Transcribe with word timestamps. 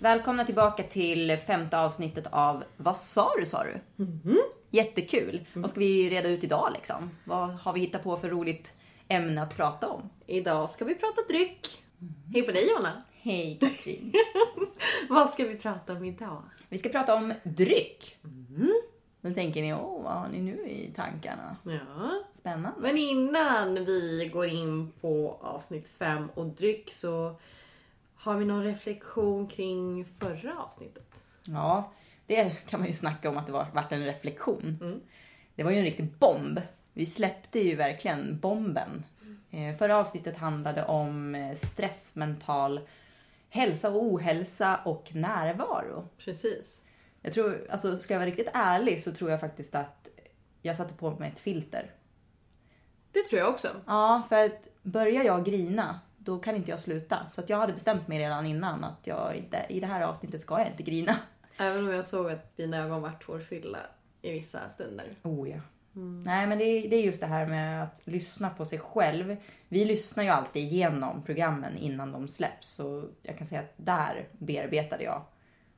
Välkomna 0.00 0.44
tillbaka 0.44 0.82
till 0.82 1.36
femte 1.46 1.78
avsnittet 1.78 2.26
av 2.30 2.64
Vad 2.76 2.96
sa 2.96 3.30
du 3.40 3.46
sa 3.46 3.64
du? 3.64 3.80
Jättekul. 4.70 5.46
Vad 5.52 5.70
ska 5.70 5.80
vi 5.80 6.10
reda 6.10 6.28
ut 6.28 6.44
idag 6.44 6.70
liksom? 6.74 7.10
Vad 7.24 7.48
har 7.50 7.72
vi 7.72 7.80
hittat 7.80 8.02
på 8.02 8.16
för 8.16 8.28
roligt 8.28 8.72
ämne 9.08 9.42
att 9.42 9.56
prata 9.56 9.88
om? 9.88 10.10
Idag 10.26 10.70
ska 10.70 10.84
vi 10.84 10.94
prata 10.94 11.22
dryck. 11.28 11.82
Hej 12.34 12.42
på 12.42 12.52
dig 12.52 12.70
Jonna! 12.70 13.02
Hej 13.12 13.58
Katrin. 13.60 14.12
Vad 15.08 15.30
ska 15.30 15.44
vi 15.44 15.54
prata 15.56 15.92
om 15.92 16.04
idag? 16.04 16.42
vi 16.68 16.78
ska 16.78 16.88
prata 16.88 17.14
om 17.14 17.34
dryck. 17.42 18.16
Då 19.20 19.34
tänker 19.34 19.62
ni, 19.62 19.74
åh 19.74 20.02
vad 20.02 20.12
har 20.12 20.28
ni 20.28 20.40
nu 20.40 20.68
i 20.68 20.92
tankarna? 20.96 21.56
Ja. 21.64 22.22
Spännande. 22.34 22.80
Men 22.80 22.98
innan 22.98 23.74
vi 23.84 24.30
går 24.32 24.46
in 24.46 24.92
på 25.00 25.38
avsnitt 25.40 25.88
5 25.98 26.28
och 26.34 26.46
dryck 26.46 26.92
så 26.92 27.36
har 28.20 28.36
vi 28.36 28.44
någon 28.44 28.64
reflektion 28.64 29.46
kring 29.46 30.04
förra 30.18 30.58
avsnittet? 30.58 31.22
Ja, 31.46 31.92
det 32.26 32.50
kan 32.68 32.80
man 32.80 32.86
ju 32.86 32.94
snacka 32.94 33.30
om 33.30 33.36
att 33.36 33.46
det 33.46 33.52
var, 33.52 33.66
vart 33.74 33.92
en 33.92 34.04
reflektion. 34.04 35.00
Det 35.54 35.64
var 35.64 35.70
ju 35.70 35.78
en 35.78 35.84
riktig 35.84 36.12
bomb. 36.18 36.60
Vi 36.92 37.06
släppte 37.06 37.60
ju 37.60 37.76
verkligen 37.76 38.38
bomben. 38.38 39.04
Eh, 39.50 39.76
förra 39.76 39.96
avsnittet 39.96 40.36
handlade 40.36 40.84
om 40.84 41.34
eh, 41.34 41.56
stress, 41.56 42.16
mental 42.16 42.80
hälsa 43.48 43.90
och 43.90 44.02
ohälsa 44.02 44.80
och 44.84 45.14
närvaro. 45.14 46.08
Precis. 46.18 46.80
Jag 47.22 47.32
tror, 47.32 47.66
alltså 47.70 47.98
ska 47.98 48.14
jag 48.14 48.18
vara 48.18 48.30
riktigt 48.30 48.50
ärlig 48.52 49.02
så 49.02 49.12
tror 49.12 49.30
jag 49.30 49.40
faktiskt 49.40 49.74
att 49.74 50.08
jag 50.62 50.76
satte 50.76 50.94
på 50.94 51.10
mig 51.10 51.30
ett 51.30 51.40
filter. 51.40 51.90
Det 53.12 53.22
tror 53.22 53.40
jag 53.40 53.48
också. 53.48 53.68
Ja, 53.86 54.22
för 54.28 54.44
att 54.44 54.68
börjar 54.82 55.24
jag 55.24 55.44
grina, 55.44 56.00
då 56.30 56.38
kan 56.38 56.56
inte 56.56 56.70
jag 56.70 56.80
sluta. 56.80 57.28
Så 57.30 57.40
att 57.40 57.48
jag 57.48 57.56
hade 57.56 57.72
bestämt 57.72 58.08
mig 58.08 58.18
redan 58.18 58.46
innan 58.46 58.84
att 58.84 59.06
jag 59.06 59.36
inte, 59.36 59.66
i 59.68 59.80
det 59.80 59.86
här 59.86 60.02
avsnittet 60.02 60.40
ska 60.40 60.58
jag 60.58 60.68
inte 60.68 60.82
grina. 60.82 61.16
Även 61.58 61.86
om 61.86 61.92
jag 61.92 62.04
såg 62.04 62.30
att 62.30 62.56
dina 62.56 62.78
ögon 62.78 63.02
vart 63.02 63.26
tårfyllda 63.26 63.78
i 64.22 64.32
vissa 64.32 64.68
stunder. 64.68 65.16
Oh 65.22 65.50
ja. 65.50 65.60
Nej 66.24 66.46
men 66.46 66.58
det 66.58 66.64
är, 66.64 66.90
det 66.90 66.96
är 66.96 67.02
just 67.02 67.20
det 67.20 67.26
här 67.26 67.46
med 67.46 67.82
att 67.82 68.02
lyssna 68.04 68.50
på 68.50 68.64
sig 68.64 68.78
själv. 68.78 69.36
Vi 69.68 69.84
lyssnar 69.84 70.24
ju 70.24 70.30
alltid 70.30 70.62
igenom 70.62 71.22
programmen 71.22 71.76
innan 71.76 72.12
de 72.12 72.28
släpps. 72.28 72.68
Så 72.68 73.04
jag 73.22 73.38
kan 73.38 73.46
säga 73.46 73.60
att 73.60 73.72
där 73.76 74.28
bearbetade 74.38 75.04
jag 75.04 75.22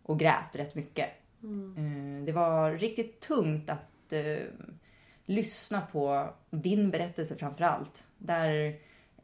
och 0.02 0.18
grät 0.18 0.56
rätt 0.56 0.74
mycket. 0.74 1.08
Eh, 1.76 2.24
Det 2.24 2.32
var 2.32 2.72
riktigt 2.72 3.20
tungt 3.20 3.70
att 3.70 4.12
eh, 4.12 4.46
lyssna 5.26 5.80
på 5.80 6.28
din 6.50 6.90
berättelse 6.90 7.36
framför 7.36 7.64
allt. 7.64 8.02
Där, 8.18 8.74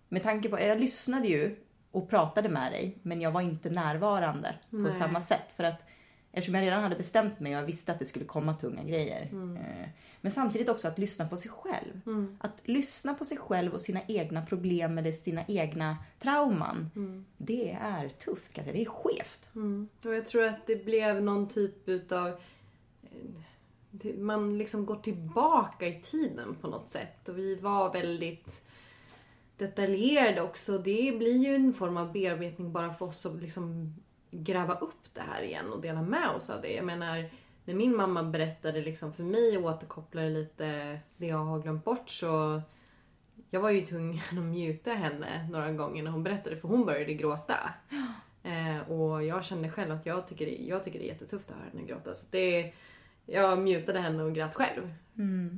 med 0.09 0.23
tanke 0.23 0.49
på, 0.49 0.61
jag 0.61 0.81
lyssnade 0.81 1.29
ju 1.29 1.57
och 1.91 2.11
pratade 2.11 2.49
med 2.49 2.73
dig 2.73 2.99
men 3.03 3.21
jag 3.21 3.31
var 3.31 3.41
inte 3.41 3.71
närvarande 3.71 4.55
på 4.71 4.77
Nej. 4.77 4.93
samma 4.93 5.21
sätt. 5.21 5.53
För 5.57 5.65
att 5.65 5.85
Eftersom 6.33 6.55
jag 6.55 6.63
redan 6.63 6.83
hade 6.83 6.97
bestämt 6.97 7.41
mig 7.41 7.55
och 7.57 7.63
jag 7.63 7.67
visste 7.67 7.93
att 7.93 7.99
det 7.99 8.05
skulle 8.05 8.25
komma 8.25 8.55
tunga 8.55 8.83
grejer. 8.83 9.23
Eh, 9.33 9.89
Men 10.21 10.33
samtidigt 10.33 10.69
också 10.69 10.89
att 10.89 10.99
lyssna 10.99 11.29
på 11.29 11.37
sig 11.37 11.51
själv. 11.51 12.01
Att 12.41 12.61
lyssna 12.65 13.15
på 13.15 13.25
sig 13.25 13.37
själv 13.39 13.75
och 13.75 13.81
sina 13.81 14.01
egna 14.09 14.47
problem 14.47 14.99
eller 14.99 15.13
sina 15.13 15.45
egna 15.49 15.97
trauman. 16.21 16.91
Det 17.37 17.79
är 17.83 18.09
tufft 18.09 18.53
kan 18.53 18.65
jag 18.65 18.75
säga. 18.75 18.85
Det 18.85 18.91
är 18.91 18.93
skevt. 18.93 19.51
Och 20.05 20.15
jag 20.15 20.27
tror 20.27 20.45
att 20.45 20.67
det 20.67 20.85
blev 20.85 21.23
någon 21.23 21.49
typ 21.49 21.89
utav... 21.89 22.29
eh, 24.03 24.15
Man 24.19 24.59
liksom 24.59 24.87
går 24.87 24.97
tillbaka 24.97 25.87
i 25.87 26.01
tiden 26.03 26.55
på 26.61 26.69
något 26.69 26.91
sätt. 26.91 27.29
Och 27.29 27.39
vi 27.39 27.55
var 27.55 27.93
väldigt 27.93 28.65
detaljerade 29.59 30.43
också. 30.43 30.79
Det 30.79 31.19
blir 31.19 31.37
ju 31.37 31.55
en 31.55 31.75
form 31.75 31.97
av 31.97 32.13
bearbetning 32.13 32.73
bara 32.73 32.95
för 32.95 33.07
oss 33.07 33.27
att 33.27 33.43
liksom 33.43 33.95
gräva 34.31 34.75
upp 34.75 35.15
det 35.15 35.21
här 35.21 35.43
igen 35.43 35.73
och 35.73 35.81
dela 35.81 36.03
med 36.03 36.29
oss 36.29 36.51
av 36.51 36.63
det. 36.63 36.73
Jag 36.73 36.85
menar, 36.85 37.31
när 37.65 37.75
min 37.75 37.97
mamma 37.97 38.23
berättade 38.23 38.81
liksom 38.81 39.13
för 39.13 39.23
mig 39.23 39.59
och 39.59 39.65
återkopplade 39.65 40.31
lite 40.31 40.99
det 41.17 41.27
jag 41.27 41.45
har 41.45 41.59
glömt 41.63 41.85
bort 41.85 42.11
så 42.11 42.63
jag 43.51 43.61
var 43.61 43.71
ju 43.71 43.87
tvungen 43.87 44.21
att 44.31 44.45
muta 44.45 44.93
henne 44.93 45.49
några 45.51 45.73
gånger 45.73 46.03
när 46.03 46.11
hon 46.11 46.23
berättade 46.23 46.57
för 46.57 46.69
hon 46.69 46.87
började 46.87 47.15
gråta. 47.15 47.59
Eh, 48.43 48.91
och 48.91 49.25
jag 49.25 49.45
kände 49.45 49.71
själv 49.71 49.93
att 49.93 50.07
jag 50.07 50.29
tycker, 50.29 50.47
det, 50.47 50.57
jag 50.57 50.85
tycker 50.85 50.99
det 50.99 51.05
är 51.05 51.09
jättetufft 51.09 51.51
att 51.51 51.57
höra 51.57 51.67
henne 51.73 51.83
gråta. 51.83 52.15
Så 52.15 52.27
det, 52.31 52.73
jag 53.27 53.59
mutade 53.59 54.01
henne 54.01 54.23
och 54.23 54.35
grät 54.35 54.55
själv. 54.55 54.95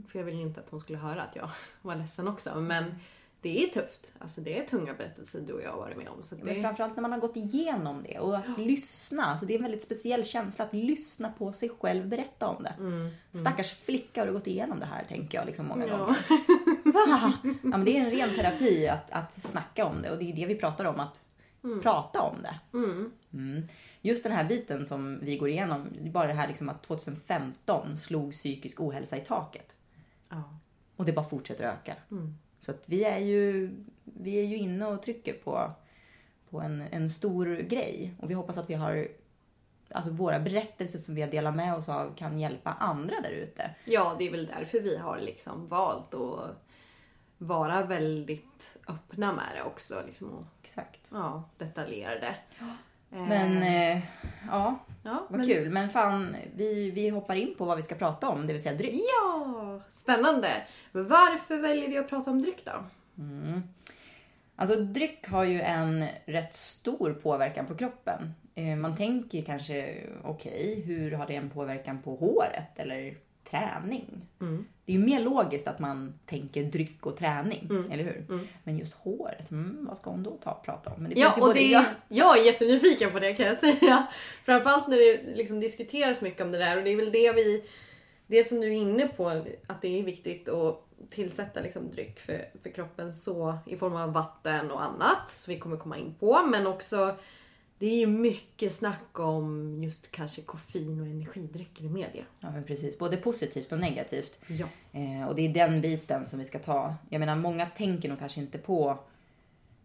För 0.08 0.18
jag 0.18 0.26
ville 0.26 0.42
inte 0.42 0.60
att 0.60 0.70
hon 0.70 0.80
skulle 0.80 0.98
höra 0.98 1.22
att 1.22 1.36
jag 1.36 1.50
var 1.82 1.96
ledsen 1.96 2.28
också. 2.28 2.60
Men 2.60 2.94
det 3.42 3.64
är 3.64 3.68
tufft. 3.68 4.12
Alltså 4.18 4.40
det 4.40 4.58
är 4.58 4.66
tunga 4.66 4.94
berättelser 4.94 5.40
du 5.40 5.52
och 5.52 5.62
jag 5.62 5.70
har 5.70 5.78
varit 5.78 5.96
med 5.96 6.08
om. 6.08 6.22
Så 6.22 6.34
Men 6.34 6.54
det, 6.54 6.60
framförallt 6.62 6.96
när 6.96 7.02
man 7.02 7.12
har 7.12 7.18
gått 7.18 7.36
igenom 7.36 8.02
det 8.08 8.18
och 8.18 8.36
att 8.36 8.58
lyssna. 8.58 9.24
Alltså 9.24 9.46
det 9.46 9.52
är 9.54 9.56
en 9.56 9.62
väldigt 9.62 9.82
speciell 9.82 10.24
känsla 10.24 10.64
att 10.64 10.74
lyssna 10.74 11.32
på 11.38 11.52
sig 11.52 11.68
själv 11.68 12.08
berätta 12.08 12.48
om 12.48 12.62
det. 12.62 12.74
Stackars 13.38 13.72
flicka 13.72 14.20
har 14.20 14.26
du 14.26 14.32
gått 14.32 14.46
igenom 14.46 14.80
det 14.80 14.86
här 14.86 15.04
tänker 15.04 15.38
jag 15.38 15.46
liksom 15.46 15.66
många 15.66 15.86
Ja. 15.86 15.96
gånger. 15.98 16.16
Va? 16.92 17.32
Ja, 17.42 17.50
men 17.62 17.84
det 17.84 17.96
är 17.96 18.00
en 18.04 18.10
ren 18.10 18.34
terapi 18.36 18.88
att, 18.88 19.10
att 19.10 19.42
snacka 19.42 19.84
om 19.86 20.02
det 20.02 20.10
och 20.10 20.18
det 20.18 20.32
är 20.32 20.36
det 20.36 20.46
vi 20.46 20.54
pratar 20.54 20.84
om, 20.84 21.00
att 21.00 21.20
prata 21.82 22.20
om 22.22 22.36
det. 22.42 22.54
Mm. 23.32 23.68
Just 24.02 24.22
den 24.22 24.32
här 24.32 24.44
biten 24.44 24.86
som 24.86 25.18
vi 25.22 25.36
går 25.36 25.48
igenom, 25.48 25.88
det 26.00 26.08
är 26.08 26.12
bara 26.12 26.26
det 26.26 26.32
här 26.32 26.48
liksom 26.48 26.68
att 26.68 26.82
2015 26.82 27.96
slog 27.96 28.32
psykisk 28.32 28.80
ohälsa 28.80 29.16
i 29.16 29.20
taket. 29.20 29.74
ja. 30.28 30.42
Och 30.96 31.06
det 31.06 31.12
bara 31.12 31.28
fortsätter 31.28 31.64
öka. 31.64 31.94
Så 32.60 32.70
att 32.70 32.82
vi 32.86 33.04
är 33.04 33.18
ju, 33.18 33.70
vi 34.04 34.38
är 34.38 34.44
ju 34.44 34.56
inne 34.56 34.86
och 34.86 35.02
trycker 35.02 35.32
på, 35.32 35.72
på 36.50 36.60
en, 36.60 36.80
en 36.90 37.10
stor 37.10 37.56
grej. 37.56 38.14
Och 38.18 38.30
vi 38.30 38.34
hoppas 38.34 38.58
att 38.58 38.70
vi 38.70 38.74
har, 38.74 39.08
alltså 39.90 40.10
våra 40.10 40.40
berättelser 40.40 40.98
som 40.98 41.14
vi 41.14 41.22
har 41.22 41.30
delat 41.30 41.56
med 41.56 41.74
oss 41.74 41.88
av 41.88 42.14
kan 42.16 42.38
hjälpa 42.38 42.72
andra 42.72 43.20
där 43.20 43.30
ute. 43.30 43.70
ja, 43.84 44.16
det 44.18 44.26
är 44.26 44.30
väl 44.30 44.46
därför 44.46 44.80
vi 44.80 44.96
har 44.96 45.18
liksom 45.18 45.68
valt 45.68 46.14
att 46.14 46.66
vara 47.38 47.86
väldigt 47.86 48.76
öppna 48.88 49.32
med 49.32 49.48
det 49.54 49.62
också. 49.62 50.02
Liksom, 50.06 50.30
och 50.30 50.44
Exakt. 50.62 51.08
ja, 51.10 51.44
detaljerade. 51.58 52.36
Eh, 52.60 52.66
Men 53.10 53.62
eh, 53.62 54.02
ja, 54.48 54.78
ja, 55.02 55.26
vad 55.28 55.38
men- 55.40 55.48
kul. 55.48 55.70
Men 55.70 55.88
fan, 55.90 56.36
vi, 56.54 56.90
vi 56.90 57.08
hoppar 57.08 57.34
in 57.34 57.54
på 57.58 57.64
vad 57.64 57.76
vi 57.76 57.82
ska 57.82 57.94
prata 57.94 58.28
om, 58.28 58.46
det 58.46 58.52
vill 58.52 58.62
säga 58.62 58.74
dryck. 58.74 58.94
Ja, 59.20 59.80
spännande. 59.94 60.50
Men 60.92 61.08
varför 61.08 61.56
väljer 61.58 61.88
vi 61.88 61.98
att 61.98 62.08
prata 62.08 62.30
om 62.30 62.42
dryck 62.42 62.64
då? 62.64 62.72
Alltså 64.56 64.80
dryck 64.80 65.28
har 65.28 65.44
ju 65.44 65.60
en 65.60 66.06
rätt 66.24 66.54
stor 66.54 67.12
påverkan 67.12 67.66
på 67.66 67.74
kroppen. 67.76 68.34
Eh, 68.54 68.76
Man 68.76 68.96
tänker 68.96 69.42
kanske, 69.42 69.96
okej, 70.24 70.82
hur 70.86 71.10
har 71.12 71.26
det 71.26 71.34
en 71.36 71.50
påverkan 71.50 72.02
på 72.02 72.14
håret 72.16 72.78
eller 72.78 73.14
träning? 73.50 74.26
Det 74.84 74.92
är 74.92 74.96
ju 74.96 75.04
mer 75.04 75.20
logiskt 75.20 75.68
att 75.68 75.78
man 75.78 76.14
tänker 76.26 76.64
dryck 76.64 77.06
och 77.06 77.16
träning, 77.16 77.68
eller 77.90 78.04
hur? 78.04 78.24
Men 78.64 78.78
just 78.78 78.94
håret, 78.94 79.50
mm, 79.50 79.86
vad 79.88 79.96
ska 79.96 80.10
hon 80.10 80.22
då 80.22 80.30
ta 80.30 80.62
prata 80.64 80.90
om? 80.90 81.02
Men 81.02 81.10
det 81.10 81.20
Ja, 81.20 81.34
och 81.40 81.54
det 81.54 81.74
är, 81.74 81.84
jag 82.08 82.38
är 82.38 82.44
jättenyfiken 82.44 83.10
på 83.10 83.18
det 83.18 83.34
kan 83.34 83.46
jag 83.46 83.58
säga. 83.58 84.06
Framförallt 84.44 84.88
när 84.88 84.96
det 84.96 85.36
liksom 85.36 85.60
diskuteras 85.60 86.22
mycket 86.22 86.40
om 86.40 86.52
det 86.52 86.58
där 86.58 86.76
och 86.76 86.84
det 86.84 86.90
är 86.90 86.96
väl 86.96 87.12
det 87.12 87.32
vi... 87.32 87.64
Det 88.26 88.48
som 88.48 88.60
du 88.60 88.66
är 88.66 88.76
inne 88.76 89.08
på, 89.08 89.28
att 89.66 89.82
det 89.82 89.98
är 89.98 90.02
viktigt 90.02 90.48
att 90.48 90.86
tillsätta 91.10 91.60
liksom 91.60 91.90
dryck 91.90 92.20
för, 92.20 92.44
för 92.62 92.70
kroppen 92.70 93.12
så 93.12 93.58
i 93.66 93.76
form 93.76 93.96
av 93.96 94.12
vatten 94.12 94.70
och 94.70 94.82
annat, 94.82 95.30
som 95.30 95.54
vi 95.54 95.60
kommer 95.60 95.76
komma 95.76 95.98
in 95.98 96.14
på. 96.20 96.42
Men 96.42 96.66
också, 96.66 97.16
det 97.80 97.86
är 97.86 97.96
ju 97.96 98.06
mycket 98.06 98.72
snack 98.72 99.18
om 99.18 99.78
just 99.82 100.10
kanske 100.10 100.42
koffein 100.42 101.00
och 101.00 101.06
energidrycker 101.06 101.84
i 101.84 101.88
media. 101.88 102.24
Ja, 102.40 102.50
men 102.50 102.64
precis. 102.64 102.98
Både 102.98 103.16
positivt 103.16 103.72
och 103.72 103.78
negativt. 103.78 104.38
Ja. 104.46 104.66
Eh, 104.92 105.28
och 105.28 105.34
det 105.34 105.42
är 105.42 105.48
den 105.48 105.80
biten 105.80 106.28
som 106.28 106.38
vi 106.38 106.44
ska 106.44 106.58
ta. 106.58 106.94
Jag 107.08 107.20
menar, 107.20 107.36
många 107.36 107.66
tänker 107.66 108.08
nog 108.08 108.18
kanske 108.18 108.40
inte 108.40 108.58
på 108.58 108.98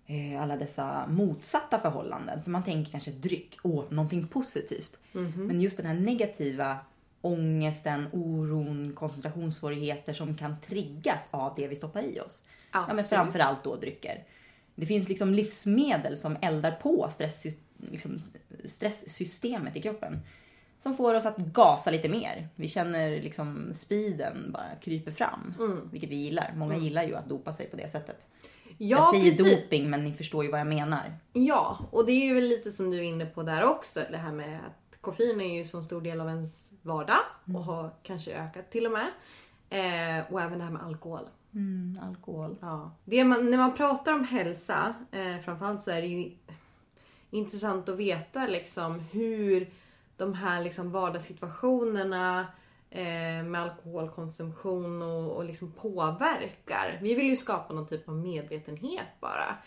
eh, 0.06 0.42
alla 0.42 0.58
dessa 0.58 1.08
motsatta 1.08 1.80
förhållanden. 1.80 2.44
För 2.44 2.52
man 2.52 2.64
tänker 2.64 2.92
kanske 2.92 3.12
dryck, 3.12 3.58
åh, 3.64 3.84
någonting 3.90 4.28
positivt. 4.28 4.98
Men 5.36 5.62
just 5.62 5.78
den 5.78 5.86
här 5.86 5.94
negativa 5.94 6.78
ångesten, 7.22 8.08
oron, 8.14 8.94
koncentrationssvårigheter 8.96 10.14
som 10.14 10.38
kan 10.38 10.56
triggas 10.68 11.28
av 11.32 11.54
det 11.56 11.68
vi 11.68 11.76
stoppar 11.76 12.02
i 12.02 12.20
oss. 12.20 12.42
Ja, 12.72 12.94
men 12.94 13.04
framförallt 13.04 13.64
då 13.64 13.76
drycker. 13.76 14.24
Det 14.76 14.86
finns 14.86 15.10
liksom 15.10 15.34
livsmedel 15.34 16.18
som 16.18 16.38
eldar 16.42 16.72
på 16.72 17.10
stress, 17.12 17.46
liksom, 17.92 18.22
stresssystemet 18.66 19.76
i 19.76 19.82
kroppen. 19.82 20.20
Som 20.80 20.98
får 20.98 21.14
oss 21.14 21.26
att 21.26 21.38
gasa 21.38 21.92
lite 21.92 22.10
mer. 22.10 22.48
Vi 22.56 22.68
känner 22.68 23.22
liksom 23.22 23.74
speeden 23.74 24.52
bara 24.52 24.76
kryper 24.82 25.12
fram. 25.12 25.54
Vilket 25.92 26.10
vi 26.10 26.16
gillar. 26.16 26.54
Många 26.56 26.78
gillar 26.78 27.04
ju 27.04 27.16
att 27.16 27.30
dopa 27.30 27.54
sig 27.54 27.66
på 27.66 27.78
det 27.78 27.88
sättet. 27.88 28.28
Ja, 28.78 28.98
jag 28.98 29.16
säger 29.16 29.32
precis. 29.32 29.62
doping 29.62 29.90
men 29.90 30.04
ni 30.04 30.14
förstår 30.14 30.44
ju 30.44 30.52
vad 30.52 30.60
jag 30.60 30.68
menar. 30.68 31.14
Ja, 31.34 31.80
och 31.92 32.06
det 32.06 32.12
är 32.12 32.26
ju 32.26 32.42
lite 32.42 32.72
som 32.72 32.92
du 32.92 32.98
är 32.98 33.02
inne 33.02 33.26
på 33.26 33.44
där 33.44 33.64
också. 33.64 34.02
Det 34.12 34.18
här 34.18 34.32
med 34.32 34.60
att 34.60 35.02
koffein 35.02 35.42
är 35.42 35.58
ju 35.58 35.64
så 35.64 35.82
stor 35.82 36.02
del 36.02 36.22
av 36.22 36.30
ens 36.30 36.72
vardag 36.82 37.20
och 37.56 37.64
har 37.64 37.94
kanske 38.04 38.34
ökat 38.34 38.72
till 38.72 38.86
och 38.86 38.92
med. 38.92 39.08
Eh, 39.70 40.34
och 40.34 40.42
även 40.42 40.58
det 40.58 40.64
här 40.64 40.72
med 40.72 40.84
alkohol. 40.84 41.30
Mm, 41.54 42.00
alkohol. 42.04 42.58
Ja. 42.62 42.92
Det 43.06 43.24
man, 43.24 43.52
när 43.52 43.58
man 43.58 43.76
pratar 43.76 44.14
om 44.14 44.24
hälsa, 44.24 44.96
eh, 45.12 45.40
framförallt 45.46 45.84
så 45.84 45.92
är 45.92 46.02
det 46.02 46.08
ju 46.08 46.32
intressant 47.36 47.90
att 47.90 47.98
veta 47.98 48.48
liksom 48.48 49.00
hur 49.00 49.68
de 50.18 50.34
här 50.34 50.64
liksom 50.64 50.92
vardagssituationerna 50.92 52.48
eh, 52.90 53.44
med 53.44 53.62
alkoholkonsumtion 53.62 55.02
och, 55.02 55.32
och 55.32 55.46
liksom 55.46 55.72
påverkar. 55.72 57.00
Vi 57.02 57.16
vill 57.16 57.30
ju 57.30 57.36
skapa 57.36 57.74
någon 57.74 57.88
typ 57.88 58.10
av 58.10 58.16
medvetenhet 58.16 59.08
bara. 59.20 59.58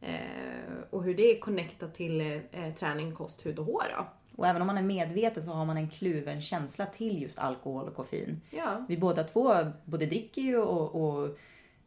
Eh, 0.00 0.72
och 0.90 1.04
hur 1.04 1.14
det 1.14 1.36
är 1.36 1.40
connectat 1.40 1.94
till 1.94 2.20
eh, 2.50 2.74
träning, 2.74 3.14
kost, 3.14 3.46
hud 3.46 3.58
och 3.58 3.64
hår 3.64 3.84
då. 3.96 4.06
Och 4.36 4.46
även 4.46 4.62
om 4.62 4.66
man 4.66 4.78
är 4.78 4.82
medveten 4.82 5.42
så 5.42 5.52
har 5.52 5.64
man 5.64 5.76
en 5.76 5.90
kluven 5.90 6.40
känsla 6.40 6.86
till 6.86 7.22
just 7.22 7.38
alkohol 7.38 7.88
och 7.88 7.96
koffein. 7.96 8.40
Ja. 8.50 8.84
Vi 8.88 8.96
båda 8.96 9.24
två 9.24 9.54
både 9.84 10.06
dricker 10.06 10.42
ju 10.42 10.58
och, 10.58 10.94
och 10.94 11.38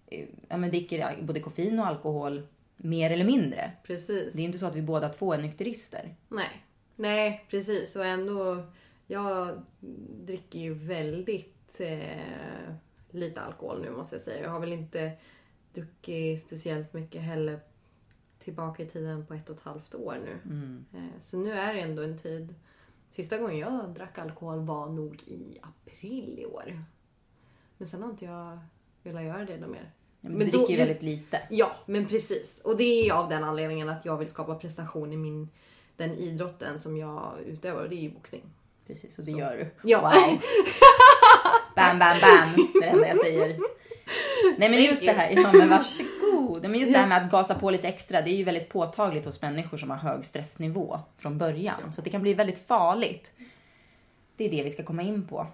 eh, 0.07 0.25
ja, 0.47 0.57
men 0.57 0.69
dricker 0.69 1.17
både 1.21 1.39
koffein 1.39 1.79
och 1.79 1.87
alkohol 1.87 2.47
mer 2.83 3.11
eller 3.11 3.25
mindre. 3.25 3.71
Precis. 3.83 4.33
Det 4.33 4.41
är 4.41 4.45
inte 4.45 4.59
så 4.59 4.65
att 4.65 4.75
vi 4.75 4.81
båda 4.81 5.09
två 5.09 5.33
är 5.33 5.37
nykterister. 5.37 6.15
Nej. 6.29 6.65
Nej, 6.95 7.45
precis. 7.49 7.95
Och 7.95 8.05
ändå, 8.05 8.65
jag 9.07 9.61
dricker 10.25 10.59
ju 10.59 10.73
väldigt 10.73 11.79
eh, 11.79 12.73
lite 13.09 13.41
alkohol 13.41 13.81
nu 13.81 13.91
måste 13.91 14.15
jag 14.15 14.23
säga. 14.23 14.43
Jag 14.43 14.49
har 14.49 14.59
väl 14.59 14.73
inte 14.73 15.11
druckit 15.73 16.43
speciellt 16.43 16.93
mycket 16.93 17.21
heller 17.21 17.59
tillbaka 18.39 18.83
i 18.83 18.85
tiden 18.85 19.25
på 19.25 19.33
ett 19.33 19.49
och 19.49 19.55
ett 19.55 19.61
halvt 19.61 19.95
år 19.95 20.17
nu. 20.25 20.39
Eh, 20.93 21.21
så 21.21 21.37
nu 21.37 21.51
är 21.51 21.73
det 21.73 21.79
ändå 21.79 22.01
en 22.01 22.17
tid. 22.17 22.55
Sista 23.11 23.37
gången 23.37 23.57
jag 23.57 23.93
drack 23.93 24.17
alkohol 24.19 24.59
var 24.59 24.89
nog 24.89 25.23
i 25.27 25.59
april 25.61 26.39
i 26.39 26.45
år. 26.45 26.83
Men 27.77 27.87
sen 27.87 28.03
har 28.03 28.09
inte 28.09 28.25
jag 28.25 28.59
velat 29.03 29.23
göra 29.23 29.45
det 29.45 29.57
något 29.57 29.69
mer. 29.69 29.91
Men 30.21 30.33
Men 30.33 30.49
dricker 30.49 30.69
ju 30.69 30.77
väldigt 30.77 31.01
lite. 31.01 31.41
Ja, 31.49 31.71
men 31.85 32.05
precis. 32.05 32.61
Och 32.63 32.77
det 32.77 32.83
är 32.83 33.13
av 33.13 33.29
den 33.29 33.43
anledningen 33.43 33.89
att 33.89 34.05
jag 34.05 34.17
vill 34.17 34.29
skapa 34.29 34.55
prestation 34.55 35.13
i 35.13 35.17
min, 35.17 35.49
den 35.97 36.17
idrotten 36.17 36.79
som 36.79 36.97
jag 36.97 37.33
utövar 37.45 37.83
och 37.83 37.89
det 37.89 37.95
är 37.95 38.01
ju 38.01 38.09
boxning. 38.09 38.43
Precis, 38.87 39.19
och 39.19 39.25
det 39.25 39.31
gör 39.31 39.57
du. 39.57 39.89
Ja. 39.89 40.01
Wow. 40.01 40.11
Bam, 41.75 41.99
bam, 41.99 42.17
bam. 42.21 42.67
Det 42.73 42.77
är 42.77 42.81
det 42.81 42.87
enda 42.87 43.07
jag 43.07 43.17
säger. 43.17 43.59
Nej 44.57 44.69
men 44.69 44.83
just 44.83 45.05
det 45.05 45.11
här, 45.11 45.31
ja 45.31 45.51
men 45.53 45.69
varsågod. 45.69 46.61
Men 46.61 46.79
just 46.79 46.93
det 46.93 46.99
här 46.99 47.07
med 47.07 47.25
att 47.25 47.31
gasa 47.31 47.55
på 47.55 47.69
lite 47.71 47.87
extra, 47.87 48.21
det 48.21 48.29
är 48.29 48.35
ju 48.35 48.43
väldigt 48.43 48.69
påtagligt 48.69 49.25
hos 49.25 49.41
människor 49.41 49.77
som 49.77 49.89
har 49.89 49.97
hög 49.97 50.25
stressnivå 50.25 50.99
från 51.17 51.37
början. 51.37 51.93
Så 51.93 52.01
det 52.01 52.09
kan 52.09 52.21
bli 52.21 52.33
väldigt 52.33 52.67
farligt. 52.67 53.31
Det 54.35 54.45
är 54.45 54.51
det 54.51 54.63
vi 54.63 54.71
ska 54.71 54.83
komma 54.83 55.01
in 55.01 55.27
på. 55.27 55.47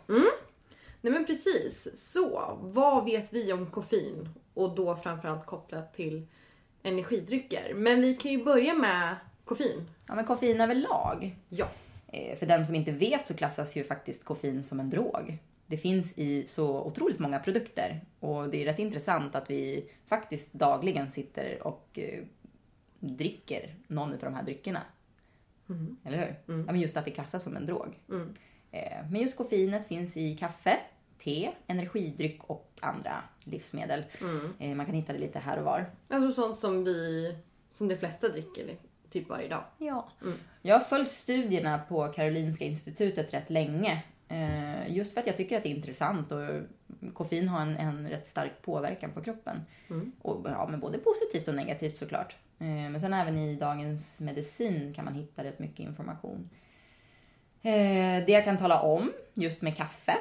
Nej 1.02 1.14
men 1.14 1.26
precis. 1.26 1.88
Så, 2.14 2.58
vad 2.62 3.06
vet 3.06 3.34
vi 3.34 3.54
om 3.54 3.66
koffein? 3.66 4.30
Och 4.58 4.76
då 4.76 4.96
framförallt 4.96 5.46
kopplat 5.46 5.94
till 5.94 6.28
energidrycker. 6.84 7.74
Men 7.76 8.02
vi 8.02 8.14
kan 8.16 8.32
ju 8.32 8.44
börja 8.44 8.74
med 8.74 9.16
koffein. 9.46 9.90
Ja 10.08 10.16
men 10.16 10.26
koffein 10.26 10.62
överlag. 10.62 11.36
Ja. 11.50 11.68
Eh, 12.08 12.36
För 12.38 12.46
den 12.46 12.66
som 12.66 12.76
inte 12.76 12.92
vet 12.92 13.28
så 13.28 13.34
klassas 13.34 13.76
ju 13.76 13.84
faktiskt 13.84 14.24
koffein 14.26 14.64
som 14.64 14.80
en 14.80 14.90
drog. 14.90 15.38
Det 15.68 15.78
finns 15.78 16.18
i 16.18 16.48
så 16.48 16.82
otroligt 16.84 17.20
många 17.20 17.40
produkter 17.40 18.02
och 18.20 18.50
det 18.50 18.62
är 18.62 18.66
rätt 18.66 18.80
intressant 18.80 19.36
att 19.36 19.50
vi 19.50 19.90
faktiskt 20.08 20.54
dagligen 20.54 21.12
sitter 21.12 21.68
och 21.68 21.88
eh, 21.94 22.24
dricker 23.00 23.76
någon 23.88 24.12
av 24.14 24.20
de 24.20 24.34
här 24.34 24.44
dryckerna. 24.44 24.82
Eller 26.04 26.18
hur? 26.18 26.36
Ja, 26.58 26.72
men 26.72 26.80
just 26.80 26.98
att 26.98 27.06
det 27.06 27.12
klassas 27.12 27.44
som 27.44 27.56
en 27.58 27.66
drog. 27.66 28.00
Eh, 28.72 28.98
Men 29.12 29.22
just 29.22 29.38
koffeinet 29.38 29.86
finns 29.88 30.18
i 30.18 30.36
kaffe, 30.38 30.78
te, 31.28 31.52
energidryck 31.68 32.44
och 32.44 32.72
andra 32.82 33.24
livsmedel. 33.44 34.04
Eh, 34.60 34.76
Man 34.76 34.86
kan 34.86 34.96
hitta 34.96 35.14
det 35.14 35.20
lite 35.20 35.40
här 35.40 35.58
och 35.58 35.66
var. 35.66 35.86
Alltså 36.10 36.42
sånt 36.42 36.58
som 36.58 36.84
vi, 36.84 37.36
som 37.72 37.88
de 37.88 37.96
flesta 37.98 38.28
dricker 38.30 38.78
typ 39.12 39.30
varje 39.30 39.48
dag. 39.48 39.64
Ja. 39.78 40.10
Jag 40.62 40.76
har 40.80 40.86
följt 40.86 41.12
studierna 41.12 41.80
på 41.80 42.08
Karolinska 42.08 42.66
institutet 42.66 43.34
rätt 43.34 43.50
länge. 43.50 44.04
Eh, 44.28 44.96
Just 44.96 45.14
för 45.14 45.22
att 45.22 45.28
jag 45.28 45.38
tycker 45.38 45.58
att 45.58 45.64
det 45.64 45.70
är 45.70 45.76
intressant 45.76 46.32
och 46.32 46.40
koffein 47.14 47.48
har 47.48 47.62
en, 47.62 47.78
en 47.78 48.10
rätt 48.10 48.28
stark 48.28 48.62
påverkan 48.62 49.12
på 49.12 49.22
kroppen. 49.24 49.62
Och, 50.22 50.46
ja, 50.50 50.68
men 50.68 50.80
både 50.80 50.98
positivt 50.98 51.48
och 51.48 51.56
negativt 51.56 51.98
såklart. 51.98 52.36
Eh, 52.60 52.66
Men 52.68 53.00
sen 53.02 53.14
även 53.14 53.38
i 53.38 53.56
Dagens 53.56 54.22
Medicin 54.22 54.94
kan 54.94 55.06
man 55.06 55.14
hitta 55.14 55.44
rätt 55.44 55.60
mycket 55.60 55.80
information. 55.80 56.50
Det 57.62 58.30
jag 58.30 58.46
kan 58.46 58.58
tala 58.58 58.82
om 58.82 59.12
just 59.34 59.62
med 59.62 59.78
kaffe 59.78 60.18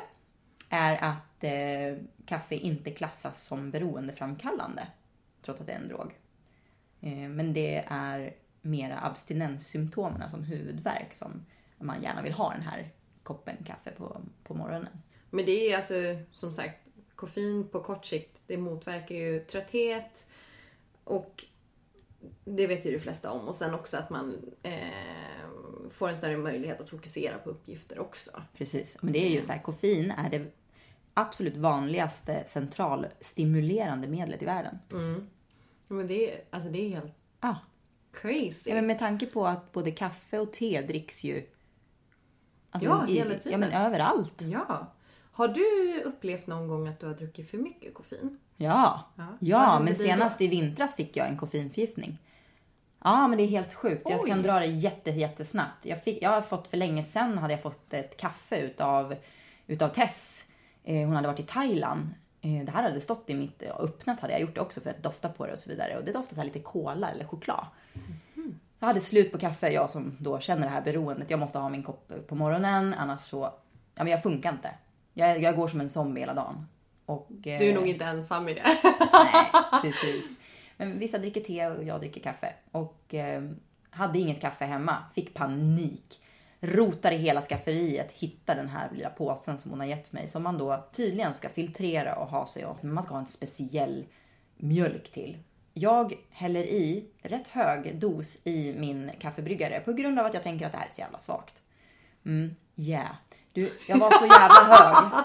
är 0.77 1.05
att 1.05 1.45
eh, 1.45 2.05
kaffe 2.27 2.55
inte 2.55 2.91
klassas 2.91 3.45
som 3.45 3.71
beroendeframkallande. 3.71 4.87
Trots 5.43 5.61
att 5.61 5.67
det 5.67 5.73
är 5.73 5.79
en 5.79 5.89
drog. 5.89 6.15
Eh, 7.01 7.29
Men 7.29 7.53
det 7.53 7.85
är 7.89 8.35
mera 8.63 9.01
abstinenssymptomen 9.01 10.31
som 10.31 10.45
huvudvärk 10.45 11.13
som 11.13 11.47
man 11.79 12.03
gärna 12.03 12.23
vill 12.23 12.33
ha 12.33 12.53
den 12.53 12.63
här 12.63 12.91
koppen 13.23 13.57
kaffe 13.65 13.91
på, 13.91 14.21
på 14.45 14.55
morgonen. 14.55 15.03
Men 15.31 15.47
det 15.47 15.73
är 15.73 15.77
alltså 15.77 15.95
som 16.33 16.53
sagt 16.53 16.79
koffein 17.15 17.69
på 17.69 17.81
kort 17.81 18.07
sikt. 18.07 18.39
Det 18.47 18.57
motverkar 18.57 19.15
ju 19.15 19.41
trötthet 19.41 20.27
och 21.05 21.45
det 22.45 22.67
vet 22.67 22.87
ju 22.87 22.93
de 22.93 22.99
flesta 22.99 23.31
om. 23.31 23.49
Och 23.49 23.55
sen 23.55 23.75
också 23.75 23.97
att 23.97 24.11
man 24.11 24.53
eh, 24.63 24.79
får 25.91 26.09
en 26.09 26.17
större 26.17 26.37
möjlighet 26.37 26.81
att 26.81 26.89
fokusera 26.89 27.39
på 27.39 27.51
uppgifter 27.51 27.99
också. 27.99 28.43
Precis, 28.57 28.99
men 29.03 29.13
det 29.13 29.19
är 29.27 29.31
ju 29.31 29.43
så 29.43 29.53
här, 29.53 29.63
koffein 29.63 30.11
är 30.11 30.31
det 30.31 30.53
absolut 31.17 31.57
vanligaste 31.57 32.43
centralstimulerande 32.47 34.09
medlet 34.09 34.43
i 34.43 34.45
världen. 34.45 34.79
Men 35.89 36.07
det 36.07 36.33
är, 36.35 36.41
alltså 36.51 36.71
det 36.71 36.79
är 36.79 36.89
helt 36.89 37.15
Ah. 37.41 37.55
crazy. 38.21 38.63
Ja, 38.71 38.75
men 38.75 38.87
med 38.87 38.99
tanke 38.99 39.27
på 39.27 39.47
att 39.47 39.73
både 39.73 39.91
kaffe 39.91 40.39
och 40.39 40.53
te 40.53 40.83
dricks 40.83 41.25
ju 41.25 41.47
alltså, 42.71 42.89
Ja, 42.89 43.09
i, 43.09 43.15
hela 43.15 43.35
tiden. 43.35 43.53
Ja, 43.53 43.59
men 43.59 43.73
överallt. 43.73 44.43
Ja. 44.43 44.93
Har 45.33 45.49
du 45.49 46.01
upplevt 46.05 46.47
någon 46.47 46.69
gång 46.69 46.89
att 46.89 47.01
du 47.01 47.07
har 47.07 47.15
druckit 47.15 47.51
för 47.51 47.59
mycket 47.59 47.95
koffein? 47.95 48.39
Ja, 48.57 49.05
Ja. 49.17 49.27
Ja 49.41 49.79
men 49.81 49.93
då? 49.95 49.99
senast 50.03 50.41
i 50.41 50.47
vintras 50.47 50.97
fick 50.97 51.17
jag 51.17 51.29
en 51.29 51.37
koffeinförgiftning. 51.39 52.19
Ja, 53.05 53.29
men 53.29 53.39
det 53.39 53.45
är 53.45 53.49
helt 53.49 53.75
sjukt. 53.75 54.03
Jag 54.11 54.21
Oj. 54.21 54.29
kan 54.29 54.43
dra 54.43 54.59
det 54.59 54.67
jätte, 54.67 55.11
jättesnabbt. 55.11 55.87
Jag, 55.87 56.03
fick, 56.05 56.23
jag 56.23 56.31
har 56.31 56.41
fått 56.43 56.69
för 56.69 56.77
länge 56.77 57.03
sedan 57.03 57.39
hade 57.39 57.53
jag 57.55 57.63
fått 57.63 57.93
ett 57.95 58.17
kaffe 58.17 58.57
utav, 58.61 59.15
utav 59.67 59.89
Tess. 59.89 60.47
Eh, 60.87 61.07
hon 61.07 61.17
hade 61.17 61.29
varit 61.29 61.41
i 61.41 61.43
Thailand. 61.43 62.09
Eh, 62.41 62.65
det 62.65 62.71
här 62.71 62.83
hade 62.83 63.01
stått 63.01 63.31
i 63.31 63.35
mitt, 63.35 63.63
och 63.63 63.85
öppnat 63.85 64.21
hade 64.21 64.33
jag 64.33 64.41
gjort 64.41 64.55
det 64.55 64.61
också 64.61 64.81
för 64.81 64.91
att 64.91 65.03
dofta 65.03 65.29
på 65.29 65.47
det 65.47 65.53
och 65.53 65.59
så 65.59 65.71
vidare. 65.71 65.99
Och 65.99 66.05
det 66.05 66.13
doftar 66.13 66.37
så 66.37 66.43
lite 66.43 66.59
kola 66.59 67.11
eller 67.11 67.25
choklad. 67.25 67.67
Jag 68.79 68.87
hade 68.87 69.01
slut 69.01 69.33
på 69.33 69.39
kaffe, 69.39 69.69
jag 69.71 69.91
som 69.91 70.17
då 70.21 70.41
känner 70.41 70.63
det 70.63 70.69
här 70.69 70.83
beroendet. 70.83 71.31
Jag 71.31 71.41
måste 71.41 71.59
ha 71.59 71.69
min 71.69 71.83
kopp 71.83 72.13
på 72.27 72.35
morgonen, 72.35 72.95
annars 72.95 73.21
så... 73.21 73.51
Ja 73.95 74.05
men 74.05 74.07
jag 74.07 74.23
funkar 74.23 74.53
inte. 74.53 74.71
Jag, 75.15 75.43
jag 75.43 75.57
går 75.57 75.69
som 75.69 75.81
en 75.81 75.89
zombie 75.89 76.21
hela 76.21 76.35
dagen. 76.35 76.67
Och, 77.07 77.27
Du 77.29 77.51
är 77.51 77.69
eh, 77.69 77.75
nog 77.75 77.87
inte 77.89 78.05
ensam 78.05 78.49
i 78.49 78.55
det. 78.55 78.63
Nej, 79.13 79.47
precis. 79.83 80.25
Men 80.77 80.99
vissa 80.99 81.19
dricker 81.19 81.41
te 81.41 81.67
och 81.67 81.85
jag 81.85 82.01
dricker 82.01 82.21
kaffe. 82.21 82.53
Och 82.71 83.15
eh, 83.15 83.43
hade 83.91 84.19
inget 84.19 84.41
kaffe 84.41 84.65
hemma, 84.65 84.97
fick 85.15 85.35
panik. 85.35 86.21
Rotar 86.61 87.13
i 87.13 87.17
hela 87.17 87.43
skafferiet, 87.43 88.13
hittar 88.13 88.57
den 88.57 88.69
här 88.69 88.91
lilla 88.93 89.11
påsen 89.11 89.59
som 89.59 89.71
hon 89.71 89.81
har 89.81 89.87
gett 89.87 90.13
mig. 90.13 90.29
Som 90.29 90.43
man 90.43 90.59
då 90.59 90.85
tydligen 90.93 91.35
ska 91.35 91.49
filtrera 91.49 92.17
och 92.17 92.29
ha 92.29 92.47
sig 92.47 92.67
åt. 92.67 92.83
Men 92.83 92.95
man 92.95 93.05
ska 93.05 93.15
ha 93.15 93.21
en 93.21 93.27
speciell 93.27 94.05
mjölk 94.57 95.13
till. 95.13 95.39
Jag 95.75 96.15
häller 96.31 96.63
i 96.63 97.05
rätt 97.23 97.49
hög 97.49 97.99
dos 98.01 98.39
i 98.47 98.75
min 98.79 99.11
kaffebryggare 99.21 99.81
på 99.81 99.93
grund 99.93 100.19
av 100.19 100.27
att 100.27 100.35
jag 100.35 100.43
tänker 100.43 100.67
att 100.67 100.73
det 100.73 100.79
här 100.79 100.87
är 100.87 100.91
så 100.91 101.01
jävla 101.01 101.19
svagt. 101.19 101.63
Mm, 102.25 102.55
yeah. 102.77 103.11
Du, 103.53 103.73
jag 103.89 103.99
var 103.99 104.11
så 104.11 104.27
jävla 104.27 104.77
hög. 104.77 105.25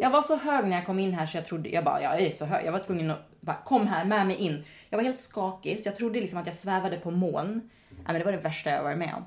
Jag 0.00 0.10
var 0.10 0.22
så 0.22 0.36
hög 0.36 0.64
när 0.64 0.76
jag 0.76 0.86
kom 0.86 0.98
in 0.98 1.14
här 1.14 1.26
så 1.26 1.36
jag 1.36 1.44
trodde, 1.44 1.68
jag 1.68 1.84
bara, 1.84 2.02
jag 2.02 2.20
är 2.20 2.30
så 2.30 2.44
hög. 2.44 2.66
Jag 2.66 2.72
var 2.72 2.78
tvungen 2.78 3.10
att 3.10 3.40
bara, 3.40 3.56
kom 3.64 3.86
här 3.86 4.04
med 4.04 4.26
mig 4.26 4.36
in. 4.36 4.64
Jag 4.88 4.98
var 4.98 5.04
helt 5.04 5.20
skakig 5.20 5.82
så 5.82 5.88
jag 5.88 5.96
trodde 5.96 6.20
liksom 6.20 6.38
att 6.38 6.46
jag 6.46 6.56
svävade 6.56 6.96
på 6.96 7.10
moln. 7.10 7.70
Nej, 7.90 8.04
men 8.06 8.18
det 8.18 8.24
var 8.24 8.32
det 8.32 8.38
värsta 8.38 8.70
jag 8.70 8.82
varit 8.82 8.98
med 8.98 9.14
om. 9.16 9.24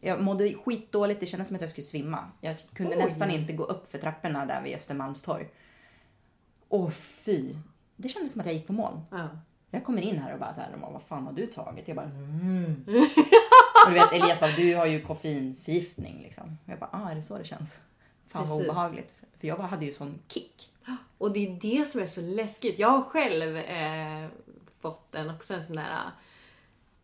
Jag 0.00 0.22
mådde 0.22 0.54
skitdåligt, 0.54 1.20
det 1.20 1.26
kändes 1.26 1.48
som 1.48 1.54
att 1.54 1.60
jag 1.60 1.70
skulle 1.70 1.86
svimma. 1.86 2.30
Jag 2.40 2.56
kunde 2.74 2.96
Oj. 2.96 3.02
nästan 3.02 3.30
inte 3.30 3.52
gå 3.52 3.64
upp 3.64 3.90
för 3.90 3.98
trapporna 3.98 4.46
där 4.46 4.62
vid 4.62 4.76
Östermalmstorg. 4.76 5.48
Åh 6.68 6.90
fy. 6.90 7.54
Det 7.96 8.08
kändes 8.08 8.32
som 8.32 8.40
att 8.40 8.46
jag 8.46 8.54
gick 8.54 8.66
på 8.66 8.72
moln. 8.72 9.00
Ja. 9.10 9.28
Jag 9.70 9.84
kommer 9.84 10.02
in 10.02 10.18
här 10.18 10.32
och 10.32 10.38
bara 10.38 10.54
så 10.54 10.60
här, 10.60 10.70
vad 10.92 11.02
fan 11.02 11.26
har 11.26 11.32
du 11.32 11.46
tagit? 11.46 11.88
Jag 11.88 11.96
bara, 11.96 12.06
mm. 12.06 12.84
Och 13.86 13.92
du 13.92 13.94
vet 13.94 14.12
Elias 14.12 14.40
bara, 14.40 14.50
du 14.50 14.76
har 14.76 14.86
ju 14.86 15.00
koffeinförgiftning 15.00 16.22
liksom. 16.22 16.58
Jag 16.64 16.78
bara, 16.78 16.90
ah 16.92 17.10
är 17.10 17.14
det 17.14 17.22
så 17.22 17.38
det 17.38 17.44
känns? 17.44 17.78
Fan 18.28 18.48
vad 18.48 18.58
Precis. 18.58 18.70
obehagligt. 18.70 19.14
För 19.40 19.48
jag 19.48 19.56
hade 19.56 19.84
ju 19.86 19.92
sån 19.92 20.18
kick. 20.28 20.70
Och 21.18 21.32
det 21.32 21.46
är 21.46 21.60
det 21.60 21.88
som 21.88 22.00
är 22.00 22.06
så 22.06 22.20
läskigt. 22.20 22.78
Jag 22.78 22.88
har 22.88 23.02
själv 23.02 23.56
eh, 23.56 24.28
fått 24.80 25.14
en, 25.14 25.30
också 25.30 25.54
en 25.54 25.64
sån 25.64 25.76
där 25.76 26.10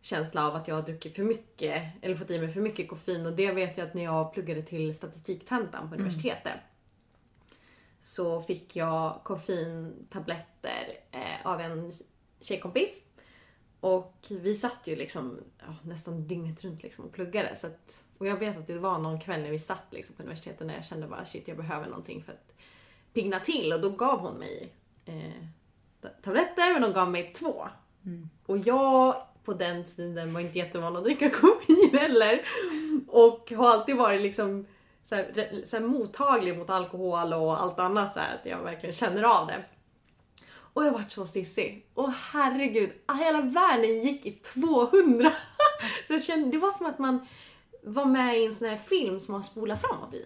känsla 0.07 0.47
av 0.47 0.55
att 0.55 0.67
jag 0.67 0.75
har 0.75 0.81
druckit 0.81 1.15
för 1.15 1.23
mycket, 1.23 1.83
eller 2.01 2.15
fått 2.15 2.31
i 2.31 2.39
mig 2.39 2.49
för 2.49 2.61
mycket 2.61 2.89
koffein. 2.89 3.25
Och 3.25 3.33
det 3.33 3.51
vet 3.51 3.77
jag 3.77 3.87
att 3.87 3.93
när 3.93 4.03
jag 4.03 4.33
pluggade 4.33 4.61
till 4.61 4.95
statistiktentan 4.95 5.89
på 5.89 5.95
universitetet 5.95 6.59
så 8.01 8.41
fick 8.41 8.75
jag 8.75 9.19
koffeintabletter 9.23 10.99
eh, 11.11 11.47
av 11.47 11.61
en 11.61 11.91
tjejkompis. 12.41 13.03
Och 13.79 14.27
vi 14.29 14.55
satt 14.55 14.87
ju 14.87 14.95
liksom 14.95 15.39
ja, 15.59 15.75
nästan 15.81 16.27
dygnet 16.27 16.63
runt 16.63 16.83
liksom 16.83 17.05
och 17.05 17.11
pluggade. 17.11 17.55
Så 17.55 17.67
att, 17.67 18.03
och 18.17 18.27
jag 18.27 18.37
vet 18.37 18.57
att 18.57 18.67
det 18.67 18.79
var 18.79 18.99
någon 18.99 19.19
kväll 19.19 19.41
när 19.41 19.51
vi 19.51 19.59
satt 19.59 19.85
liksom 19.91 20.15
på 20.15 20.23
universitetet 20.23 20.67
när 20.67 20.75
jag 20.75 20.85
kände 20.85 21.07
bara 21.07 21.25
shit 21.25 21.47
jag 21.47 21.57
behöver 21.57 21.87
någonting 21.87 22.23
för 22.23 22.31
att 22.31 22.53
pigna 23.13 23.39
till. 23.39 23.73
Och 23.73 23.81
då 23.81 23.89
gav 23.89 24.19
hon 24.19 24.37
mig 24.39 24.73
eh, 25.05 25.43
ta- 26.01 26.09
tabletter 26.23 26.73
men 26.73 26.83
hon 26.83 26.93
gav 26.93 27.11
mig 27.11 27.33
två. 27.33 27.67
Och 28.45 28.57
jag 28.57 29.26
på 29.47 29.53
den 29.53 29.83
tiden 29.83 30.33
var 30.33 30.41
inte 30.41 30.57
jättevan 30.57 30.95
att 30.95 31.03
dricka 31.03 31.29
koffein 31.41 31.89
heller. 31.93 32.47
Och 33.07 33.51
har 33.57 33.69
alltid 33.69 33.95
varit 33.95 34.21
liksom 34.21 34.65
så 35.09 35.15
här, 35.15 35.63
så 35.65 35.77
här 35.77 35.83
mottaglig 35.83 36.57
mot 36.57 36.69
alkohol 36.69 37.33
och 37.33 37.61
allt 37.61 37.79
annat 37.79 38.13
så 38.13 38.19
här, 38.19 38.35
att 38.35 38.45
jag 38.45 38.63
verkligen 38.63 38.93
känner 38.95 39.23
av 39.23 39.47
det. 39.47 39.63
Och 40.73 40.85
jag 40.85 40.91
vart 40.91 41.11
så 41.11 41.27
stissig. 41.27 41.85
Och 41.93 42.11
herregud, 42.11 42.91
hela 43.19 43.41
världen 43.41 44.01
gick 44.01 44.25
i 44.25 44.31
200. 44.31 45.31
Så 46.07 46.13
jag 46.13 46.23
kände, 46.23 46.51
det 46.51 46.57
var 46.57 46.71
som 46.71 46.85
att 46.85 46.99
man 46.99 47.27
var 47.83 48.05
med 48.05 48.39
i 48.41 48.45
en 48.45 48.55
sån 48.55 48.67
här 48.69 48.77
film 48.77 49.19
som 49.19 49.31
man 49.31 49.43
spolar 49.43 49.75
framåt 49.75 50.13
i. 50.13 50.25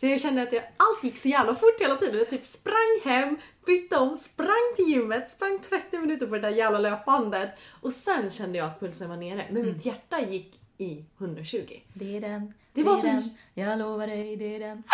Så 0.00 0.06
jag 0.06 0.20
kände 0.20 0.42
att 0.42 0.52
jag, 0.52 0.62
allt 0.76 1.04
gick 1.04 1.16
så 1.16 1.28
jävla 1.28 1.54
fort 1.54 1.80
hela 1.80 1.96
tiden. 1.96 2.18
Jag 2.18 2.30
typ 2.30 2.46
sprang 2.46 3.00
hem, 3.04 3.36
bytte 3.66 3.96
om, 3.96 4.16
sprang 4.16 4.72
till 4.76 4.84
gymmet, 4.88 5.30
sprang 5.30 5.58
30 5.68 5.98
minuter 5.98 6.26
på 6.26 6.34
det 6.34 6.40
där 6.40 6.50
jävla 6.50 6.78
löpbandet. 6.78 7.50
Och 7.80 7.92
sen 7.92 8.30
kände 8.30 8.58
jag 8.58 8.66
att 8.66 8.80
pulsen 8.80 9.08
var 9.08 9.16
nere. 9.16 9.46
Men 9.50 9.66
mitt 9.66 9.84
hjärta 9.86 10.20
gick 10.20 10.60
i 10.78 11.04
120. 11.18 11.80
Det 11.94 12.16
är 12.16 12.20
den. 12.20 12.54
Det 12.72 12.82
var 12.82 12.92
är 12.92 12.96
så- 12.96 13.06
den. 13.06 13.30
Jag 13.54 13.78
lovar 13.78 14.06
dig, 14.06 14.36
det 14.36 14.54
är 14.56 14.60
den. 14.60 14.82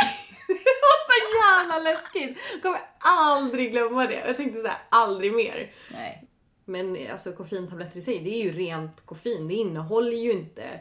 Det 0.48 0.82
var 0.82 1.06
så 1.08 1.38
jävla 1.42 1.90
läskigt! 1.90 2.38
Jag 2.52 2.62
kommer 2.62 2.78
aldrig 2.98 3.72
glömma 3.72 4.06
det. 4.06 4.22
Jag 4.26 4.36
tänkte 4.36 4.60
så 4.60 4.66
här, 4.68 4.78
aldrig 4.88 5.32
mer. 5.32 5.72
Nej. 5.92 6.24
Men 6.64 6.98
alltså 7.12 7.32
koffeintabletter 7.32 7.98
i 7.98 8.02
sig, 8.02 8.18
det 8.20 8.34
är 8.34 8.42
ju 8.44 8.52
rent 8.52 9.06
koffein. 9.06 9.48
Det 9.48 9.54
innehåller 9.54 10.16
ju 10.16 10.32
inte 10.32 10.80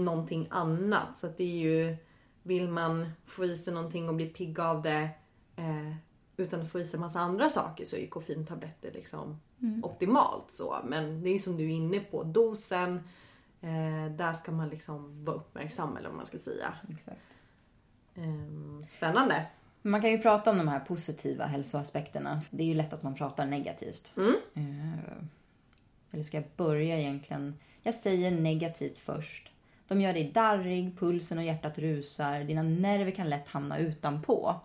någonting 0.00 0.46
annat. 0.50 1.16
Så 1.16 1.26
att 1.26 1.36
det 1.36 1.44
är 1.44 1.58
ju, 1.58 1.96
vill 2.42 2.68
man 2.68 3.10
få 3.26 3.44
i 3.44 3.56
sig 3.56 3.74
någonting 3.74 4.08
och 4.08 4.14
bli 4.14 4.26
pigg 4.26 4.60
av 4.60 4.82
det 4.82 5.10
eh, 5.56 5.92
utan 6.36 6.60
att 6.60 6.70
få 6.70 6.80
i 6.80 6.84
sig 6.84 7.00
massa 7.00 7.20
andra 7.20 7.48
saker 7.48 7.84
så 7.84 7.96
är 7.96 8.00
ju 8.00 8.06
koffeintabletter 8.08 8.92
liksom 8.92 9.40
optimalt 9.82 10.50
så. 10.50 10.78
Men 10.84 11.22
det 11.22 11.28
är 11.28 11.32
ju 11.32 11.38
som 11.38 11.56
du 11.56 11.64
är 11.64 11.68
inne 11.74 12.00
på, 12.00 12.22
dosen, 12.22 12.94
eh, 13.60 14.12
där 14.16 14.32
ska 14.32 14.52
man 14.52 14.68
liksom 14.68 15.24
vara 15.24 15.36
uppmärksam 15.36 15.96
eller 15.96 16.08
vad 16.08 16.16
man 16.16 16.26
ska 16.26 16.38
säga. 16.38 16.74
Exakt. 16.90 17.20
Eh, 18.14 18.86
spännande. 18.88 19.46
Man 19.82 20.00
kan 20.00 20.10
ju 20.10 20.18
prata 20.18 20.50
om 20.50 20.58
de 20.58 20.68
här 20.68 20.80
positiva 20.80 21.44
hälsoaspekterna. 21.44 22.40
Det 22.50 22.62
är 22.62 22.66
ju 22.66 22.74
lätt 22.74 22.92
att 22.92 23.02
man 23.02 23.14
pratar 23.14 23.46
negativt. 23.46 24.12
Eh, 24.54 25.24
Eller 26.10 26.22
ska 26.22 26.36
jag 26.36 26.46
börja 26.56 27.00
egentligen? 27.00 27.54
Jag 27.82 27.94
säger 27.94 28.30
negativt 28.30 28.98
först. 28.98 29.50
De 29.90 30.00
gör 30.00 30.12
dig 30.12 30.30
darrig, 30.32 30.98
pulsen 30.98 31.38
och 31.38 31.44
hjärtat 31.44 31.78
rusar, 31.78 32.44
dina 32.44 32.62
nerver 32.62 33.10
kan 33.10 33.28
lätt 33.28 33.48
hamna 33.48 33.78
utanpå. 33.78 34.60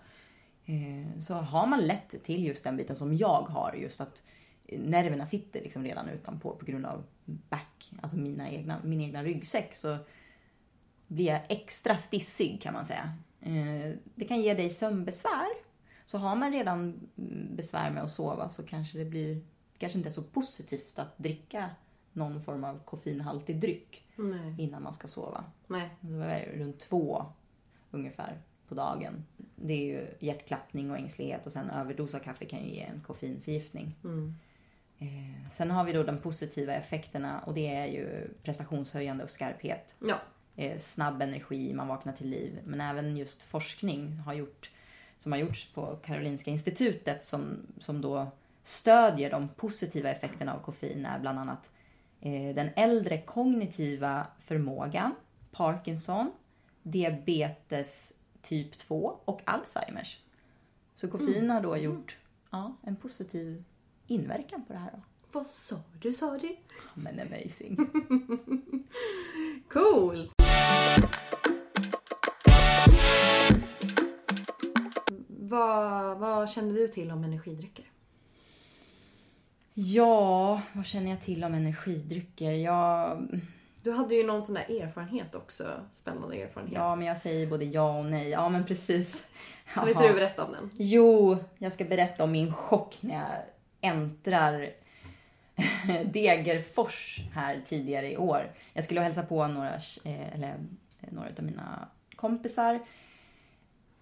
Eh, 0.66 1.20
så 1.20 1.34
har 1.34 1.68
man 1.68 1.86
lätt 1.86 2.24
till 2.24 2.46
just 2.46 2.64
den 2.64 2.78
biten 2.78 2.96
som 2.96 3.18
jag 3.18 3.42
har, 3.42 3.74
just 3.74 4.02
att 4.02 4.24
eh, 4.66 4.80
nerverna 4.80 5.26
sitter 5.26 5.62
liksom 5.62 5.84
redan 5.84 6.10
utanpå 6.10 6.56
på 6.56 6.66
grund 6.66 6.86
av 6.86 7.04
back, 7.26 7.92
alltså 8.02 8.18
mina 8.18 8.50
egna, 8.50 8.78
min 8.84 9.02
egna 9.02 9.24
ryggsäck, 9.24 9.76
så 9.76 9.98
blir 11.08 11.26
jag 11.26 11.42
extra 11.50 11.98
stissig 11.98 12.62
kan 12.62 12.74
man 12.74 12.86
säga. 12.86 13.14
Eh, 13.42 13.94
det 14.16 14.26
kan 14.26 14.42
ge 14.42 14.54
dig 14.54 14.70
sömnbesvär. 14.70 15.48
Så 16.06 16.18
har 16.18 16.36
man 16.36 16.52
redan 16.52 17.10
mm, 17.18 17.56
besvär 17.56 17.92
med 17.92 18.04
att 18.04 18.12
sova 18.12 18.50
så 18.50 18.64
kanske 18.64 18.98
det 18.98 19.06
blir 19.06 19.42
kanske 19.78 19.98
inte 19.98 20.10
är 20.10 20.12
så 20.12 20.24
positivt 20.24 21.00
att 21.00 21.18
dricka 21.18 21.70
någon 22.16 22.42
form 22.44 22.64
av 22.64 22.80
koffeinhaltig 22.86 23.60
dryck 23.60 24.04
Nej. 24.16 24.56
innan 24.58 24.84
man 24.84 24.94
ska 24.94 25.08
sova. 25.08 25.44
Nej. 25.68 25.90
Det 26.00 26.24
är 26.26 26.58
runt 26.58 26.80
två 26.80 27.26
ungefär 27.92 28.38
på 28.68 28.76
dagen. 28.76 29.26
Det 29.56 29.74
är 29.74 29.86
ju 29.86 30.08
hjärtklappning 30.20 30.92
och 30.92 30.98
ängslighet 30.98 31.46
och 31.46 31.52
sen 31.52 31.70
överdos 31.70 32.16
av 32.16 32.20
kaffe 32.20 32.46
kan 32.46 32.60
ju 32.64 32.70
ge 32.76 32.82
en 32.82 33.02
koffeinförgiftning. 33.08 33.96
Eh, 35.00 35.52
Sen 35.52 35.72
har 35.72 35.84
vi 35.84 35.94
då 35.94 36.04
de 36.04 36.18
positiva 36.18 36.74
effekterna 36.74 37.40
och 37.40 37.54
det 37.54 37.68
är 37.76 37.86
ju 37.86 38.28
prestationshöjande 38.44 39.24
och 39.24 39.30
skarphet 39.30 39.96
Ja. 40.00 40.16
eh, 40.56 40.80
snabb 40.80 41.22
energi, 41.22 41.74
man 41.74 41.88
vaknar 41.88 42.14
till 42.14 42.30
liv. 42.30 42.60
Men 42.66 42.82
även 42.82 43.18
just 43.18 43.42
forskning 43.44 44.18
har 44.18 44.34
gjort, 44.34 44.72
som 45.18 45.32
har 45.32 45.40
gjorts 45.40 45.74
på 45.74 45.96
Karolinska 46.04 46.52
institutet 46.52 47.26
som, 47.26 47.58
som 47.80 48.02
då 48.02 48.28
stödjer 48.64 49.32
de 49.32 49.48
positiva 49.48 50.10
effekterna 50.10 50.54
av 50.54 50.60
koffein 50.60 51.06
är 51.06 51.20
bland 51.20 51.40
annat 51.40 51.70
den 52.32 52.70
äldre 52.76 53.18
kognitiva 53.18 54.28
förmågan, 54.40 55.16
Parkinson, 55.52 56.32
diabetes 56.84 58.14
typ 58.42 58.78
2 58.78 59.20
och 59.26 59.42
Alzheimers. 59.46 60.20
Så 60.96 61.08
koffein 61.08 61.50
har 61.50 61.62
då 61.62 61.78
gjort 61.78 62.18
ja, 62.50 62.76
en 62.82 62.96
positiv 62.96 63.64
inverkan 64.08 64.66
på 64.66 64.74
det 64.74 64.80
här. 64.80 64.92
Då. 64.92 65.02
Vad 65.32 65.48
sa 65.48 65.76
du, 66.02 66.14
sa 66.14 66.38
du? 66.38 66.56
Men 66.94 67.20
amazing. 67.20 67.78
Cool! 69.70 70.30
Vad, 75.28 76.18
vad 76.18 76.50
känner 76.50 76.74
du 76.74 76.88
till 76.88 77.12
om 77.12 77.24
energidrycker? 77.24 77.86
Ja, 79.78 80.62
vad 80.74 80.86
känner 80.86 81.10
jag 81.10 81.22
till 81.22 81.44
om 81.44 81.54
energidrycker? 81.54 82.52
Jag, 82.52 83.28
Du 83.84 83.92
hade 83.92 84.16
ju 84.16 84.24
någon 84.24 84.44
sån 84.44 84.56
där 84.56 84.82
erfarenhet 84.82 85.36
också. 85.36 85.64
Spännande 85.94 86.36
erfarenhet. 86.36 86.76
Ja, 86.76 86.96
men 86.96 87.08
jag 87.08 87.18
säger 87.18 87.48
både 87.48 87.66
ja 87.66 87.98
och 87.98 88.06
nej. 88.06 88.30
Ja, 88.30 88.50
men 88.50 88.66
precis. 88.66 89.26
Kan 89.74 89.90
inte 89.90 90.08
du 90.08 90.14
berätta 90.14 90.44
om 90.44 90.52
den? 90.52 90.70
Jo, 90.74 91.38
jag 91.58 91.74
ska 91.74 91.84
berätta 91.84 92.24
om 92.24 92.32
min 92.32 92.54
chock 92.54 92.98
när 93.02 93.16
jag 93.16 93.42
äntrar 93.92 94.70
Degerfors 96.06 97.20
här 97.34 97.62
tidigare 97.68 98.12
i 98.12 98.18
år. 98.18 98.52
Jag 98.74 98.84
skulle 98.84 99.02
hälsa 99.02 99.24
på 99.24 99.48
några, 99.48 99.76
eh, 100.04 100.34
eller, 100.34 100.56
några 101.00 101.30
av 101.38 101.44
mina 101.44 101.88
kompisar. 102.16 102.80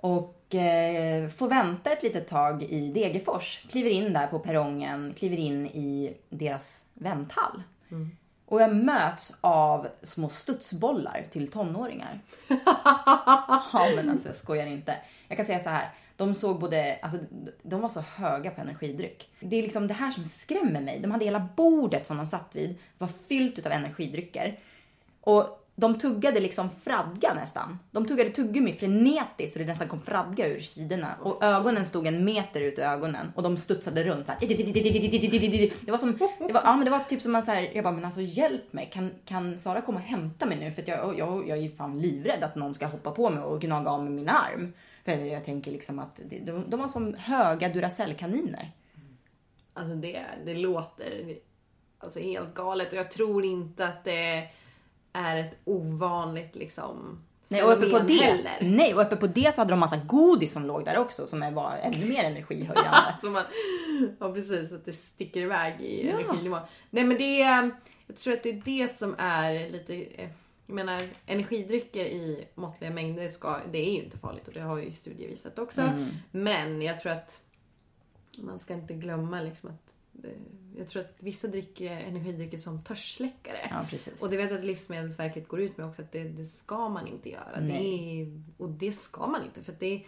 Och 0.03 0.55
eh, 0.55 1.29
får 1.29 1.47
vänta 1.47 1.91
ett 1.91 2.03
litet 2.03 2.27
tag 2.27 2.63
i 2.63 2.91
Degerfors. 2.91 3.65
Kliver 3.69 3.89
in 3.89 4.13
där 4.13 4.27
på 4.27 4.39
perrongen, 4.39 5.13
kliver 5.17 5.37
in 5.37 5.65
i 5.67 6.17
deras 6.29 6.83
vänthall. 6.93 7.63
Och 8.45 8.61
jag 8.61 8.75
möts 8.75 9.37
av 9.41 9.87
små 10.01 10.29
studsbollar 10.29 11.27
till 11.31 11.51
tonåringar. 11.51 12.19
ja 13.73 13.87
men 13.95 14.09
alltså 14.09 14.27
jag 14.27 14.35
skojar 14.35 14.65
inte. 14.65 14.97
Jag 15.27 15.37
kan 15.37 15.45
säga 15.45 15.63
så 15.63 15.69
här. 15.69 15.89
De 16.17 16.35
såg 16.35 16.59
både, 16.59 16.99
alltså 17.01 17.19
de 17.61 17.81
var 17.81 17.89
så 17.89 18.01
höga 18.01 18.51
på 18.51 18.61
energidryck. 18.61 19.29
Det 19.39 19.55
är 19.55 19.61
liksom 19.61 19.87
det 19.87 19.93
här 19.93 20.11
som 20.11 20.23
skrämmer 20.23 20.81
mig. 20.81 20.99
De 20.99 21.11
hade 21.11 21.25
hela 21.25 21.47
bordet 21.55 22.07
som 22.07 22.17
de 22.17 22.27
satt 22.27 22.55
vid 22.55 22.75
var 22.97 23.09
fyllt 23.27 23.65
av 23.65 23.71
energidrycker. 23.71 24.59
Och 25.21 25.62
de 25.75 25.99
tuggade 25.99 26.39
liksom 26.39 26.69
fradga 26.83 27.33
nästan. 27.33 27.79
De 27.91 28.05
tuggade 28.05 28.29
tuggummi 28.29 28.73
frenetiskt 28.73 29.53
så 29.53 29.59
det 29.59 29.65
nästan 29.65 29.87
kom 29.87 30.01
fradga 30.01 30.47
ur 30.47 30.59
sidorna. 30.59 31.15
Och 31.21 31.43
ögonen 31.43 31.85
stod 31.85 32.07
en 32.07 32.25
meter 32.25 32.61
ut 32.61 32.79
ur 32.79 32.83
ögonen 32.83 33.31
och 33.35 33.43
de 33.43 33.57
studsade 33.57 34.03
runt 34.03 34.25
såhär. 34.25 34.39
Det 35.85 35.91
var 35.91 35.97
som, 35.97 36.17
det 36.47 36.53
var, 36.53 36.61
ja 36.61 36.75
men 36.75 36.85
det 36.85 36.91
var 36.91 36.99
typ 36.99 37.21
som 37.21 37.35
att 37.35 37.45
såhär. 37.45 37.71
jag 37.73 37.83
bara 37.83 37.93
men 37.93 38.05
alltså 38.05 38.21
hjälp 38.21 38.73
mig. 38.73 38.89
Kan, 38.93 39.11
kan 39.25 39.57
Sara 39.57 39.81
komma 39.81 39.99
och 39.99 40.05
hämta 40.05 40.45
mig 40.45 40.57
nu? 40.59 40.71
För 40.71 40.81
att 40.81 40.87
jag, 40.87 41.19
jag, 41.19 41.49
jag 41.49 41.57
är 41.57 41.69
fan 41.69 42.01
livrädd 42.01 42.43
att 42.43 42.55
någon 42.55 42.73
ska 42.73 42.85
hoppa 42.85 43.11
på 43.11 43.29
mig 43.29 43.43
och 43.43 43.61
gnaga 43.61 43.91
av 43.91 44.03
mig 44.03 44.13
min 44.13 44.29
arm. 44.29 44.73
För 45.05 45.11
jag 45.11 45.45
tänker 45.45 45.71
liksom 45.71 45.99
att 45.99 46.19
de, 46.41 46.69
de 46.69 46.79
var 46.79 46.87
som 46.87 47.13
höga 47.13 47.69
Duracell-kaniner. 47.69 48.71
Alltså 49.73 49.95
det, 49.95 50.23
det 50.45 50.53
låter 50.53 51.37
alltså 51.99 52.19
helt 52.19 52.53
galet 52.53 52.91
och 52.91 52.97
jag 52.97 53.11
tror 53.11 53.45
inte 53.45 53.87
att 53.87 54.03
det 54.03 54.49
är 55.13 55.37
ett 55.37 55.55
ovanligt 55.65 56.55
liksom 56.55 57.19
Nej 57.47 57.63
och, 57.63 57.73
uppe 57.73 57.89
på 57.89 57.99
det, 57.99 58.13
heller. 58.13 58.57
nej, 58.61 58.93
och 58.93 59.01
uppe 59.01 59.15
på 59.15 59.27
det 59.27 59.55
så 59.55 59.61
hade 59.61 59.71
de 59.71 59.79
massa 59.79 59.97
godis 59.97 60.53
som 60.53 60.65
låg 60.65 60.85
där 60.85 60.97
också 60.97 61.27
som 61.27 61.53
var 61.53 61.77
ännu 61.81 62.05
mer 62.05 62.23
energihöjande. 62.23 62.89
alltså 62.89 63.29
man, 63.29 63.43
ja 64.19 64.33
precis, 64.33 64.71
att 64.71 64.85
det 64.85 64.93
sticker 64.93 65.41
iväg 65.41 65.81
i 65.81 66.07
ja. 66.07 66.19
energinivå. 66.19 66.57
Nej 66.89 67.03
men 67.03 67.17
det 67.17 67.41
är, 67.41 67.71
jag 68.07 68.17
tror 68.17 68.33
att 68.33 68.43
det 68.43 68.49
är 68.49 68.61
det 68.65 68.97
som 68.97 69.15
är 69.17 69.69
lite, 69.69 69.93
jag 70.65 70.75
menar 70.75 71.09
energidrycker 71.25 72.05
i 72.05 72.47
måttliga 72.55 72.91
mängder 72.91 73.27
ska, 73.27 73.59
det 73.71 73.89
är 73.89 73.93
ju 73.93 74.03
inte 74.03 74.17
farligt 74.17 74.47
och 74.47 74.53
det 74.53 74.61
har 74.61 74.77
ju 74.77 74.91
studier 74.91 75.29
visat 75.29 75.59
också. 75.59 75.81
Mm. 75.81 76.09
Men 76.31 76.81
jag 76.81 76.99
tror 76.99 77.11
att 77.11 77.41
man 78.37 78.59
ska 78.59 78.73
inte 78.73 78.93
glömma 78.93 79.41
liksom 79.41 79.69
att 79.69 79.95
jag 80.77 80.87
tror 80.87 81.01
att 81.01 81.15
vissa 81.19 81.47
dricker 81.47 81.91
energidrycker 81.91 82.57
som 82.57 82.83
törstsläckare. 82.83 83.67
Ja, 83.69 83.85
precis. 83.89 84.21
Och 84.21 84.29
det 84.29 84.37
vet 84.37 84.49
jag 84.49 84.59
att 84.59 84.65
Livsmedelsverket 84.65 85.47
går 85.47 85.61
ut 85.61 85.77
med 85.77 85.87
också 85.87 86.01
att 86.01 86.11
det, 86.11 86.23
det 86.23 86.45
ska 86.45 86.89
man 86.89 87.07
inte 87.07 87.29
göra. 87.29 87.59
Det 87.59 87.73
är, 87.73 88.41
och 88.57 88.69
det 88.69 88.91
ska 88.91 89.27
man 89.27 89.43
inte 89.45 89.61
för 89.61 89.75
det, 89.79 90.03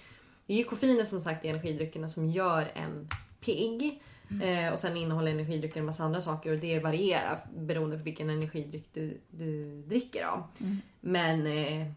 det 0.45 0.53
är 0.53 0.57
ju 0.57 0.63
koffeiner 0.63 1.05
som 1.05 1.21
sagt 1.21 1.45
i 1.45 1.47
energidryckerna 1.47 2.09
som 2.09 2.29
gör 2.29 2.71
en 2.75 3.07
pigg. 3.39 4.01
Mm. 4.31 4.65
Eh, 4.65 4.73
och 4.73 4.79
sen 4.79 4.97
innehåller 4.97 5.31
energidrycker 5.31 5.79
en 5.79 5.85
massa 5.85 6.03
andra 6.03 6.21
saker 6.21 6.51
och 6.51 6.59
det 6.59 6.79
varierar 6.79 7.39
beroende 7.55 7.97
på 7.97 8.03
vilken 8.03 8.29
energidryck 8.29 8.89
du, 8.93 9.17
du 9.29 9.81
dricker 9.81 10.25
av. 10.25 10.43
Mm. 10.59 10.77
Men 10.99 11.47
eh, 11.47 11.91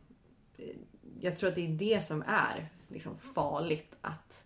jag 1.20 1.36
tror 1.36 1.48
att 1.48 1.54
det 1.54 1.66
är 1.66 1.68
det 1.68 2.04
som 2.06 2.22
är 2.26 2.68
liksom 2.88 3.18
farligt 3.18 3.94
att, 4.00 4.44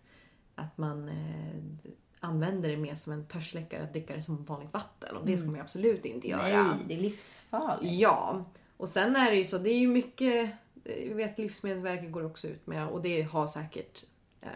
att 0.55 0.77
man 0.77 1.09
eh, 1.09 1.91
använder 2.23 2.69
det 2.69 2.77
mer 2.77 2.95
som 2.95 3.13
en 3.13 3.25
törstsläckare, 3.25 3.83
att 3.83 3.93
dricka 3.93 4.15
det 4.15 4.21
som 4.21 4.45
vanligt 4.45 4.73
vatten. 4.73 5.17
Och 5.17 5.25
det 5.25 5.37
ska 5.37 5.47
man 5.47 5.55
ju 5.55 5.61
absolut 5.61 6.05
inte 6.05 6.27
göra. 6.27 6.63
Nej, 6.63 6.77
det 6.87 6.93
är 6.93 7.01
livsfarligt. 7.01 7.93
Ja. 7.93 8.45
Och 8.77 8.89
sen 8.89 9.15
är 9.15 9.31
det 9.31 9.37
ju 9.37 9.45
så, 9.45 9.57
det 9.57 9.69
är 9.69 9.79
ju 9.79 9.87
mycket, 9.87 10.49
jag 10.83 11.15
vet 11.15 11.37
Livsmedelsverket 11.37 12.11
går 12.11 12.25
också 12.25 12.47
ut 12.47 12.67
med, 12.67 12.87
och 12.87 13.01
det 13.01 13.21
har 13.21 13.47
säkert 13.47 14.05
eh, 14.41 14.49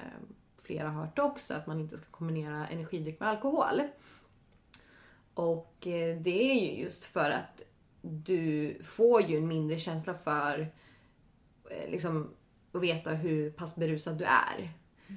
flera 0.62 0.90
hört 0.90 1.20
också, 1.20 1.54
att 1.54 1.68
man 1.68 1.80
inte 1.80 1.98
ska 1.98 2.06
kombinera 2.12 2.68
energidryck 2.68 3.20
med 3.20 3.30
alkohol. 3.30 3.82
Och 5.34 5.88
eh, 5.88 6.18
det 6.18 6.52
är 6.52 6.54
ju 6.54 6.84
just 6.84 7.06
för 7.06 7.32
att 7.32 7.62
du 8.02 8.78
får 8.84 9.22
ju 9.22 9.38
en 9.38 9.48
mindre 9.48 9.80
känsla 9.80 10.14
för 10.14 10.72
eh, 11.70 11.92
liksom, 11.92 12.30
att 12.72 12.82
veta 12.82 13.10
hur 13.10 13.52
pass 13.52 13.76
berusad 13.76 14.18
du 14.18 14.26
är. 14.26 14.72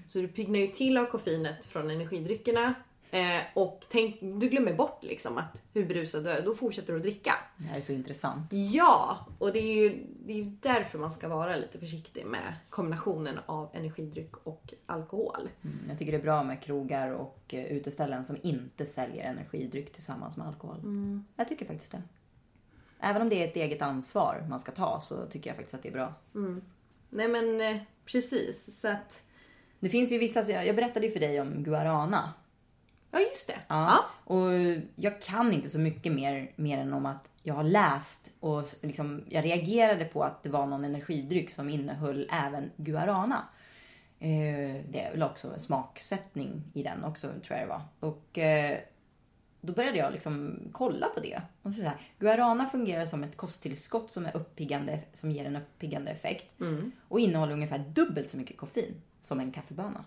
Så 0.06 0.18
du 0.18 0.28
piggnar 0.28 0.58
ju 0.58 0.66
till 0.66 0.98
av 0.98 1.04
koffeinet 1.04 1.64
från 1.64 1.90
energidryckerna. 1.90 2.74
Eh, 3.10 3.40
och 3.54 3.84
tänk, 3.88 4.20
du 4.20 4.48
glömmer 4.48 4.74
bort 4.74 5.04
liksom 5.04 5.38
att 5.38 5.62
hur 5.72 5.86
berusad 5.86 6.24
du 6.24 6.30
är. 6.30 6.42
Då 6.42 6.54
fortsätter 6.54 6.92
du 6.92 6.96
att 6.96 7.02
dricka. 7.02 7.34
Det 7.56 7.64
här 7.64 7.76
är 7.76 7.80
så 7.80 7.92
intressant. 7.92 8.52
Ja! 8.52 9.26
Och 9.38 9.52
det 9.52 9.58
är 9.58 9.74
ju 9.74 10.06
det 10.26 10.40
är 10.40 10.52
därför 10.60 10.98
man 10.98 11.10
ska 11.10 11.28
vara 11.28 11.56
lite 11.56 11.78
försiktig 11.78 12.26
med 12.26 12.54
kombinationen 12.70 13.38
av 13.46 13.68
energidryck 13.72 14.36
och 14.46 14.74
alkohol. 14.86 15.48
Mm, 15.62 15.78
jag 15.88 15.98
tycker 15.98 16.12
det 16.12 16.18
är 16.18 16.22
bra 16.22 16.42
med 16.42 16.62
krogar 16.62 17.10
och 17.10 17.54
uh, 17.54 17.64
uteställen 17.64 18.24
som 18.24 18.36
inte 18.42 18.86
säljer 18.86 19.24
energidryck 19.24 19.92
tillsammans 19.92 20.36
med 20.36 20.46
alkohol. 20.46 20.78
Mm. 20.78 21.24
Jag 21.36 21.48
tycker 21.48 21.66
faktiskt 21.66 21.92
det. 21.92 22.02
Även 23.00 23.22
om 23.22 23.28
det 23.28 23.42
är 23.42 23.48
ett 23.48 23.56
eget 23.56 23.82
ansvar 23.82 24.46
man 24.50 24.60
ska 24.60 24.72
ta 24.72 25.00
så 25.00 25.26
tycker 25.26 25.50
jag 25.50 25.56
faktiskt 25.56 25.74
att 25.74 25.82
det 25.82 25.88
är 25.88 25.92
bra. 25.92 26.14
Mm. 26.34 26.62
Nej 27.08 27.28
men 27.28 27.60
eh, 27.60 27.82
precis. 28.04 28.80
Så 28.80 28.88
att 28.88 29.22
det 29.80 29.88
finns 29.88 30.12
ju 30.12 30.18
vissa, 30.18 30.50
jag 30.50 30.76
berättade 30.76 31.06
ju 31.06 31.12
för 31.12 31.20
dig 31.20 31.40
om 31.40 31.62
guarana. 31.62 32.32
Ja, 33.10 33.20
just 33.20 33.46
det. 33.46 33.58
Ja. 33.68 34.04
Och 34.24 34.50
jag 34.94 35.20
kan 35.20 35.52
inte 35.52 35.70
så 35.70 35.78
mycket 35.78 36.12
mer, 36.12 36.52
mer 36.56 36.78
än 36.78 36.92
om 36.92 37.06
att 37.06 37.30
jag 37.42 37.54
har 37.54 37.64
läst 37.64 38.30
och 38.40 38.64
liksom, 38.82 39.24
jag 39.28 39.44
reagerade 39.44 40.04
på 40.04 40.24
att 40.24 40.42
det 40.42 40.48
var 40.48 40.66
någon 40.66 40.84
energidryck 40.84 41.50
som 41.50 41.70
innehöll 41.70 42.28
även 42.32 42.70
guarana. 42.76 43.48
Eh, 44.18 44.82
det 44.90 45.00
är 45.00 45.10
väl 45.10 45.22
också 45.22 45.54
en 45.54 45.60
smaksättning 45.60 46.62
i 46.74 46.82
den 46.82 47.04
också, 47.04 47.28
tror 47.28 47.58
jag 47.58 47.68
det 47.68 47.72
var. 47.72 47.82
Och 48.00 48.38
eh, 48.38 48.78
då 49.60 49.72
började 49.72 49.98
jag 49.98 50.12
liksom 50.12 50.58
kolla 50.72 51.08
på 51.08 51.20
det. 51.20 51.42
Och 51.62 51.74
så 51.74 51.82
här, 51.82 52.00
guarana 52.18 52.66
fungerar 52.66 53.06
som 53.06 53.24
ett 53.24 53.36
kosttillskott 53.36 54.10
som, 54.10 54.26
är 54.26 54.36
uppiggande, 54.36 55.00
som 55.12 55.30
ger 55.30 55.44
en 55.44 55.56
uppiggande 55.56 56.10
effekt. 56.10 56.60
Mm. 56.60 56.92
Och 57.08 57.20
innehåller 57.20 57.52
ungefär 57.52 57.78
dubbelt 57.78 58.30
så 58.30 58.36
mycket 58.36 58.56
koffein 58.56 58.94
som 59.20 59.40
en 59.40 59.52
kaffeböna. 59.52 60.04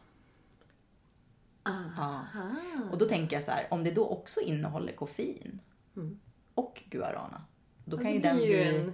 Aha. 1.63 2.25
Ja. 2.33 2.91
Och 2.91 2.97
då 2.97 3.05
tänker 3.05 3.35
jag 3.35 3.43
så 3.43 3.51
här, 3.51 3.67
om 3.69 3.83
det 3.83 3.91
då 3.91 4.07
också 4.07 4.41
innehåller 4.41 4.93
koffein 4.93 5.59
mm. 5.95 6.19
och 6.53 6.83
guarana, 6.89 7.41
då 7.85 7.97
kan 7.97 8.13
ju 8.13 8.19
den 8.19 8.35
bli 8.37 8.63
en... 8.63 8.93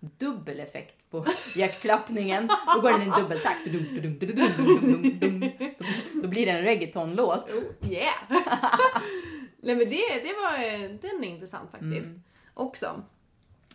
dubbel 0.00 0.60
effekt 0.60 1.10
på 1.10 1.26
hjärtklappningen. 1.56 2.48
då 2.74 2.80
går 2.80 2.90
den 2.90 3.02
i 3.02 3.04
en 3.04 3.10
dubbeltakt. 3.10 3.64
Då 6.22 6.28
blir 6.28 6.46
det 6.46 6.52
en 6.52 6.62
reggaeton-låt. 6.62 7.52
Oh, 7.52 7.90
yeah! 7.90 8.14
Nej 9.60 9.76
men 9.76 9.90
det, 9.90 10.20
det 10.22 10.34
var, 10.42 10.58
den 10.88 11.24
är 11.24 11.28
intressant 11.28 11.70
faktiskt. 11.70 12.06
Mm. 12.06 12.22
Också. 12.54 13.02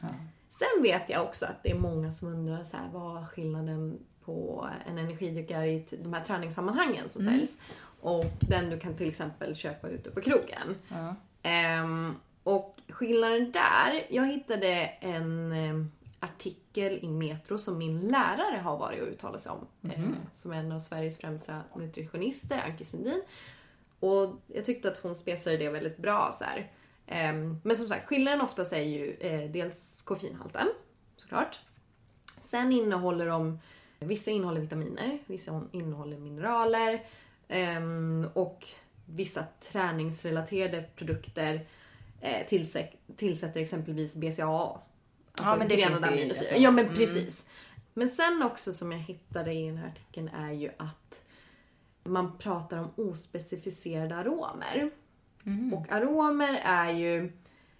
Ja. 0.01 0.07
Sen 0.49 0.83
vet 0.83 1.09
jag 1.09 1.23
också 1.23 1.45
att 1.45 1.63
det 1.63 1.71
är 1.71 1.79
många 1.79 2.11
som 2.11 2.27
undrar 2.27 2.63
så 2.63 2.77
här, 2.77 2.89
vad 2.93 3.29
skillnaden 3.29 3.99
på 4.29 4.69
en 4.85 4.97
energidryck 4.97 5.51
är 5.51 5.63
i 5.63 5.85
de 6.03 6.13
här 6.13 6.23
träningssammanhangen 6.23 7.09
som 7.09 7.21
mm. 7.21 7.33
säljs. 7.33 7.51
Och 8.01 8.25
den 8.39 8.69
du 8.69 8.79
kan 8.79 8.95
till 8.95 9.09
exempel 9.09 9.55
köpa 9.55 9.89
ute 9.89 10.11
på 10.11 10.21
krogen. 10.21 10.75
Ja. 10.89 11.15
Um, 11.83 12.15
och 12.43 12.79
skillnaden 12.87 13.51
där, 13.51 14.05
jag 14.09 14.27
hittade 14.27 14.67
en 14.99 15.51
um, 15.51 15.91
artikel 16.19 16.99
i 17.01 17.07
Metro 17.07 17.57
som 17.57 17.77
min 17.77 17.99
lärare 17.99 18.57
har 18.57 18.77
varit 18.77 19.01
och 19.01 19.07
uttalat 19.07 19.41
sig 19.41 19.51
om. 19.51 19.67
Mm. 19.83 20.09
Uh, 20.09 20.15
som 20.33 20.51
är 20.51 20.55
en 20.55 20.71
av 20.71 20.79
Sveriges 20.79 21.17
främsta 21.17 21.61
nutritionister, 21.75 22.63
Anki 22.65 22.85
Sundin. 22.85 23.21
Och 23.99 24.35
jag 24.47 24.65
tyckte 24.65 24.87
att 24.87 24.97
hon 24.97 25.15
spesade 25.15 25.57
det 25.57 25.69
väldigt 25.69 25.97
bra 25.97 26.31
så 26.39 26.45
um, 27.13 27.61
men 27.63 27.75
som 27.75 27.87
sagt, 27.87 28.07
skillnaden 28.07 28.41
oftast 28.41 28.73
är 28.73 28.81
ju 28.81 29.17
uh, 29.23 29.51
dels 29.51 30.01
koffeinhalten, 30.01 30.67
såklart. 31.15 31.59
Sen 32.41 32.71
innehåller 32.71 33.25
de 33.25 33.59
Vissa 33.99 34.31
innehåller 34.31 34.61
vitaminer, 34.61 35.19
vissa 35.25 35.61
innehåller 35.71 36.17
mineraler 36.17 37.03
um, 37.49 38.29
och 38.33 38.67
vissa 39.05 39.45
träningsrelaterade 39.59 40.85
produkter 40.95 41.67
eh, 42.21 42.47
tillsätter 43.17 43.59
exempelvis 43.59 44.15
BCAA. 44.15 44.79
Alltså 45.31 45.51
ja 45.51 45.55
men 45.55 45.67
det 45.67 45.75
finns 45.75 46.01
det 46.01 46.55
ju. 46.55 46.63
Ja 46.63 46.71
men 46.71 46.85
mm. 46.85 46.97
precis. 46.97 47.45
Men 47.93 48.09
sen 48.09 48.43
också 48.43 48.73
som 48.73 48.91
jag 48.91 48.99
hittade 48.99 49.53
i 49.53 49.65
den 49.65 49.77
här 49.77 49.87
artikeln 49.87 50.27
är 50.27 50.51
ju 50.51 50.69
att 50.77 51.21
man 52.03 52.37
pratar 52.37 52.77
om 52.77 52.91
ospecificerade 52.95 54.15
aromer. 54.15 54.91
Mm. 55.45 55.73
Och 55.73 55.91
aromer 55.91 56.61
är 56.63 56.91
ju 56.91 57.31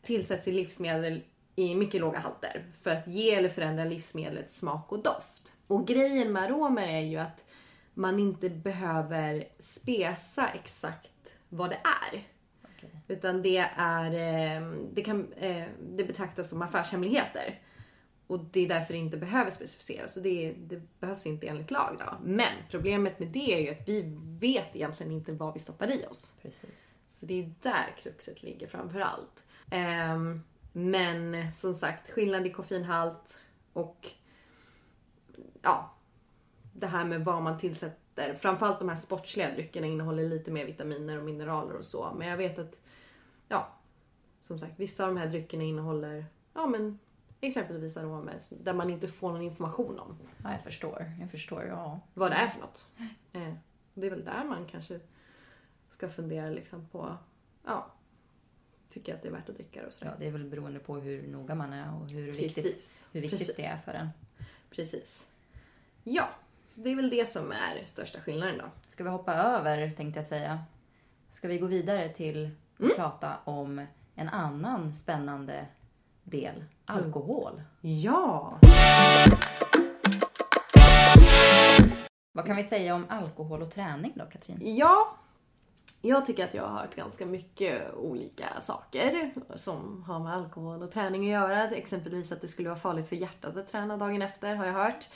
tillsätts 0.02 0.48
i 0.48 0.52
livsmedel 0.52 1.22
i 1.56 1.76
mycket 1.76 2.02
låga 2.02 2.20
halter 2.20 2.66
för 2.82 2.90
att 2.90 3.08
ge 3.08 3.36
eller 3.36 3.50
förändra 3.50 3.86
livsmedlets 3.86 4.60
smak 4.60 4.92
och 4.92 5.04
doft. 5.04 5.39
Och 5.70 5.88
grejen 5.88 6.34
med 6.34 6.44
aromer 6.44 6.88
är 6.88 7.02
ju 7.02 7.18
att 7.18 7.46
man 7.94 8.20
inte 8.20 8.50
behöver 8.50 9.48
spesa 9.60 10.48
exakt 10.48 11.12
vad 11.50 11.70
det 11.70 11.80
är. 11.84 12.28
Okay. 12.64 12.90
Utan 13.08 13.42
det 13.42 13.58
är, 13.78 14.12
eh, 14.12 14.72
det 14.94 15.02
kan 15.02 15.34
eh, 15.34 15.68
det 15.82 16.04
betraktas 16.04 16.50
som 16.50 16.62
affärshemligheter. 16.62 17.60
Och 18.28 18.40
det 18.40 18.66
är 18.66 18.70
därför 18.70 18.94
det 18.94 19.00
inte 19.00 19.18
behöver 19.18 19.52
specificeras. 19.52 20.18
Och 20.18 20.24
det, 20.24 20.54
det, 20.58 20.82
behövs 21.00 21.26
inte 21.26 21.48
enligt 21.48 21.72
lag 21.72 21.96
då. 22.00 22.18
Men 22.24 22.54
problemet 22.70 23.20
med 23.20 23.28
det 23.28 23.54
är 23.54 23.60
ju 23.60 23.70
att 23.70 23.88
vi 23.88 24.18
vet 24.40 24.76
egentligen 24.76 25.12
inte 25.12 25.32
vad 25.32 25.54
vi 25.54 25.60
stoppar 25.60 25.92
i 25.92 26.06
oss. 26.06 26.32
Precis. 26.42 26.70
Så 27.10 27.26
det 27.26 27.40
är 27.40 27.54
där 27.62 27.96
kruxet 27.98 28.44
ligger 28.44 28.68
framför 28.68 29.00
allt. 29.00 29.44
Um, 30.16 30.44
Men 30.72 31.54
som 31.54 31.76
sagt, 31.76 32.12
skillnad 32.12 32.48
i 32.48 32.50
koffeinhalt 32.50 33.40
och 33.74 34.08
ja, 35.62 35.92
det 36.74 36.88
här 36.88 37.06
med 37.06 37.26
vad 37.26 37.42
man 37.42 37.58
tillsätter. 37.58 38.34
Framförallt 38.34 38.80
de 38.80 38.90
här 38.90 38.96
sportsliga 38.96 39.52
dryckerna 39.54 39.88
innehåller 39.88 40.24
lite 40.30 40.52
mer 40.52 40.66
vitaminer 40.66 41.18
och 41.18 41.24
mineraler 41.26 41.76
och 41.76 41.86
så. 41.86 42.14
Men 42.18 42.28
jag 42.28 42.38
vet 42.38 42.60
att, 42.60 42.76
ja, 43.48 43.68
som 44.42 44.60
sagt, 44.60 44.80
vissa 44.80 45.04
av 45.04 45.14
de 45.14 45.20
här 45.20 45.28
dryckerna 45.28 45.64
innehåller, 45.64 46.26
ja 46.54 46.68
men 46.68 47.00
exempelvis 47.42 47.98
aromer 47.98 48.40
där 48.64 48.74
man 48.74 48.90
inte 48.90 49.08
får 49.08 49.32
någon 49.32 49.42
information 49.42 50.00
om 50.00 50.18
Ja, 50.44 50.52
jag 50.52 50.62
förstår. 50.64 51.12
Jag 51.20 51.32
förstår, 51.32 51.64
ja. 51.66 52.00
vad 52.14 52.32
det 52.32 52.36
är 52.36 52.48
för 52.48 52.60
något. 52.60 52.92
Eh, 53.34 53.54
det 53.94 54.06
är 54.08 54.12
väl 54.12 54.26
där 54.26 54.44
man 54.44 54.66
kanske 54.66 55.00
ska 55.90 56.10
fundera 56.10 56.50
liksom 56.50 56.88
på, 56.88 57.18
ja, 57.66 57.86
tycker 58.90 59.16
att 59.16 59.22
det 59.22 59.28
är 59.28 59.32
värt 59.32 59.50
att 59.50 59.56
dricka 59.56 59.88
och 59.88 59.94
sådär. 59.94 60.12
ja. 60.12 60.18
Det 60.20 60.28
är 60.28 60.32
väl 60.32 60.44
beroende 60.46 60.80
på 60.80 60.96
hur 60.96 61.28
noga 61.28 61.56
man 61.56 61.74
är 61.74 61.96
och 61.96 62.10
hur 62.10 62.32
viktigt, 62.32 62.64
Precis. 62.64 63.08
hur 63.12 63.22
viktigt 63.22 63.40
Precis. 63.40 63.56
det 63.56 63.66
är 63.66 63.78
för 63.78 63.94
en. 63.94 64.10
Precis. 64.70 65.26
Ja, 66.04 66.30
så 66.64 66.82
det 66.82 66.90
är 66.92 66.96
väl 66.96 67.10
det 67.10 67.30
som 67.32 67.52
är 67.52 67.86
största 67.88 68.20
skillnaden 68.20 68.58
då. 68.58 68.66
Ska 68.88 69.04
vi 69.04 69.10
hoppa 69.10 69.34
över, 69.34 69.92
tänkte 69.92 70.20
jag 70.20 70.26
säga. 70.26 70.60
Ska 71.32 71.48
vi 71.48 71.58
gå 71.58 71.68
vidare 71.68 72.10
till 72.10 72.46
att 72.74 72.80
Mm. 72.80 72.96
prata 72.96 73.34
om 73.44 73.86
en 74.16 74.30
annan 74.30 74.94
spännande 74.94 75.66
del. 76.24 76.64
Alkohol. 76.86 77.62
Ja! 77.82 78.60
Vad 82.32 82.46
kan 82.46 82.56
vi 82.56 82.64
säga 82.64 82.96
om 82.96 83.06
alkohol 83.10 83.62
och 83.62 83.72
träning 83.72 84.14
då, 84.16 84.26
Katrin? 84.26 84.76
Ja, 84.78 85.16
jag 86.02 86.26
tycker 86.26 86.46
att 86.46 86.54
jag 86.54 86.68
har 86.68 86.80
hört 86.80 86.96
ganska 86.96 87.26
mycket 87.26 87.94
olika 87.96 88.62
saker 88.62 89.32
som 89.56 90.04
har 90.04 90.20
med 90.20 90.34
alkohol 90.34 90.84
och 90.84 90.92
träning 90.92 91.24
att 91.24 91.42
göra. 91.42 91.70
Exempelvis 91.70 92.32
att 92.32 92.42
det 92.42 92.48
skulle 92.48 92.70
vara 92.70 92.80
farligt 92.80 93.10
för 93.10 93.16
hjärtat 93.16 93.58
att 93.58 93.72
träna 93.72 93.98
dagen 93.98 94.22
efter 94.22 94.56
har 94.56 94.66
jag 94.66 94.74
hört. 94.74 95.08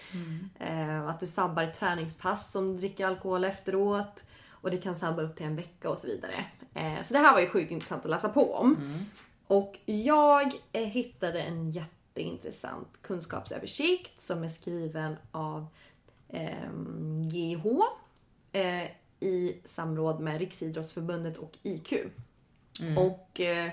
Eh, 0.60 1.08
att 1.08 1.20
du 1.20 1.28
sabbar 1.28 1.64
ett 1.64 1.80
träningspass 1.80 2.54
du 2.54 2.78
dricker 2.78 3.08
alkohol 3.08 3.44
efteråt. 3.44 4.24
Och 4.50 4.72
det 4.72 4.78
kan 4.78 4.96
sabba 4.96 5.22
upp 5.22 5.36
till 5.36 5.46
en 5.46 5.56
vecka 5.56 5.90
och 5.90 5.98
så 5.98 6.08
vidare. 6.08 6.46
Eh, 6.74 7.04
så 7.04 7.14
det 7.14 7.20
här 7.20 7.34
var 7.34 7.42
ju 7.42 7.50
sjukt 7.50 7.72
intressant 7.72 8.06
att 8.06 8.12
läsa 8.12 8.30
på 8.30 8.54
om. 8.54 8.76
Och 9.48 9.80
jag 9.86 10.52
eh, 10.72 10.84
hittade 10.84 11.42
en 11.42 11.72
jätteintressant 11.72 12.88
kunskapsöversikt 13.02 14.22
som 14.22 14.44
är 14.44 14.50
skriven 14.50 15.16
av 15.32 15.68
ehm, 16.30 17.30
GH 17.30 17.66
i 19.24 19.62
samråd 19.66 20.20
med 20.20 20.40
Riksidrottsförbundet 20.40 21.38
och 21.38 21.58
IQ. 21.64 21.94
Och 22.98 23.42
eh, 23.42 23.72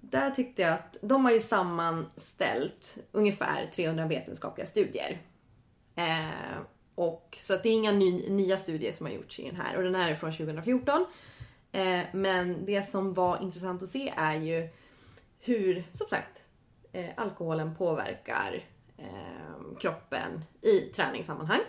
där 0.00 0.30
tyckte 0.30 0.62
jag 0.62 0.72
att 0.72 0.96
de 1.00 1.24
har 1.24 1.32
ju 1.32 1.40
sammanställt 1.40 2.98
ungefär 3.12 3.70
300 3.74 4.06
vetenskapliga 4.06 4.66
studier. 4.66 5.20
Eh, 5.94 6.58
och, 6.94 7.36
så 7.40 7.54
att 7.54 7.62
det 7.62 7.68
är 7.68 7.72
inga 7.72 7.92
ny, 7.92 8.28
nya 8.28 8.56
studier 8.56 8.92
som 8.92 9.06
har 9.06 9.12
gjorts 9.12 9.40
i 9.40 9.46
den 9.46 9.56
här 9.56 9.76
och 9.76 9.82
den 9.82 9.94
här 9.94 10.10
är 10.10 10.14
från 10.14 10.32
2014. 10.32 11.06
Eh, 11.72 12.00
men 12.12 12.64
det 12.64 12.82
som 12.82 13.14
var 13.14 13.42
intressant 13.42 13.82
att 13.82 13.88
se 13.88 14.12
är 14.16 14.34
ju 14.34 14.68
hur, 15.38 15.84
som 15.92 16.06
sagt, 16.10 16.42
eh, 16.92 17.10
alkoholen 17.16 17.74
påverkar 17.74 18.64
eh, 18.96 19.78
kroppen 19.80 20.44
i 20.60 20.78
träningssammanhang. 20.80 21.60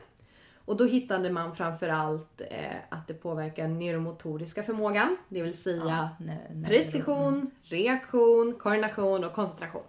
Och 0.65 0.77
då 0.77 0.85
hittade 0.85 1.29
man 1.29 1.55
framförallt 1.55 2.41
eh, 2.49 2.75
att 2.89 3.07
det 3.07 3.13
påverkar 3.13 3.67
neuromotoriska 3.67 4.63
förmågan, 4.63 5.17
det 5.29 5.41
vill 5.41 5.57
säga 5.57 6.09
när- 6.19 6.49
när- 6.53 6.67
precision, 6.69 7.51
reaktion, 7.63 8.55
koordination 8.59 9.23
och 9.23 9.33
koncentration. 9.33 9.83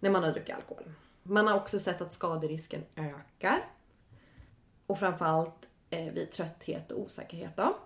När 0.00 0.10
man 0.10 0.22
har 0.24 0.32
druckit 0.32 0.54
alkohol. 0.54 0.92
Man 1.22 1.46
har 1.46 1.56
också 1.56 1.78
sett 1.78 2.00
att 2.00 2.12
skaderisken 2.12 2.82
ökar. 2.96 3.64
Och 4.86 4.98
framförallt 4.98 5.68
eh, 5.90 6.12
vid 6.12 6.30
trötthet 6.32 6.92
och 6.92 7.00
osäkerhet. 7.00 7.56
Då. 7.56 7.76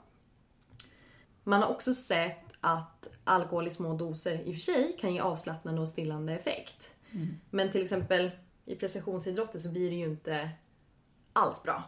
Man 1.43 1.63
har 1.63 1.69
också 1.71 1.95
sett 1.95 2.41
att 2.61 3.09
alkohol 3.25 3.67
i 3.67 3.71
små 3.71 3.95
doser 3.95 4.41
i 4.41 4.51
och 4.51 4.55
för 4.55 4.61
sig 4.61 4.97
kan 5.01 5.15
ge 5.15 5.21
avslappnande 5.21 5.81
och 5.81 5.89
stillande 5.89 6.33
effekt. 6.35 6.95
Men 7.51 7.71
till 7.71 7.83
exempel 7.83 8.31
i 8.65 8.77
precisionsidrotter 8.77 9.59
så 9.59 9.69
blir 9.69 9.91
det 9.91 9.97
ju 9.97 10.05
inte 10.05 10.51
alls 11.35 11.63
bra. 11.63 11.83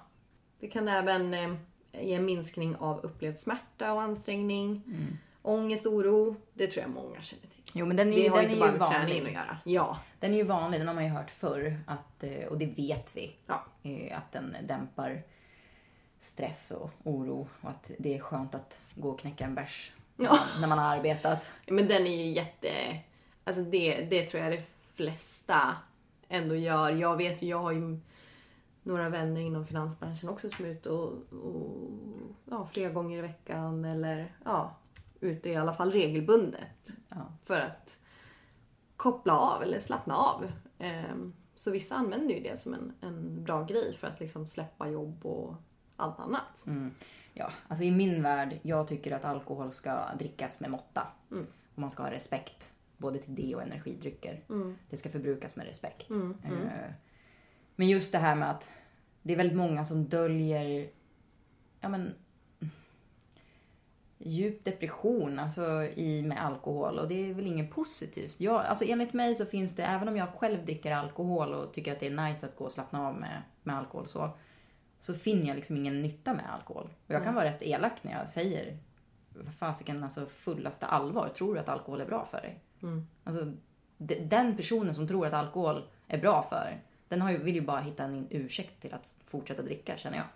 Det 0.61 0.69
kan 0.69 0.89
även 0.89 1.35
eh, 1.35 1.55
ge 1.93 2.15
en 2.15 2.25
minskning 2.25 2.77
av 2.77 3.01
upplevd 3.01 3.39
smärta 3.39 3.93
och 3.93 4.03
ansträngning. 4.03 4.83
Ångest, 5.43 5.87
oro. 5.87 6.37
Det 6.55 6.67
tror 6.67 6.83
jag 6.83 6.91
många 6.91 7.21
känner 7.21 7.43
till. 7.43 7.63
Jo, 7.73 7.87
men 7.87 7.97
den 7.97 8.09
är, 8.09 8.17
Det 8.17 8.23
ju- 8.23 8.31
har 8.31 8.43
den 8.43 8.51
inte 8.51 8.67
är 8.67 8.79
bara 8.79 8.89
träningen 8.91 9.09
att 9.17 9.25
vanlig. 9.25 9.35
göra. 9.35 9.59
Ja. 9.65 9.99
Den 10.21 10.33
är 10.33 10.37
ju 10.37 10.43
vanlig, 10.43 10.81
den 10.81 10.89
har 10.89 10.95
man 10.95 11.05
ju 11.05 11.11
hört 11.11 11.31
förr. 11.31 11.79
Att, 11.87 12.23
eh, 12.25 12.47
och 12.47 12.59
det 12.59 12.67
vet 12.67 13.17
vi. 13.17 13.37
Ja. 13.47 13.65
eh, 13.83 14.19
Att 14.19 14.33
den 14.33 14.57
dämpar 14.63 15.23
stress 16.19 16.71
och 16.71 16.91
oro. 17.05 17.49
Och 17.61 17.71
att 17.71 17.91
det 17.99 18.15
är 18.15 18.19
skönt 18.19 18.55
att 18.55 18.79
gå 18.95 19.11
och 19.11 19.19
knäcka 19.19 19.45
en 19.45 19.55
bärs 19.55 19.93
Ja. 20.17 20.39
när 20.61 20.69
man 20.69 20.79
har 20.79 20.97
arbetat. 20.97 21.51
Men 21.67 21.89
den 21.89 22.07
är 22.07 22.25
ju 22.25 22.31
jätte... 22.33 22.69
Alltså 23.45 23.63
det, 23.63 24.07
det 24.11 24.27
tror 24.27 24.43
jag 24.43 24.53
de 24.53 24.63
flesta 24.95 25.77
ändå 26.29 26.55
gör. 26.57 26.91
Jag 26.91 27.17
vet 27.17 27.43
ju, 27.43 27.47
jag 27.49 27.59
har 27.63 27.73
ju 27.73 27.99
några 28.87 29.09
vänner 29.09 29.41
inom 29.41 29.67
finansbranschen 29.67 30.29
också 30.29 30.49
som 30.49 30.65
är 30.65 30.69
ute 30.69 30.91
och, 30.91 31.33
och 31.33 31.91
ja, 32.51 32.67
flera 32.67 32.93
gånger 32.93 33.19
i 33.19 33.23
veckan 33.23 33.85
eller 33.85 34.33
ja, 34.45 34.77
ute 35.21 35.49
i 35.49 35.57
alla 35.57 35.73
fall 35.73 35.93
regelbundet. 35.93 36.91
Ja. 37.09 37.33
För 37.45 37.61
att 37.61 38.01
koppla 38.97 39.39
av 39.39 39.63
eller 39.63 39.79
slappna 39.79 40.17
av. 40.17 40.53
Ehm, 40.79 41.33
Så 41.57 41.71
vissa 41.71 41.95
använder 41.95 42.35
ju 42.35 42.41
det 42.41 42.61
som 42.61 42.75
en, 42.75 42.93
en 43.01 43.45
bra 43.45 43.65
grej 43.65 43.97
för 43.97 44.07
att 44.07 44.21
liksom 44.21 44.47
släppa 44.47 44.89
jobb 44.89 45.27
och 45.27 45.55
allt 45.97 46.21
annat. 46.21 46.63
Ja, 47.33 47.51
alltså 47.69 47.85
i 47.85 47.91
min 47.91 48.23
värld, 48.23 48.59
jag 48.63 48.89
tycker 48.89 49.13
att 49.13 49.25
alkohol 49.25 49.73
ska 49.73 50.15
drickas 50.19 50.61
med 50.61 50.71
måtta. 50.71 51.07
Och 51.75 51.79
man 51.79 51.91
ska 51.91 52.03
ha 52.03 52.11
respekt 52.11 52.73
både 52.97 53.19
till 53.19 53.35
det 53.35 53.55
och 53.55 53.63
energidrycker. 53.63 54.45
Det 54.91 54.97
ska 54.97 55.09
förbrukas 55.09 55.57
med 55.57 55.67
respekt. 55.67 56.11
Eh, 56.45 56.91
Men 57.77 57.89
just 57.89 58.13
det 58.13 58.19
här 58.19 58.35
med 58.35 58.51
att 58.51 58.71
det 59.23 59.33
är 59.33 59.37
väldigt 59.37 59.57
många 59.57 59.85
som 59.85 60.05
döljer 60.09 60.89
ja, 61.81 61.89
men, 61.89 62.15
djup 64.19 64.65
depression 64.65 65.39
alltså, 65.39 65.83
i, 65.83 66.23
med 66.23 66.45
alkohol 66.45 66.99
och 66.99 67.09
det 67.09 67.31
är 67.31 67.35
väl 67.35 67.47
inget 67.47 67.71
positivt. 67.71 68.35
Jag, 68.39 68.65
alltså, 68.65 68.85
enligt 68.85 69.13
mig 69.13 69.35
så 69.35 69.47
finns 69.47 69.77
det, 69.77 69.85
även 69.85 70.09
om 70.09 70.17
jag 70.17 70.29
själv 70.29 70.65
dricker 70.65 70.93
alkohol 70.93 71.55
och 71.55 71.73
tycker 71.73 71.93
att 71.93 72.01
det 72.01 72.07
är 72.07 72.29
nice 72.29 72.47
att 72.47 72.57
gå 72.57 72.65
och 72.65 72.73
slappna 72.73 73.09
av 73.09 73.15
med, 73.15 73.43
med 73.63 73.77
alkohol 73.77 74.09
så, 74.09 74.31
så 75.01 75.15
finner 75.15 75.47
jag 75.47 75.57
liksom 75.57 75.77
ingen 75.77 76.03
nytta 76.03 76.35
med 76.35 76.55
alkohol. 76.55 76.85
Och 77.07 77.15
jag 77.15 77.25
kan 77.25 77.35
vara 77.35 77.45
rätt 77.45 77.63
elak 77.63 77.93
när 78.03 78.13
jag 78.13 78.29
säger 78.29 78.79
fasiken, 79.59 80.05
alltså 80.05 80.27
fullaste 80.27 80.87
allvar, 80.87 81.29
tror 81.29 81.55
du 81.55 81.61
att 81.61 81.69
alkohol 81.69 82.01
är 82.01 82.07
bra 82.07 82.25
för 82.31 82.41
dig? 82.41 82.61
Alltså, 83.25 83.53
de- 83.99 84.15
den 84.25 84.57
personen 84.57 84.95
som 84.95 85.09
tror 85.09 85.27
att 85.27 85.33
alkohol 85.33 85.83
är 86.09 86.19
bra 86.19 86.43
för, 86.43 86.81
den 87.09 87.23
har 87.23 87.31
ju, 87.31 87.39
vill 87.39 87.55
ju 87.55 87.61
bara 87.61 87.81
hitta 87.81 88.05
en 88.05 88.27
ursäkt 88.31 88.81
till 88.81 88.95
att 88.95 89.15
fortsätta 89.27 89.63
dricka 89.63 89.97
känner 89.97 90.17
jag. 90.17 90.27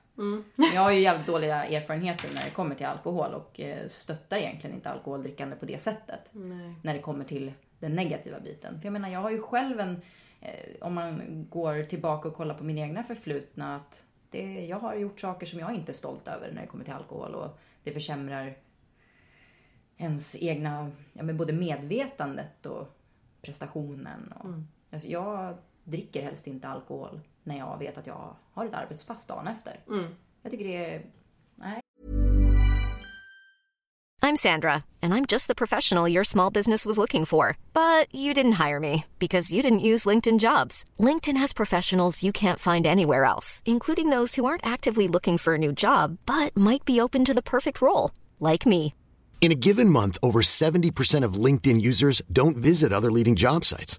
Jag 0.74 0.80
har 0.80 0.92
ju 0.92 1.00
jävligt 1.00 1.26
dåliga 1.26 1.64
erfarenheter 1.64 2.30
när 2.34 2.44
det 2.44 2.50
kommer 2.50 2.74
till 2.74 2.86
alkohol 2.86 3.34
och 3.34 3.60
eh, 3.60 3.88
stöttar 3.88 4.36
egentligen 4.36 4.76
inte 4.76 4.90
alkoholdrickande 4.90 5.56
på 5.56 5.66
det 5.66 5.82
sättet. 5.82 6.20
När 6.82 6.94
det 6.94 7.00
kommer 7.00 7.24
till 7.24 7.52
den 7.78 7.94
negativa 7.94 8.40
biten. 8.40 8.80
För 8.80 8.86
jag 8.86 8.92
menar, 8.92 9.08
jag 9.08 9.20
har 9.20 9.30
ju 9.30 9.42
själv 9.42 9.80
en, 9.80 10.00
eh, 10.40 10.50
om 10.80 10.94
man 10.94 11.46
går 11.50 11.82
tillbaka 11.82 12.28
och 12.28 12.34
kollar 12.34 12.54
på 12.54 12.64
min 12.64 12.78
egna 12.78 13.02
förflutna, 13.02 13.76
att 13.76 14.02
det, 14.30 14.66
jag 14.66 14.78
har 14.78 14.94
gjort 14.94 15.20
saker 15.20 15.46
som 15.46 15.58
jag 15.58 15.74
inte 15.74 15.92
är 15.92 15.94
stolt 15.94 16.28
över 16.28 16.52
när 16.52 16.60
det 16.60 16.66
kommer 16.66 16.84
till 16.84 16.92
alkohol 16.92 17.34
och 17.34 17.58
det 17.82 17.92
försämrar 17.92 18.56
ens 19.96 20.36
egna, 20.36 20.90
ja, 21.12 21.22
men 21.22 21.36
både 21.36 21.52
medvetandet 21.52 22.66
och 22.66 22.96
prestationen. 23.42 24.32
Och, 24.32 24.54
alltså, 24.90 25.08
jag 25.08 25.56
dricker 25.84 26.22
helst 26.22 26.46
inte 26.46 26.68
alkohol 26.68 27.20
när 27.44 27.58
jag 27.58 27.78
vet 27.78 27.98
att 27.98 28.06
jag 28.06 28.36
har 28.52 28.66
ett 28.66 28.74
arbetspass 28.74 29.26
dagen 29.26 29.48
efter. 29.48 29.80
Mm. 29.88 30.04
Jag 30.42 30.52
tycker 30.52 30.64
det 30.64 30.76
är, 30.76 31.02
nej. 31.56 31.80
I'm 34.22 34.36
Sandra, 34.36 34.84
and 35.02 35.14
I'm 35.14 35.24
just 35.24 35.48
the 35.48 35.54
professional 35.54 36.06
your 36.06 36.24
small 36.24 36.50
business 36.50 36.84
was 36.84 36.98
looking 36.98 37.24
for. 37.24 37.56
But 37.72 38.14
you 38.14 38.34
didn't 38.34 38.60
hire 38.68 38.78
me 38.78 39.04
because 39.18 39.52
you 39.52 39.62
didn't 39.62 39.80
use 39.80 40.04
LinkedIn 40.04 40.38
jobs. 40.38 40.84
LinkedIn 40.98 41.38
has 41.38 41.54
professionals 41.54 42.22
you 42.22 42.30
can't 42.32 42.58
find 42.58 42.86
anywhere 42.86 43.24
else, 43.24 43.62
including 43.64 44.10
those 44.10 44.34
who 44.34 44.44
aren't 44.44 44.64
actively 44.64 45.08
looking 45.08 45.38
for 45.38 45.54
a 45.54 45.58
new 45.58 45.72
job 45.72 46.18
but 46.26 46.56
might 46.56 46.84
be 46.84 47.00
open 47.00 47.24
to 47.24 47.34
the 47.34 47.42
perfect 47.42 47.80
role, 47.80 48.10
like 48.38 48.66
me. 48.66 48.94
In 49.40 49.52
a 49.52 49.54
given 49.54 49.88
month, 49.88 50.18
over 50.22 50.42
70% 50.42 51.24
of 51.24 51.44
LinkedIn 51.44 51.80
users 51.80 52.20
don't 52.30 52.58
visit 52.58 52.92
other 52.92 53.10
leading 53.10 53.36
job 53.36 53.64
sites. 53.64 53.98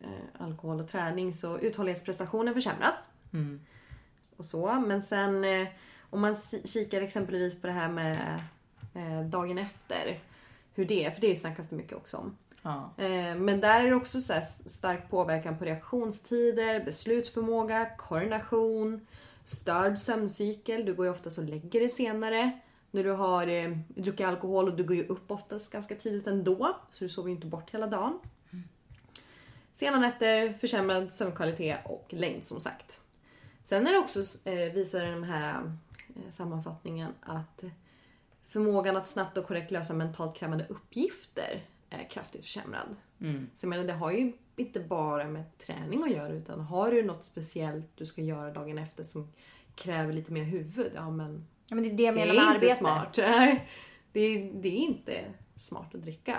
eh, 0.00 0.42
alkohol 0.44 0.80
och 0.80 0.88
träning 0.90 1.34
så 1.34 1.58
uthållighetsprestationen 1.58 2.54
försämras. 2.54 2.94
Och 4.36 4.44
så. 4.44 4.72
Men 4.86 5.02
sen 5.02 5.44
eh, 5.44 5.68
om 6.10 6.20
man 6.20 6.36
kikar 6.64 7.02
exempelvis 7.02 7.60
på 7.60 7.66
det 7.66 7.72
här 7.72 7.88
med 7.88 8.40
eh, 8.94 9.20
dagen 9.20 9.58
efter. 9.58 10.18
Hur 10.74 10.84
det 10.84 11.04
är, 11.04 11.10
för 11.10 11.20
det 11.20 11.36
snackas 11.36 11.68
det 11.68 11.76
mycket 11.76 11.96
också 11.96 12.16
om. 12.16 12.36
Ja. 12.62 12.90
Eh, 12.96 13.34
Men 13.36 13.60
där 13.60 13.84
är 13.84 13.90
det 13.90 13.96
också 13.96 14.20
så 14.20 14.34
stark 14.66 15.10
påverkan 15.10 15.58
på 15.58 15.64
reaktionstider, 15.64 16.84
beslutsförmåga, 16.84 17.90
koordination, 17.98 19.06
störd 19.44 19.98
sömncykel. 19.98 20.84
Du 20.84 20.94
går 20.94 21.06
ju 21.06 21.12
oftast 21.12 21.38
och 21.38 21.44
lägger 21.44 21.80
dig 21.80 21.88
senare. 21.88 22.50
När 22.90 23.04
du 23.04 23.10
har 23.10 23.46
eh, 23.46 23.76
druckit 23.88 24.26
alkohol 24.26 24.68
och 24.68 24.76
du 24.76 24.84
går 24.84 24.96
ju 24.96 25.06
upp 25.06 25.30
oftast 25.30 25.70
ganska 25.70 25.94
tidigt 25.94 26.26
ändå. 26.26 26.76
Så 26.90 27.04
du 27.04 27.08
sover 27.08 27.28
ju 27.28 27.34
inte 27.34 27.46
bort 27.46 27.70
hela 27.70 27.86
dagen. 27.86 28.18
Sena 29.80 29.98
nätter, 29.98 30.52
försämrad 30.52 31.12
sömnkvalitet 31.12 31.78
och 31.84 32.06
längd 32.08 32.44
som 32.44 32.60
sagt. 32.60 33.00
Sen 33.64 33.86
är 33.86 33.92
det 33.92 33.98
också, 33.98 34.24
eh, 34.44 34.72
visar 34.72 35.04
den 35.04 35.24
här 35.24 35.72
eh, 36.16 36.30
sammanfattningen 36.30 37.12
att 37.20 37.64
förmågan 38.46 38.96
att 38.96 39.08
snabbt 39.08 39.36
och 39.36 39.46
korrekt 39.46 39.70
lösa 39.70 39.94
mentalt 39.94 40.36
krävande 40.36 40.66
uppgifter 40.68 41.62
är 41.90 42.04
kraftigt 42.10 42.42
försämrad. 42.42 42.96
Så 43.56 43.64
jag 43.64 43.68
menar, 43.68 43.84
det 43.84 43.92
har 43.92 44.10
ju 44.10 44.32
inte 44.56 44.80
bara 44.80 45.24
med 45.24 45.58
träning 45.58 46.02
att 46.02 46.10
göra 46.10 46.32
utan 46.32 46.60
har 46.60 46.90
du 46.90 47.02
något 47.02 47.24
speciellt 47.24 47.96
du 47.96 48.06
ska 48.06 48.22
göra 48.22 48.50
dagen 48.50 48.78
efter 48.78 49.04
som 49.04 49.32
kräver 49.74 50.12
lite 50.12 50.32
mer 50.32 50.44
huvud, 50.44 50.92
ja 50.94 51.10
men 51.10 51.46
ja, 51.68 51.74
men 51.74 51.84
det 51.84 51.90
är 51.90 51.96
det 51.96 52.02
jag 52.02 52.14
menar 52.14 52.34
är 52.34 52.36
med 52.36 52.54
inte 52.54 52.56
arbete. 52.56 52.76
smart. 52.76 53.14
Det, 54.12 54.20
är, 54.20 54.52
det 54.52 54.68
är 54.68 54.72
inte 54.72 55.24
smart 55.56 55.94
att 55.94 56.02
dricka. 56.02 56.38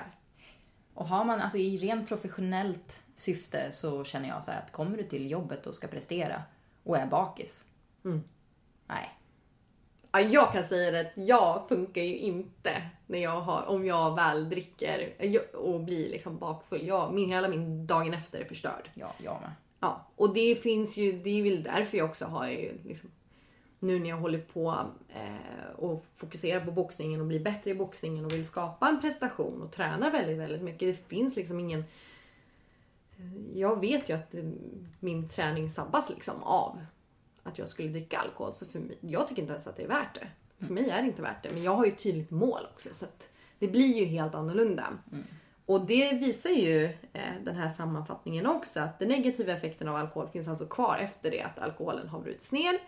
Och 0.94 1.08
har 1.08 1.24
man 1.24 1.42
alltså 1.42 1.58
i 1.58 1.78
rent 1.78 2.08
professionellt 2.08 3.02
syfte 3.16 3.72
så 3.72 4.04
känner 4.04 4.30
jag 4.30 4.44
så 4.44 4.52
här 4.52 4.60
att 4.60 4.72
kommer 4.72 4.98
du 4.98 5.04
till 5.04 5.32
jobbet 5.32 5.68
och 5.68 5.76
ska 5.76 5.88
prestera 5.88 6.44
och 6.84 6.98
är 6.98 7.06
bakis. 7.06 7.66
Nej. 8.88 9.10
Ja, 10.12 10.20
jag 10.20 10.52
kan 10.52 10.68
säga 10.68 10.92
det 10.92 11.00
att 11.00 11.28
jag 11.28 11.66
funkar 11.70 12.02
ju 12.02 12.18
inte 12.18 12.90
när 13.08 13.20
jag 13.20 13.42
har, 13.42 13.66
om 13.66 13.86
jag 13.86 14.16
väl 14.16 14.50
dricker 14.50 15.14
och 15.54 15.80
blir 15.80 16.10
liksom 16.10 16.38
bakfull. 16.38 16.88
Jag, 16.88 17.14
min, 17.14 17.30
hela 17.30 17.48
min 17.48 17.88
dagen 17.88 18.14
efter 18.14 18.40
är 18.40 18.46
förstörd. 18.46 18.90
Ja, 18.94 19.14
jag 19.24 19.42
med. 19.42 19.52
Ja, 19.80 20.08
och 20.16 20.34
det 20.34 20.56
finns 20.56 20.98
ju, 20.98 21.12
det 21.12 21.40
är 21.40 21.44
väl 21.44 21.64
därför 21.64 21.98
jag 21.98 22.10
också 22.10 22.26
har 22.26 22.48
ju 22.48 22.78
liksom, 22.86 23.12
nu 23.82 24.00
när 24.00 24.10
jag 24.10 24.18
håller 24.18 24.40
på 24.40 24.86
eh, 25.10 25.76
och 25.76 26.06
fokuserar 26.16 26.66
på 26.66 26.72
boxningen 26.72 27.22
och 27.22 27.28
blir 27.28 27.40
bättre 27.40 27.72
i 27.72 27.76
boxningen 27.76 28.26
och 28.26 28.34
vill 28.34 28.48
skapa 28.48 28.90
en 28.90 29.02
prestation 29.02 29.62
och 29.62 29.72
tränar 29.72 30.12
väldigt, 30.12 30.38
väldigt 30.38 30.62
mycket. 30.62 30.80
Det 30.80 31.08
finns 31.08 31.36
liksom 31.36 31.60
ingen... 31.60 31.84
Jag 33.54 33.80
vet 33.80 34.10
ju 34.10 34.14
att 34.14 34.36
min 35.00 35.30
träning 35.30 35.72
sabbas 35.72 36.10
liksom 36.10 36.44
av 36.44 36.80
att 37.44 37.58
jag 37.58 37.70
skulle 37.70 37.90
dricka 37.90 38.18
alkohol. 38.20 38.54
Så 38.54 38.66
för 38.66 38.80
mig, 38.80 38.98
jag 39.02 39.28
tycker 39.28 39.42
inte 39.42 39.54
ens 39.54 39.68
att 39.68 39.76
det 39.76 39.84
är 39.84 39.88
värt 39.88 40.20
det. 40.20 40.28
För 40.66 40.74
mig 40.74 40.90
är 40.90 41.02
det 41.02 41.08
inte 41.08 41.22
värt 41.22 41.44
det. 41.44 41.52
Men 41.52 41.64
jag 41.64 41.76
har 41.76 41.86
ju 41.86 41.92
ett 41.92 42.04
tydligt 42.04 42.32
mål 42.32 42.62
också. 42.74 42.90
Så 42.94 43.06
att 43.06 43.30
det 43.60 43.68
blir 43.68 43.98
ju 43.98 44.06
helt 44.06 44.36
annorlunda. 44.36 44.98
Och 45.66 45.86
det 45.86 46.14
visar 46.14 46.50
ju 46.50 46.86
eh, 47.14 47.34
den 47.44 47.56
här 47.56 47.74
sammanfattningen 47.74 48.46
också 48.46 48.80
att 48.80 49.00
den 49.00 49.08
negativa 49.08 49.54
effekten 49.54 49.88
av 49.88 49.96
alkohol 49.96 50.28
finns 50.28 50.48
alltså 50.48 50.66
kvar 50.66 50.98
efter 50.98 51.32
det 51.32 51.42
att 51.42 51.60
alkoholen 51.60 52.08
har 52.08 52.20
brutits 52.20 52.52
ner. 52.52 52.80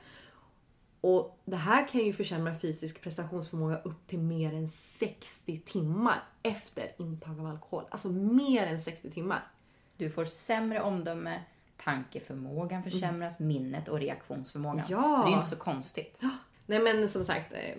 Och 1.03 1.39
det 1.45 1.55
här 1.55 1.87
kan 1.87 2.01
ju 2.01 2.13
försämra 2.13 2.59
fysisk 2.59 3.01
prestationsförmåga 3.01 3.77
upp 3.77 4.07
till 4.07 4.19
mer 4.19 4.53
än 4.53 4.69
60 4.69 5.59
timmar 5.59 6.23
efter 6.43 6.91
intag 6.97 7.39
av 7.39 7.45
alkohol. 7.45 7.83
Alltså 7.89 8.09
mer 8.09 8.67
än 8.67 8.81
60 8.81 9.11
timmar. 9.11 9.47
Du 9.97 10.09
får 10.09 10.25
sämre 10.25 10.81
omdöme, 10.81 11.43
tankeförmågan 11.83 12.83
försämras, 12.83 13.39
minnet 13.39 13.87
och 13.87 13.99
reaktionsförmågan. 13.99 14.85
Ja. 14.89 15.15
Så 15.17 15.23
det 15.23 15.27
är 15.27 15.31
ju 15.31 15.35
inte 15.35 15.47
så 15.47 15.55
konstigt. 15.55 16.21
Nej 16.65 16.79
men 16.79 17.09
som 17.09 17.25
sagt, 17.25 17.53
eh, 17.53 17.77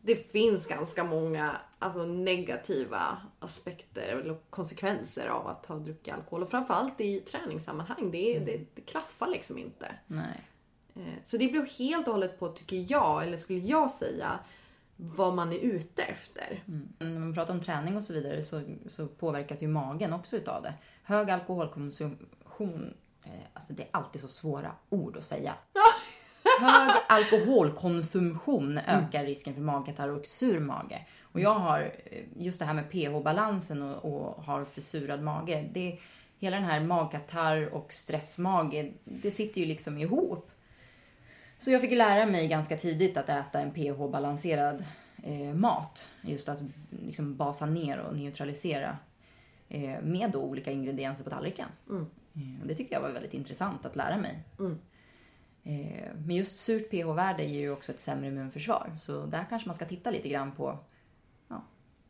det 0.00 0.32
finns 0.32 0.66
ganska 0.66 1.04
många 1.04 1.56
alltså, 1.78 2.04
negativa 2.04 3.18
aspekter 3.38 4.02
eller 4.02 4.36
konsekvenser 4.50 5.26
av 5.26 5.46
att 5.46 5.66
ha 5.66 5.76
druckit 5.76 6.14
alkohol. 6.14 6.42
Och 6.42 6.50
framförallt 6.50 7.00
i 7.00 7.20
träningssammanhang. 7.20 8.10
Det, 8.10 8.38
det, 8.38 8.60
det 8.74 8.80
klaffar 8.80 9.28
liksom 9.28 9.58
inte. 9.58 9.94
Nej. 10.06 10.40
Eh, 10.96 11.02
Så 11.24 11.36
det 11.36 11.48
beror 11.52 11.66
helt 11.78 12.06
och 12.06 12.12
hållet 12.14 12.38
på, 12.38 12.48
tycker 12.48 12.84
jag, 12.88 13.22
eller 13.26 13.36
skulle 13.36 13.58
jag 13.58 13.90
säga, 13.90 14.38
vad 14.96 15.34
man 15.34 15.52
är 15.52 15.56
ute 15.58 16.02
efter. 16.02 16.62
När 16.98 17.18
man 17.18 17.34
pratar 17.34 17.54
om 17.54 17.60
träning 17.60 17.96
och 17.96 18.02
så 18.02 18.12
vidare 18.12 18.42
så, 18.42 18.62
så 18.88 19.06
påverkas 19.06 19.62
ju 19.62 19.68
magen 19.68 20.12
också 20.12 20.36
utav 20.36 20.62
det. 20.62 20.74
Hög 21.02 21.30
alkoholkonsumtion, 21.30 22.94
eh, 23.24 23.30
alltså 23.52 23.72
det 23.72 23.82
är 23.82 23.88
alltid 23.90 24.20
så 24.20 24.28
svåra 24.28 24.72
ord 24.88 25.16
att 25.16 25.24
säga. 25.24 25.54
Hög 26.60 26.90
alkoholkonsumtion 27.08 28.78
ökar 28.78 29.24
risken 29.24 29.54
för 29.54 29.60
magkatarr 29.62 30.08
och 30.08 30.26
sur 30.26 30.60
mage. 30.60 31.06
Och 31.22 31.40
jag 31.40 31.54
har 31.54 31.80
eh, 32.04 32.22
just 32.36 32.58
det 32.58 32.64
här 32.64 32.74
med 32.74 32.90
pH-balansen 32.90 33.82
och, 33.82 34.04
och 34.04 34.44
har 34.44 34.64
försurad 34.64 35.22
mage. 35.22 35.68
Det, 35.74 35.98
hela 36.38 36.56
den 36.56 36.64
här 36.66 36.80
magkatarr 36.80 37.68
och 37.74 37.92
stressmage, 37.92 38.92
det 39.04 39.30
sitter 39.30 39.60
ju 39.60 39.66
liksom 39.66 39.98
ihop. 39.98 40.50
Så 41.62 41.70
jag 41.70 41.80
fick 41.80 41.92
lära 41.92 42.26
mig 42.26 42.48
ganska 42.48 42.76
tidigt 42.76 43.16
att 43.16 43.28
äta 43.28 43.60
en 43.60 43.70
pH-balanserad 43.70 44.84
eh, 45.22 45.54
mat. 45.54 46.08
Just 46.22 46.48
att 46.48 46.58
liksom 46.90 47.36
basa 47.36 47.66
ner 47.66 47.98
och 47.98 48.16
neutralisera 48.16 48.98
eh, 49.68 50.02
med 50.02 50.30
då 50.30 50.42
olika 50.42 50.70
ingredienser 50.70 51.24
på 51.24 51.30
tallriken. 51.30 51.68
Eh, 52.34 52.60
och 52.62 52.66
det 52.66 52.74
tyckte 52.74 52.94
jag 52.94 53.00
var 53.00 53.10
väldigt 53.10 53.34
intressant 53.34 53.86
att 53.86 53.96
lära 53.96 54.16
mig. 54.16 54.44
Eh, 55.64 56.10
men 56.26 56.36
just 56.36 56.56
surt 56.56 56.90
pH-värde 56.90 57.44
ger 57.44 57.60
ju 57.60 57.70
också 57.70 57.92
ett 57.92 58.00
sämre 58.00 58.28
immunförsvar. 58.28 58.96
Så 59.00 59.26
där 59.26 59.44
kanske 59.48 59.68
man 59.68 59.76
ska 59.76 59.84
titta 59.84 60.10
lite 60.10 60.28
grann 60.28 60.52
på. 60.52 60.78
Ja. 61.48 61.62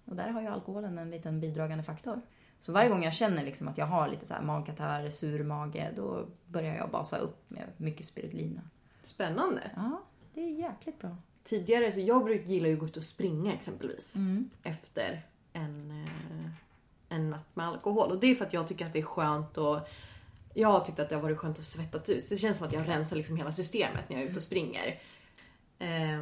Och 0.04 0.16
där 0.16 0.28
har 0.28 0.40
ju 0.40 0.48
alkoholen 0.48 0.98
en 0.98 1.10
liten 1.10 1.40
bidragande 1.40 1.84
faktor. 1.84 2.20
Så 2.60 2.72
varje 2.72 2.88
gång 2.88 3.04
jag 3.04 3.14
känner 3.14 3.44
liksom 3.44 3.68
att 3.68 3.78
jag 3.78 3.86
har 3.86 4.08
lite 4.08 4.26
så 4.26 4.34
här 4.34 4.42
magkatarr, 4.42 5.10
sur 5.10 5.44
mage, 5.44 5.92
då 5.96 6.26
börjar 6.46 6.76
jag 6.76 6.90
basa 6.90 7.18
upp 7.18 7.50
med 7.50 7.64
mycket 7.76 8.06
spirulina. 8.06 8.60
Spännande. 9.02 9.70
Ja, 9.76 10.02
det 10.34 10.40
är 10.40 10.50
jäkligt 10.50 10.98
bra. 10.98 11.16
Tidigare, 11.44 11.92
så 11.92 12.00
jag 12.00 12.24
brukar 12.24 12.46
gilla 12.46 12.68
ju 12.68 12.74
att 12.74 12.80
gå 12.80 12.86
ut 12.86 12.96
och 12.96 13.04
springa 13.04 13.54
exempelvis. 13.54 14.14
Efter 14.62 15.22
en, 15.52 15.90
eh, 16.06 16.50
en 17.08 17.30
natt 17.30 17.56
med 17.56 17.66
alkohol. 17.66 18.10
Och 18.10 18.20
det 18.20 18.26
är 18.26 18.34
för 18.34 18.44
att 18.44 18.52
jag 18.52 18.68
tycker 18.68 18.86
att 18.86 18.92
det 18.92 18.98
är 18.98 19.02
skönt 19.02 19.58
och 19.58 19.80
jag 20.54 20.68
har 20.68 20.80
tyckt 20.80 20.98
att 21.00 21.08
det 21.08 21.14
har 21.14 21.22
varit 21.22 21.38
skönt 21.38 21.58
att 21.58 21.64
svettas 21.64 22.08
ut. 22.08 22.28
Det 22.28 22.36
känns 22.36 22.56
som 22.56 22.66
att 22.66 22.72
jag 22.72 22.88
rensar 22.88 23.16
liksom 23.16 23.36
hela 23.36 23.52
systemet 23.52 24.08
när 24.08 24.16
jag 24.16 24.24
är 24.24 24.28
ute 24.28 24.36
och 24.36 24.42
springer. 24.42 25.00
Jag 25.78 26.18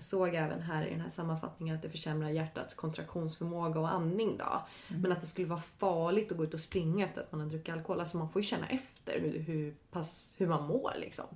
såg 0.00 0.34
även 0.34 0.60
här 0.60 0.86
i 0.86 0.90
den 0.90 1.00
här 1.00 1.10
sammanfattningen 1.10 1.76
att 1.76 1.82
det 1.82 1.90
försämrar 1.90 2.30
hjärtats 2.30 2.74
kontraktionsförmåga 2.74 3.80
och 3.80 3.92
andning 3.92 4.36
då. 4.36 4.66
Men 4.88 5.12
att 5.12 5.20
det 5.20 5.26
skulle 5.26 5.48
vara 5.48 5.60
farligt 5.60 6.32
att 6.32 6.38
gå 6.38 6.44
ut 6.44 6.54
och 6.54 6.60
springa 6.60 7.06
efter 7.06 7.20
att 7.20 7.32
man 7.32 7.40
har 7.40 7.48
druckit 7.48 7.74
alkohol. 7.74 8.00
Alltså 8.00 8.16
man 8.16 8.28
får 8.28 8.42
ju 8.42 8.48
känna 8.48 8.68
efter 8.68 9.20
hur, 9.20 9.38
hur, 9.38 9.74
pass, 9.90 10.34
hur 10.38 10.46
man 10.46 10.66
mår 10.66 10.92
liksom. 11.00 11.26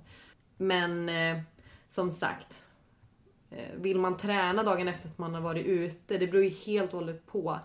Men 0.57 1.09
eh, 1.09 1.41
som 1.87 2.11
sagt, 2.11 2.65
Eh, 3.51 3.75
vill 3.75 3.99
man 3.99 4.17
träna 4.17 4.63
dagen 4.63 4.87
efter 4.87 5.09
att 5.09 5.17
man 5.17 5.33
har 5.33 5.41
varit 5.41 5.65
ute? 5.65 6.17
Det 6.17 6.27
beror 6.27 6.43
ju 6.43 6.49
helt 6.49 6.93
och 6.93 6.99
hållet 6.99 7.25
på. 7.25 7.59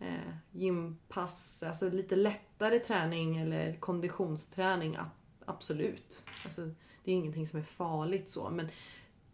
Eh, 0.00 0.34
gympass, 0.50 1.62
alltså 1.62 1.90
lite 1.90 2.16
lättare 2.16 2.78
träning 2.78 3.36
eller 3.36 3.76
konditionsträning, 3.80 4.98
absolut. 5.44 6.26
Alltså, 6.44 6.60
det 7.04 7.12
är 7.12 7.14
ingenting 7.14 7.48
som 7.48 7.58
är 7.58 7.64
farligt 7.64 8.30
så. 8.30 8.50
Men 8.50 8.68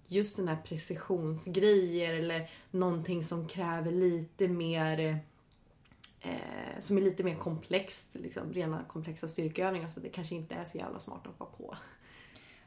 just 0.09 0.37
den 0.37 0.49
här 0.49 0.57
precisionsgrejer 0.65 2.15
eller 2.15 2.51
någonting 2.71 3.25
som 3.25 3.49
kräver 3.49 3.93
lite 3.93 4.49
mer 4.49 5.21
eh, 6.21 6.81
som 6.81 6.97
är 6.97 7.03
lite 7.03 7.25
mer 7.25 7.35
komplext, 7.35 8.15
liksom, 8.15 8.53
rena 8.53 8.85
komplexa 8.89 9.29
styrkeövningar 9.29 9.89
så 9.89 10.01
det 10.01 10.09
kanske 10.09 10.35
inte 10.35 10.55
är 10.55 10.65
så 10.65 10.79
jävla 10.79 11.01
smart 11.01 11.21
att 11.21 11.27
hoppa 11.27 11.57
på. 11.57 11.77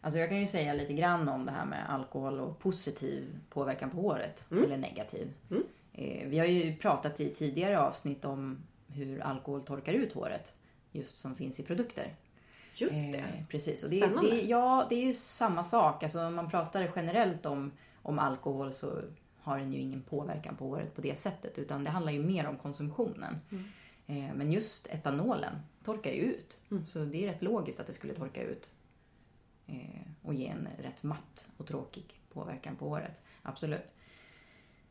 Alltså 0.02 0.20
jag 0.20 0.30
kan 0.30 0.40
ju 0.40 0.48
säga 0.48 0.74
lite 0.74 0.94
grann 0.94 1.30
om 1.30 1.46
det 1.46 1.52
här 1.52 1.66
med 1.66 1.90
alkohol 1.90 2.40
och 2.40 2.60
positiv 2.60 3.40
påverkan 3.50 3.90
på 3.90 3.98
håret. 3.98 4.46
Eller 4.66 4.78
negativ. 4.78 5.34
Eh, 5.94 6.28
vi 6.28 6.40
har 6.40 6.46
ju 6.46 6.76
pratat 6.76 7.20
i 7.20 7.30
tidigare 7.30 7.80
avsnitt 7.80 8.26
om 8.26 8.64
hur 8.88 9.22
alkohol 9.22 9.62
torkar 9.62 9.94
ut 9.94 10.14
håret. 10.14 10.54
Just 10.92 11.20
som 11.20 11.36
finns 11.36 11.60
i 11.60 11.64
produkter. 11.64 12.16
Just 12.74 13.12
det. 13.12 13.18
Eh, 13.18 13.46
precis. 13.50 13.84
Och 13.84 13.90
det, 13.90 13.98
Spännande. 13.98 14.32
det, 14.32 14.42
ja, 14.42 14.86
det 14.90 14.96
är 14.96 15.06
ju 15.06 15.14
samma 15.14 15.64
sak. 15.64 16.04
Alltså 16.04 16.26
om 16.26 16.36
man 16.36 16.50
pratar 16.50 16.92
generellt 16.96 17.46
om, 17.46 17.72
om 18.02 18.20
alkohol 18.20 18.74
så 18.74 19.02
har 19.38 19.58
den 19.60 19.74
ju 19.74 19.80
ingen 19.80 20.02
påverkan 20.02 20.56
på 20.56 20.68
håret 20.68 20.96
på 20.96 21.02
det 21.02 21.20
sättet. 21.20 21.58
Utan 21.58 21.84
det 21.84 21.90
handlar 21.90 22.12
ju 22.12 22.24
mer 22.24 22.48
om 22.48 22.58
konsumtionen. 22.58 23.38
Eh, 24.08 24.34
men 24.36 24.52
just 24.52 24.88
etanolen 24.88 25.56
torkar 25.84 26.12
ju 26.12 26.22
ut. 26.22 26.58
Så 26.86 27.00
det 27.00 27.24
är 27.24 27.28
rätt 27.28 27.42
logiskt 27.42 27.80
att 27.80 27.88
det 27.88 27.94
skulle 27.94 28.14
torka 28.14 28.44
ut. 28.44 28.72
Eh, 29.68 30.02
och 30.22 30.34
ge 30.34 30.48
en 30.48 30.68
rätt 30.82 31.04
matt 31.04 31.48
och 31.58 31.68
tråkig 31.68 32.20
påverkan 32.34 32.76
på 32.76 32.90
håret. 32.90 33.22
Absolut. 33.42 33.92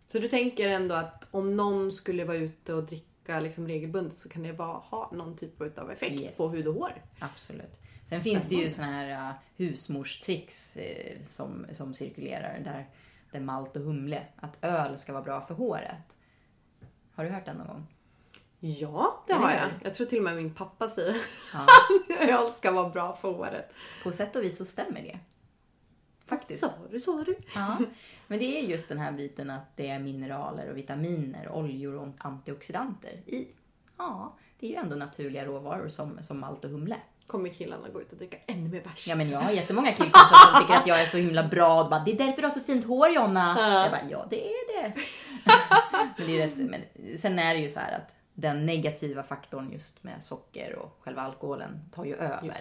Så 0.06 0.18
du 0.18 0.28
tänker 0.28 0.68
ändå 0.68 0.94
att 0.94 1.26
om 1.30 1.56
någon 1.56 1.92
skulle 1.92 2.24
vara 2.24 2.36
ute 2.36 2.74
och 2.74 2.84
dricka 2.84 3.09
liksom 3.26 3.66
regelbundet 3.66 4.16
så 4.18 4.28
kan 4.28 4.42
det 4.42 4.52
vara, 4.52 4.78
ha 4.78 5.10
någon 5.12 5.36
typ 5.36 5.78
av 5.78 5.90
effekt 5.90 6.20
Yes. 6.20 6.36
på 6.36 6.48
hud 6.48 6.66
och 6.66 6.74
hår? 6.74 6.92
Absolut. 7.18 7.80
Sen 8.08 8.20
finns 8.20 8.48
det 8.48 8.54
ju 8.54 8.70
såna 8.70 8.86
här 8.86 9.30
uh, 9.30 9.34
husmorstricks 9.56 10.76
eh, 10.76 11.16
som, 11.28 11.66
som 11.72 11.94
cirkulerar 11.94 12.60
där, 12.64 12.88
där 13.32 13.40
malt 13.40 13.76
och 13.76 13.82
humle, 13.82 14.22
att 14.36 14.58
öl 14.64 14.98
ska 14.98 15.12
vara 15.12 15.22
bra 15.22 15.40
för 15.40 15.54
håret. 15.54 16.16
Har 17.14 17.24
du 17.24 17.30
hört 17.30 17.44
den 17.44 17.56
någon 17.56 17.66
gång? 17.66 17.86
Ja, 18.60 19.24
det 19.26 19.32
Eller 19.32 19.42
har 19.44 19.50
hur? 19.52 19.58
jag. 19.58 19.70
Jag 19.84 19.94
tror 19.94 20.06
till 20.06 20.18
och 20.18 20.24
med 20.24 20.36
min 20.36 20.54
pappa 20.54 20.88
säger 20.88 21.16
Ja. 21.54 21.66
öl 22.20 22.50
ska 22.50 22.70
vara 22.72 22.88
bra 22.88 23.16
för 23.16 23.32
håret. 23.32 23.72
På 24.02 24.12
sätt 24.12 24.36
och 24.36 24.42
vis 24.42 24.58
så 24.58 24.64
stämmer 24.64 25.02
det. 25.02 25.18
Faktiskt. 26.26 26.60
Sa 26.60 26.72
du, 26.90 27.00
sa 27.00 27.24
du? 27.24 27.36
Ja. 27.54 27.76
Men 28.30 28.38
det 28.38 28.58
är 28.58 28.62
just 28.62 28.88
den 28.88 28.98
här 28.98 29.12
biten 29.12 29.50
att 29.50 29.76
det 29.76 29.88
är 29.88 29.98
mineraler 29.98 30.70
och 30.70 30.76
vitaminer, 30.76 31.48
oljor 31.48 31.94
och 31.94 32.08
antioxidanter 32.18 33.10
i. 33.26 33.48
Ja, 33.98 34.36
det 34.60 34.66
är 34.66 34.70
ju 34.70 34.76
ändå 34.76 34.96
naturliga 34.96 35.44
råvaror 35.44 35.88
som, 35.88 36.22
som 36.22 36.40
malt 36.40 36.64
och 36.64 36.70
humle. 36.70 36.96
Kommer 37.26 37.48
killarna 37.48 37.88
gå 37.88 38.00
ut 38.00 38.12
och 38.12 38.18
dricka 38.18 38.36
ännu 38.46 38.68
mer 38.68 38.82
bärs? 38.82 39.08
Ja 39.08 39.14
men 39.14 39.30
jag 39.30 39.40
har 39.40 39.52
jättemånga 39.52 39.92
killkompisar 39.92 40.52
som 40.52 40.60
tycker 40.62 40.74
att 40.74 40.86
jag 40.86 41.02
är 41.02 41.06
så 41.06 41.16
himla 41.16 41.48
bra. 41.48 41.82
Och 41.82 41.90
bara, 41.90 42.04
det 42.04 42.12
är 42.12 42.18
därför 42.18 42.42
du 42.42 42.48
har 42.48 42.54
så 42.54 42.60
fint 42.60 42.86
hår 42.86 43.08
Jonna. 43.08 43.56
Jag 43.58 43.90
bara, 43.90 44.10
ja 44.10 44.26
det 44.30 44.48
är 44.48 44.82
det. 44.82 44.94
men, 46.18 46.26
det 46.26 46.42
är 46.42 46.46
rätt, 46.46 46.56
men 46.56 46.80
sen 47.18 47.38
är 47.38 47.54
det 47.54 47.60
ju 47.60 47.70
så 47.70 47.80
här 47.80 47.96
att 47.96 48.14
den 48.40 48.66
negativa 48.66 49.22
faktorn 49.22 49.72
just 49.72 50.02
med 50.04 50.22
socker 50.22 50.74
och 50.76 50.96
själva 51.00 51.22
alkoholen 51.22 51.80
tar 51.92 52.04
ju 52.04 52.14
över. 52.16 52.56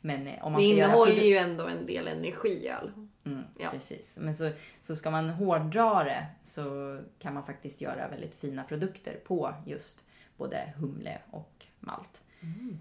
Men 0.00 0.26
eh, 0.26 0.44
om 0.46 0.52
man 0.52 0.60
det 0.60 0.66
göra 0.68 0.86
innehåller 0.86 1.12
produ- 1.12 1.24
ju 1.24 1.36
ändå 1.36 1.66
en 1.66 1.86
del 1.86 2.08
energi 2.08 2.68
öl. 2.68 2.92
Mm, 3.24 3.42
Ja. 3.58 3.70
Precis. 3.70 4.18
Men 4.20 4.34
så, 4.34 4.50
så 4.82 4.96
ska 4.96 5.10
man 5.10 5.30
hårdra 5.30 6.04
det 6.04 6.26
så 6.42 6.98
kan 7.18 7.34
man 7.34 7.44
faktiskt 7.44 7.80
göra 7.80 8.08
väldigt 8.08 8.34
fina 8.34 8.64
produkter 8.64 9.20
på 9.24 9.54
just 9.66 10.04
både 10.36 10.72
humle 10.76 11.18
och 11.30 11.66
malt. 11.80 12.20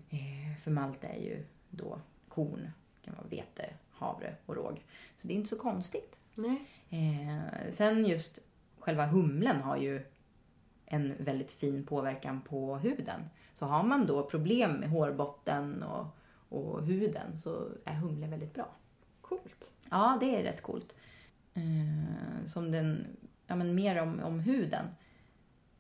Eh, 0.10 0.62
för 0.64 0.72
malt 0.72 1.04
är 1.04 1.18
ju 1.20 1.44
då 1.70 2.00
korn, 2.30 2.72
kan 3.06 3.16
vara 3.16 3.28
vete, 3.30 3.70
havre 3.92 4.36
och 4.46 4.56
råg. 4.56 4.82
Så 5.18 5.28
det 5.28 5.34
är 5.34 5.36
inte 5.36 5.50
så 5.50 5.58
konstigt. 5.60 6.16
Nej. 6.36 6.62
Eh, 6.90 7.72
sen 7.72 8.06
just 8.06 8.40
själva 8.80 9.06
humlen 9.06 9.62
har 9.62 9.78
ju 9.78 10.06
en 10.90 11.14
väldigt 11.20 11.52
fin 11.52 11.86
påverkan 11.86 12.42
på 12.42 12.78
huden. 12.78 13.22
Så 13.54 13.66
har 13.66 13.84
man 13.84 14.06
då 14.06 14.24
problem 14.24 14.74
med 14.74 14.90
hårbotten 14.90 15.84
och, 15.84 16.06
och 16.50 16.84
huden 16.86 17.38
så 17.38 17.68
är 17.86 17.94
humle 17.94 18.28
väldigt 18.28 18.54
bra. 18.54 18.70
Coolt. 19.22 19.74
Ja, 19.90 20.18
det 20.20 20.36
är 20.36 20.44
rätt 20.44 20.62
coolt. 20.62 20.96
Eh, 21.54 22.46
som 22.48 22.72
den, 22.72 23.08
ja 23.48 23.56
men 23.56 23.76
mer 23.76 24.02
om, 24.02 24.20
om 24.20 24.40
huden. 24.40 24.86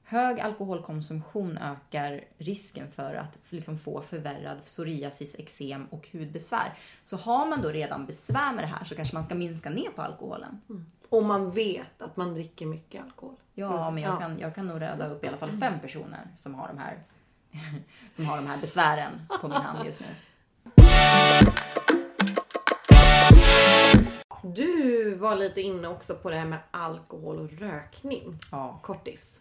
Hög 0.04 0.40
alkoholkonsumtion 0.40 1.58
ökar 1.58 2.24
risken 2.38 2.92
för 2.92 3.16
att 3.16 3.38
liksom 3.50 3.78
få 3.78 4.02
förvärrad 4.02 4.66
psoriasis, 4.66 5.36
eksem 5.40 5.86
och 5.86 6.10
hudbesvär. 6.12 6.74
Så 7.06 7.18
har 7.18 7.50
man 7.50 7.62
då 7.62 7.70
redan 7.70 8.06
besvär 8.06 8.54
med 8.54 8.64
det 8.64 8.68
här 8.68 8.86
så 8.86 8.96
kanske 8.96 9.16
man 9.16 9.24
ska 9.24 9.36
minska 9.36 9.70
ner 9.70 9.90
på 9.90 10.02
alkoholen. 10.02 10.62
Om 11.10 11.28
man 11.28 11.52
vet 11.52 12.02
att 12.02 12.18
man 12.18 12.34
dricker 12.34 12.66
mycket 12.66 13.04
alkohol. 13.04 13.36
Ja, 13.54 13.92
men 13.92 14.04
jag, 14.04 14.14
Ja. 14.14 14.20
Kan, 14.20 14.40
jag 14.40 14.56
kan 14.56 14.68
nog 14.68 14.82
rädda 14.82 15.08
upp 15.10 15.24
i 15.24 15.28
alla 15.28 15.38
fall 15.38 15.52
fem 15.52 15.80
personer 15.80 16.28
som 16.38 16.56
har 16.56 16.68
de 16.68 16.78
här, 16.78 16.98
som 18.16 18.26
har 18.26 18.38
de 18.38 18.48
här 18.48 18.58
besvären 18.58 19.12
på 19.42 19.48
min 19.48 19.58
hand 19.58 19.86
just 19.86 20.00
nu. 20.02 20.08
Du 24.44 25.14
var 25.16 25.36
lite 25.36 25.62
inne 25.62 25.88
också 25.88 26.16
på 26.16 26.30
det 26.30 26.36
här 26.36 26.46
med 26.46 26.60
alkohol 26.72 27.40
och 27.40 27.52
rökning. 27.52 28.40
Ja. 28.52 28.80
Kortis. 28.84 29.40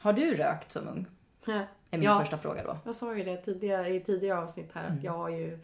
Har 0.00 0.12
du 0.12 0.34
rökt 0.36 0.72
som 0.72 0.88
ung? 0.88 1.06
Är 1.90 1.98
min 1.98 2.02
Ja. 2.02 2.18
första 2.20 2.38
fråga 2.38 2.62
då. 2.64 2.78
Jag 2.84 2.96
sa 2.96 3.14
ju 3.16 3.24
det 3.24 3.36
tidigare, 3.36 3.94
i 3.94 4.00
tidigare 4.00 4.38
avsnitt 4.38 4.70
här 4.74 4.84
Mm. 4.84 4.98
att 4.98 5.04
jag 5.04 5.12
har 5.12 5.28
ju 5.28 5.58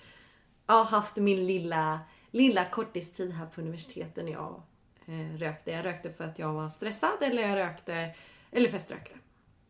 ja, 0.66 0.82
haft 0.82 1.16
min 1.16 1.46
lilla, 1.46 2.00
lilla 2.32 2.64
korttidstid 2.64 3.32
här 3.32 3.46
på 3.46 3.60
universiteten 3.60 4.28
jag 4.28 4.62
eh, 5.06 5.36
rökte. 5.38 5.70
Jag 5.70 5.84
rökte 5.84 6.12
för 6.12 6.24
att 6.24 6.38
jag 6.38 6.52
var 6.52 6.68
stressad 6.68 7.22
eller 7.22 7.42
jag 7.42 7.56
rökte, 7.56 8.14
eller 8.50 8.68
feströkte. 8.68 9.14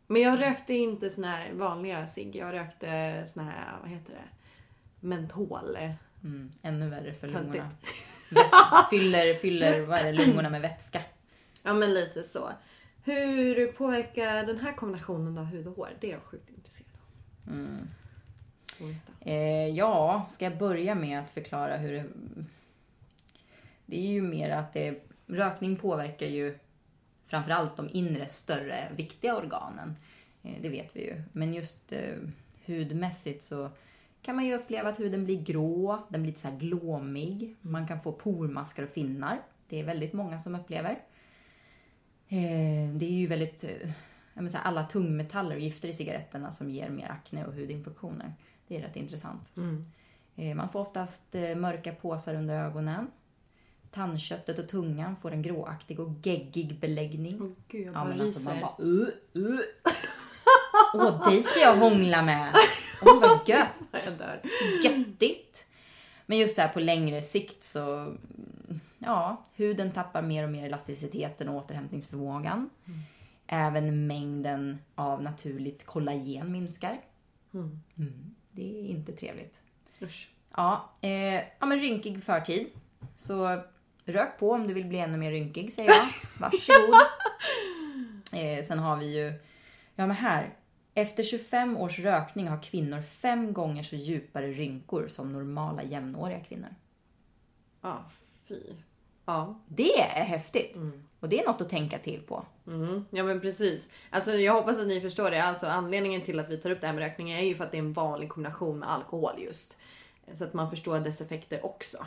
Men 0.06 0.22
jag 0.22 0.40
rökte 0.40 0.74
inte 0.74 1.10
sån 1.10 1.24
här 1.24 1.52
vanliga 1.52 2.06
cigg. 2.06 2.36
Jag 2.36 2.52
rökte 2.52 3.24
sån 3.32 3.44
här, 3.44 3.78
vad 3.80 3.90
heter 3.90 4.12
det? 4.12 4.28
Mentol. 5.06 5.76
Mm, 6.24 6.52
ännu 6.62 6.88
värre 6.88 7.14
för 7.14 7.28
Töntigt. 7.28 7.64
lungorna. 8.28 8.86
Fyller, 8.90 9.34
fyller 9.34 9.80
vad 9.80 9.98
är 9.98 10.04
det, 10.04 10.12
lungorna 10.12 10.50
med 10.50 10.60
vätska. 10.60 11.02
Ja 11.62 11.74
men 11.74 11.94
lite 11.94 12.22
så. 12.22 12.50
Hur 13.04 13.72
påverkar 13.72 14.46
den 14.46 14.58
här 14.58 14.72
kombinationen 14.72 15.38
av 15.38 15.44
hud 15.44 15.66
och 15.66 15.76
hår? 15.76 15.90
Det 16.00 16.06
är 16.06 16.12
jag 16.12 16.22
sjukt 16.22 16.50
intresserad 16.50 16.90
av. 16.94 17.52
Mm. 17.52 17.88
Eh, 19.20 19.68
ja, 19.68 20.26
ska 20.30 20.44
jag 20.44 20.58
börja 20.58 20.94
med 20.94 21.20
att 21.20 21.30
förklara 21.30 21.76
hur 21.76 21.92
det... 21.92 22.04
Det 23.86 23.96
är 23.96 24.12
ju 24.12 24.22
mer 24.22 24.50
att 24.50 24.72
det, 24.72 24.94
rökning 25.26 25.76
påverkar 25.76 26.26
ju 26.26 26.58
framförallt 27.26 27.76
de 27.76 27.88
inre, 27.92 28.28
större, 28.28 28.88
viktiga 28.96 29.36
organen. 29.36 29.96
Eh, 30.42 30.62
det 30.62 30.68
vet 30.68 30.96
vi 30.96 31.04
ju. 31.04 31.22
Men 31.32 31.54
just 31.54 31.92
eh, 31.92 32.16
hudmässigt 32.66 33.44
så 33.44 33.70
kan 34.22 34.36
man 34.36 34.46
ju 34.46 34.54
uppleva 34.54 34.88
att 34.88 35.00
huden 35.00 35.24
blir 35.24 35.42
grå, 35.42 35.98
den 36.08 36.22
blir 36.22 36.32
lite 36.32 36.40
så 36.40 36.48
här 36.48 36.56
glåmig. 36.56 37.56
Man 37.60 37.88
kan 37.88 38.00
få 38.00 38.12
pormaskar 38.12 38.82
och 38.82 38.88
finnar. 38.88 39.40
Det 39.68 39.80
är 39.80 39.84
väldigt 39.84 40.12
många 40.12 40.38
som 40.38 40.54
upplever. 40.54 40.90
Eh, 42.28 42.90
det 42.94 43.06
är 43.06 43.12
ju 43.12 43.26
väldigt... 43.26 43.64
Eh, 43.64 43.90
jag 44.34 44.42
menar 44.42 44.50
så 44.50 44.56
här, 44.56 44.64
alla 44.64 44.84
tungmetaller 44.84 45.54
och 45.54 45.60
gifter 45.60 45.88
i 45.88 45.94
cigaretterna 45.94 46.52
som 46.52 46.70
ger 46.70 46.88
mer 46.88 47.08
akne 47.10 47.46
och 47.46 47.54
hudinfektioner. 47.54 48.32
Det 48.72 48.78
är 48.78 48.82
rätt 48.82 48.96
intressant. 48.96 49.52
Eh, 50.36 50.54
Man 50.54 50.68
får 50.68 50.80
oftast 50.80 51.34
eh, 51.34 51.54
mörka 51.56 51.92
påsar 51.92 52.34
under 52.34 52.64
ögonen. 52.64 53.10
Tandköttet 53.90 54.58
och 54.58 54.68
tungan 54.68 55.16
får 55.16 55.30
en 55.32 55.42
gråaktig 55.42 56.00
och 56.00 56.08
geggig 56.22 56.80
beläggning. 56.80 57.38
Åh 57.42 57.48
gud, 57.68 57.86
jag 57.86 57.94
Ja, 57.94 57.98
bara 57.98 58.08
men 58.08 58.20
alltså 58.20 58.50
man 58.50 58.60
bara 58.60 58.84
uh, 58.86 59.08
uh. 59.36 59.60
Åh, 60.94 61.28
dig 61.28 61.42
ska 61.42 61.60
jag 61.60 61.76
hångla 61.76 62.22
med. 62.22 62.54
Åh, 63.02 63.20
vad 63.20 63.48
gött. 63.48 63.68
Så 63.92 64.10
göttigt. 64.84 65.64
Men 66.26 66.38
just 66.38 66.54
så 66.54 66.60
här 66.60 66.68
på 66.68 66.80
längre 66.80 67.22
sikt 67.22 67.64
så, 67.64 67.94
mm, 67.98 68.80
ja, 68.98 69.44
huden 69.54 69.92
tappar 69.92 70.22
mer 70.22 70.44
och 70.44 70.50
mer 70.50 70.66
elasticiteten 70.66 71.48
och 71.48 71.56
återhämtningsförmågan. 71.56 72.70
Även 73.46 74.06
mängden 74.06 74.78
av 74.94 75.22
naturligt 75.22 75.86
kollagen 75.86 76.52
minskar. 76.52 77.00
Mm, 77.54 77.80
det 78.52 78.80
är 78.80 78.90
inte 78.90 79.12
trevligt. 79.12 79.60
Usch. 80.02 80.28
Ja, 80.56 80.90
eh, 81.00 81.34
ja 81.34 81.66
men 81.66 81.78
rynkig 81.78 82.24
förtid. 82.24 82.66
Så 83.16 83.62
rök 84.04 84.38
på 84.38 84.50
om 84.50 84.66
du 84.66 84.74
vill 84.74 84.86
bli 84.86 84.98
ännu 84.98 85.18
mer 85.18 85.30
rynkig 85.30 85.72
säger 85.72 85.90
jag. 85.90 86.06
Varsågod. 86.38 87.00
eh, 88.34 88.64
sen 88.64 88.78
har 88.78 88.96
vi 88.96 89.16
ju, 89.20 89.32
ja 89.94 90.06
men 90.06 90.16
här. 90.16 90.54
Efter 90.94 91.22
25 91.22 91.76
års 91.76 91.98
rökning 91.98 92.48
har 92.48 92.62
kvinnor 92.62 93.02
fem 93.02 93.52
gånger 93.52 93.82
så 93.82 93.96
djupare 93.96 94.52
rynkor 94.52 95.08
som 95.08 95.32
normala 95.32 95.82
jämnåriga 95.82 96.40
kvinnor. 96.40 96.74
Ja, 97.80 98.04
fy. 98.48 98.60
Ja. 99.24 99.60
Det 99.68 100.00
är 100.00 100.24
häftigt. 100.24 100.76
Och 101.22 101.28
det 101.28 101.40
är 101.40 101.46
något 101.46 101.60
att 101.60 101.68
tänka 101.68 101.98
till 101.98 102.20
på. 102.22 102.44
Mm, 102.66 103.04
ja 103.10 103.24
men 103.24 103.40
precis. 103.40 103.88
Alltså 104.10 104.32
jag 104.32 104.52
hoppas 104.52 104.78
att 104.78 104.86
ni 104.86 105.00
förstår 105.00 105.30
det. 105.30 105.42
Alltså 105.44 105.66
anledningen 105.66 106.20
till 106.22 106.40
att 106.40 106.48
vi 106.50 106.56
tar 106.56 106.70
upp 106.70 106.80
det 106.80 106.86
här 106.86 106.94
med 106.94 107.02
rökning 107.02 107.30
är 107.30 107.40
ju 107.40 107.54
för 107.54 107.64
att 107.64 107.70
det 107.70 107.76
är 107.76 107.82
en 107.82 107.92
vanlig 107.92 108.28
kombination 108.28 108.78
med 108.78 108.90
alkohol 108.92 109.32
just. 109.38 109.76
Så 110.34 110.44
att 110.44 110.54
man 110.54 110.70
förstår 110.70 111.00
dess 111.00 111.20
effekter 111.20 111.66
också. 111.66 112.06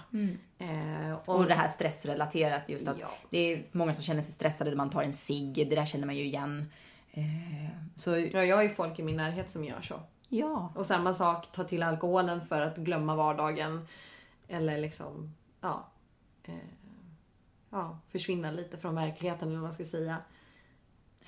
Eh, 0.58 1.14
och, 1.26 1.36
Och 1.36 1.46
det 1.46 1.54
här 1.54 1.68
stressrelaterat 1.68 2.62
just 2.68 2.88
att 2.88 3.00
Ja. 3.00 3.08
det 3.30 3.38
är 3.54 3.64
många 3.72 3.94
som 3.94 4.04
känner 4.04 4.22
sig 4.22 4.34
stressade 4.34 4.70
när 4.70 4.78
man 4.78 4.90
tar 4.90 5.04
en 5.04 5.14
cigg. 5.14 5.54
Det 5.70 5.76
där 5.76 5.86
känner 5.86 6.06
man 6.06 6.16
ju 6.16 6.24
igen. 6.24 6.72
Eh, 7.12 7.24
så 7.96 8.18
ja, 8.18 8.44
jag 8.44 8.56
har 8.56 8.64
ju 8.64 8.70
folk 8.70 9.00
i 9.00 9.04
min 9.04 9.18
närhet 9.18 9.52
som 9.52 9.66
gör 9.66 9.82
så. 9.82 10.00
ja, 10.30 10.74
Och 10.76 10.86
samma 10.86 11.14
sak, 11.14 11.52
ta 11.52 11.64
till 11.64 11.84
alkoholen 11.84 12.46
för 12.46 12.62
att 12.62 12.78
glömma 12.78 13.16
vardagen. 13.16 13.88
Eller 14.48 14.78
liksom, 14.78 15.36
ja. 15.62 15.88
Eh, 16.44 16.54
ja, 17.76 18.00
försvinna 18.12 18.52
lite 18.52 18.78
från 18.78 18.96
verkligheten 18.96 19.48
eller 19.48 19.58
vad 19.58 19.64
man 19.64 19.74
ska 19.74 19.86
säga. 19.86 20.18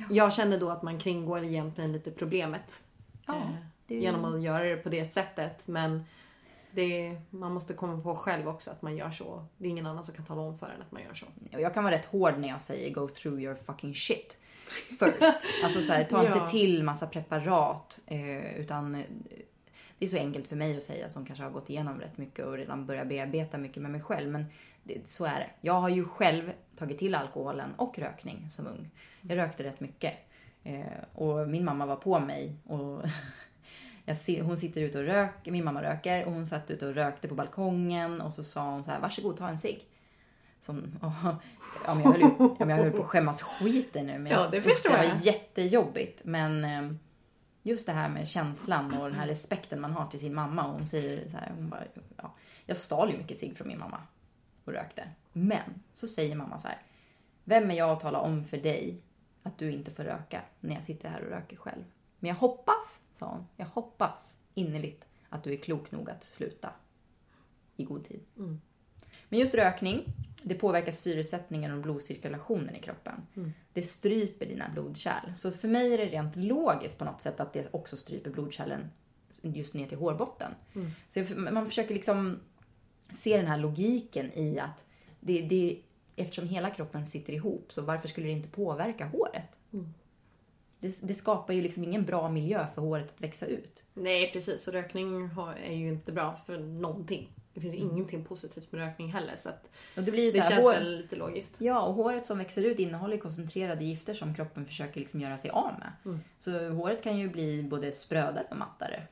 Jag 0.10 0.34
känner 0.34 0.60
då 0.60 0.70
att 0.70 0.84
man 0.84 1.00
kringgår 1.00 1.44
egentligen 1.44 1.92
lite 1.92 2.12
problemet. 2.12 2.84
Ja, 3.26 3.36
eh, 3.36 3.42
det- 3.88 3.96
Genom 3.96 4.26
att 4.26 4.42
göra 4.42 4.64
det 4.64 4.78
på 4.78 4.90
det 4.90 5.06
sättet. 5.06 5.68
Men 5.68 6.04
det, 6.72 7.22
man 7.30 7.54
måste 7.54 7.74
komma 7.74 8.02
på 8.02 8.16
själv 8.16 8.48
också 8.48 8.72
att 8.72 8.82
man 8.82 8.98
gör 8.98 9.12
så. 9.12 9.46
Det 9.58 9.66
är 9.68 9.70
ingen 9.70 9.86
annan 9.86 10.04
som 10.04 10.14
kan 10.14 10.26
tala 10.26 10.42
om 10.42 10.58
för 10.60 10.66
en 10.70 10.82
att 10.82 10.92
man 10.92 11.04
gör 11.04 11.14
så. 11.14 11.26
Jag 11.52 11.74
kan 11.74 11.84
vara 11.84 11.96
rätt 11.96 12.06
hård 12.06 12.34
när 12.40 12.48
jag 12.48 12.62
säger 12.62 12.94
go 12.94 13.08
through 13.08 13.42
your 13.42 13.56
fucking 13.56 13.96
shit 13.96 14.38
first. 15.00 15.48
alltså 15.64 15.82
så 15.82 15.94
här, 15.94 16.04
ta 16.04 16.24
Ja. 16.24 16.34
inte 16.36 16.52
till 16.52 16.84
massa 16.84 17.08
preparat. 17.08 18.00
Eh, 18.06 18.60
utan 18.60 18.96
eh, 18.96 19.02
det 20.00 20.06
är 20.06 20.10
så 20.10 20.18
enkelt 20.18 20.48
för 20.48 20.56
mig 20.56 20.78
att 20.78 20.84
säga 20.84 21.10
som 21.10 21.26
kanske 21.26 21.44
har 21.44 21.52
gått 21.52 21.70
igenom 21.70 22.00
rätt 22.00 22.18
mycket 22.18 22.46
och 22.46 22.54
redan 22.54 22.86
börjat 22.86 23.08
bearbeta 23.08 23.58
mycket 23.58 23.82
med 23.82 23.92
mig 23.92 24.02
själv. 24.02 24.30
Men 24.32 24.46
det, 24.88 25.10
så 25.10 25.26
är 25.26 25.40
det. 25.40 25.50
Jag 25.62 25.74
har 25.74 25.90
ju 25.90 26.06
själv 26.06 26.52
tagit 26.76 26.98
till 27.00 27.16
alkoholen 27.16 27.74
och 27.78 28.00
rökning 28.00 28.50
som 28.50 28.68
ung. 28.68 28.90
Jag 29.22 29.38
rökte 29.38 29.64
rätt 29.64 29.80
mycket. 29.80 30.14
Eh, 30.64 30.82
och 31.14 31.50
min 31.50 31.66
mamma 31.66 31.86
var 31.86 31.96
på 31.96 32.20
mig. 32.20 32.56
Och 32.66 33.02
jag 34.06 34.18
ser, 34.18 34.42
hon 34.42 34.58
sitter 34.58 34.82
ute 34.82 34.98
och 35.00 35.06
röker, 35.06 35.52
min 35.52 35.64
mamma 35.64 35.84
röker 35.84 36.26
och 36.26 36.32
hon 36.34 36.46
satt 36.46 36.72
ute 36.72 36.88
och 36.88 36.94
rökte 36.96 37.28
på 37.28 37.36
balkongen 37.36 38.22
och 38.22 38.34
så 38.34 38.44
sa 38.44 38.72
hon 38.72 38.84
så 38.84 38.92
här, 38.92 39.00
varsågod 39.00 39.38
ta 39.38 39.50
en 39.50 39.58
cigg. 39.58 39.86
Som, 40.62 40.96
ja, 41.86 41.94
men 41.96 42.04
jag, 42.04 42.12
höll 42.12 42.22
ja, 42.40 42.56
men 42.60 42.70
jag 42.70 42.78
höll 42.78 42.92
på 42.92 43.02
att 43.02 43.06
skämmas 43.10 43.42
skiten 43.42 44.06
nu. 44.06 44.20
Men 44.20 44.32
Ja, 44.32 44.42
jag- 44.42 44.52
det 44.52 44.62
förstår 44.62 44.90
Det 44.90 44.98
var 44.98 45.04
jag. 45.04 45.18
jättejobbigt. 45.18 46.22
Men 46.26 46.64
eh, 46.66 46.92
just 47.64 47.86
det 47.86 47.92
här 47.94 48.10
med 48.10 48.28
känslan 48.28 48.94
och 48.98 49.10
den 49.10 49.20
här 49.20 49.28
respekten 49.28 49.82
man 49.82 49.92
har 49.92 50.08
till 50.08 50.20
sin 50.20 50.34
mamma. 50.34 50.66
Och 50.68 50.74
hon 50.74 50.88
säger 50.88 51.30
så 51.30 51.38
här, 51.38 51.52
hon 51.56 51.70
bara, 51.70 51.84
ja, 52.18 52.34
jag 52.66 52.78
stal 52.78 53.12
ju 53.12 53.18
mycket 53.18 53.38
cigg 53.38 53.58
från 53.58 53.68
min 53.68 53.80
mamma 53.80 54.02
och 54.68 54.74
rökte. 54.74 55.10
Men 55.34 55.84
så 55.94 56.08
säger 56.08 56.36
mamma 56.36 56.58
så 56.58 56.68
här, 56.68 56.82
vem 57.44 57.72
är 57.72 57.76
jag 57.76 57.90
att 57.90 58.00
tala 58.00 58.20
om 58.20 58.44
för 58.44 58.58
dig 58.58 59.02
att 59.44 59.58
du 59.58 59.72
inte 59.72 59.92
får 59.92 60.04
röka 60.04 60.42
när 60.60 60.76
jag 60.76 60.84
sitter 60.84 61.10
här 61.10 61.22
och 61.24 61.30
röker 61.30 61.56
själv? 61.58 61.84
Men 62.20 62.28
jag 62.30 62.36
hoppas, 62.36 63.02
sa 63.16 63.26
hon, 63.26 63.48
jag 63.56 63.66
hoppas 63.66 64.38
innerligt 64.54 65.06
att 65.30 65.44
du 65.44 65.54
är 65.54 65.58
klok 65.58 65.92
nog 65.92 66.10
att 66.10 66.24
sluta 66.24 66.70
i 67.78 67.84
god 67.84 68.04
tid. 68.06 68.20
Men 69.30 69.40
just 69.40 69.56
rökning, 69.56 70.04
det 70.44 70.56
påverkar 70.56 70.92
syresättningen 70.92 71.72
och 71.74 71.80
blodcirkulationen 71.82 72.76
i 72.76 72.80
kroppen. 72.82 73.28
Det 73.74 73.84
stryper 73.84 74.46
dina 74.46 74.70
blodkärl. 74.70 75.34
Så 75.36 75.52
för 75.52 75.68
mig 75.68 75.94
är 75.94 75.98
det 75.98 76.06
rent 76.06 76.36
logiskt 76.36 76.98
på 76.98 77.06
något 77.06 77.22
sätt 77.22 77.40
att 77.40 77.54
det 77.54 77.68
också 77.72 77.98
stryper 77.98 78.30
blodkärlen 78.32 78.90
just 79.42 79.74
ner 79.74 79.88
till 79.88 79.98
hårbotten. 79.98 80.52
Så 81.08 81.20
jag- 81.20 81.38
man 81.54 81.66
försöker 81.66 81.94
liksom 81.94 82.40
se 83.14 83.38
den 83.38 83.48
här 83.48 83.58
logiken 83.58 84.32
i 84.34 84.60
att 84.60 84.86
det, 85.20 85.42
det, 85.42 85.80
eftersom 86.16 86.48
hela 86.48 86.70
kroppen 86.70 87.06
sitter 87.06 87.34
ihop, 87.34 87.74
så 87.74 87.82
varför 87.82 88.08
skulle 88.08 88.28
det 88.28 88.34
inte 88.34 88.50
påverka 88.50 89.06
håret? 89.06 89.58
Det, 90.80 91.00
det 91.02 91.16
skapar 91.16 91.54
ju 91.54 91.62
liksom 91.62 91.84
ingen 91.84 92.06
bra 92.06 92.30
miljö 92.30 92.68
för 92.76 92.82
håret 92.82 93.10
att 93.16 93.22
växa 93.22 93.46
ut. 93.46 93.84
Nej 93.94 94.32
precis, 94.34 94.68
och 94.68 94.74
rökning 94.74 95.30
är 95.66 95.76
ju 95.76 95.88
inte 95.88 96.12
bra 96.12 96.40
för 96.46 96.60
någonting. 96.60 97.30
Det 97.54 97.62
finns 97.62 97.74
ju 97.74 97.78
ingenting 97.78 98.24
positivt 98.24 98.72
med 98.72 98.82
rökning 98.82 99.14
heller 99.14 99.36
så 99.36 99.50
Och 99.98 100.04
det 100.04 100.12
blir 100.12 100.24
ju 100.24 100.32
det 100.32 100.42
här, 100.42 100.50
känns 100.50 100.64
hår, 100.64 100.74
väl 100.74 100.98
lite 100.98 101.16
logiskt. 101.16 101.56
Ja, 101.58 101.82
och 101.82 101.94
håret 101.94 102.26
som 102.26 102.38
växer 102.38 102.64
ut 102.64 102.80
innehåller 102.80 103.18
koncentrerade 103.18 103.86
gifter 103.86 104.14
som 104.14 104.36
kroppen 104.36 104.66
försöker 104.66 105.00
liksom 105.00 105.20
göra 105.20 105.38
sig 105.38 105.52
av 105.52 105.72
med. 105.80 106.20
Så 106.40 106.70
håret 106.70 107.04
kan 107.04 107.18
ju 107.18 107.30
bli 107.30 107.64
både 107.64 107.92
sprödare 107.92 108.48
och 108.50 108.58
mattare. 108.58 109.04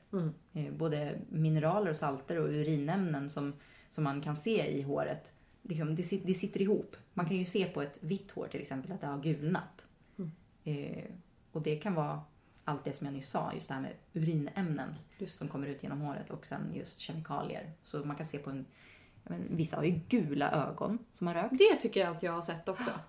Eh, 0.54 0.72
Både 0.72 1.20
mineraler 1.30 1.90
och 1.90 1.96
salter 1.96 2.40
och 2.40 2.50
urinämnen 2.50 3.30
som, 3.30 3.54
som 3.96 4.04
man 4.04 4.22
kan 4.22 4.36
se 4.36 4.68
i 4.68 4.82
håret. 4.82 5.34
Liksom, 5.62 5.96
det, 5.96 6.24
det 6.24 6.34
sitter 6.34 6.62
ihop. 6.62 6.96
Man 7.14 7.26
kan 7.26 7.38
ju 7.38 7.46
se 7.46 7.66
på 7.66 7.82
ett 7.82 7.98
vitt 8.02 8.32
hår 8.32 8.48
till 8.48 8.62
exempel 8.62 8.92
att 8.92 9.02
det 9.02 9.08
har 9.08 9.22
gulnat. 9.22 9.86
Eh, 10.64 11.04
och 11.52 11.62
det 11.62 11.76
kan 11.76 11.94
vara 11.94 12.22
allt 12.64 12.84
det 12.84 12.94
som 12.94 13.06
jag 13.06 13.14
nyss 13.14 13.30
sa, 13.30 13.54
just 13.54 13.68
det 13.68 13.74
här 13.74 13.82
med 13.82 13.94
urinämnen 14.14 14.96
som 15.28 15.48
kommer 15.48 15.68
ut 15.68 15.84
genom 15.84 16.02
håret 16.02 16.30
och 16.30 16.46
sen 16.46 16.72
just 16.74 17.00
kemikalier. 17.00 17.72
Så 17.84 18.06
man 18.06 18.16
kan 18.16 18.26
se 18.26 18.38
på 18.38 18.50
en 18.50 18.66
men, 19.24 19.48
vissa 19.50 19.76
har 19.76 19.84
ju 19.84 20.00
gula 20.10 20.52
ögon 20.52 21.00
som 21.12 21.28
har 21.28 21.34
rökt. 21.34 21.58
Det 21.58 21.76
tycker 21.82 22.00
jag 22.00 22.16
att 22.16 22.24
jag 22.24 22.32
har 22.32 22.42
sett 22.42 22.70
också. 22.70 22.92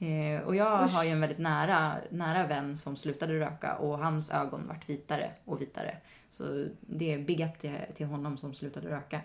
Eh, 0.00 0.40
och 0.40 0.56
jag 0.56 0.78
har 0.78 1.04
ju 1.04 1.10
en 1.10 1.20
väldigt 1.20 1.38
nära, 1.38 1.96
nära 2.10 2.46
vän 2.46 2.78
som 2.78 2.96
slutade 2.96 3.40
röka 3.40 3.76
och 3.76 3.98
hans 3.98 4.30
ögon 4.30 4.66
vart 4.66 4.88
vitare 4.88 5.30
och 5.44 5.60
vitare. 5.60 5.96
Så 6.30 6.66
det 6.80 7.12
är 7.12 7.18
big 7.18 7.40
up 7.40 7.58
till, 7.58 7.76
till 7.96 8.06
honom 8.06 8.36
som 8.36 8.54
slutade 8.54 8.90
röka. 8.90 9.20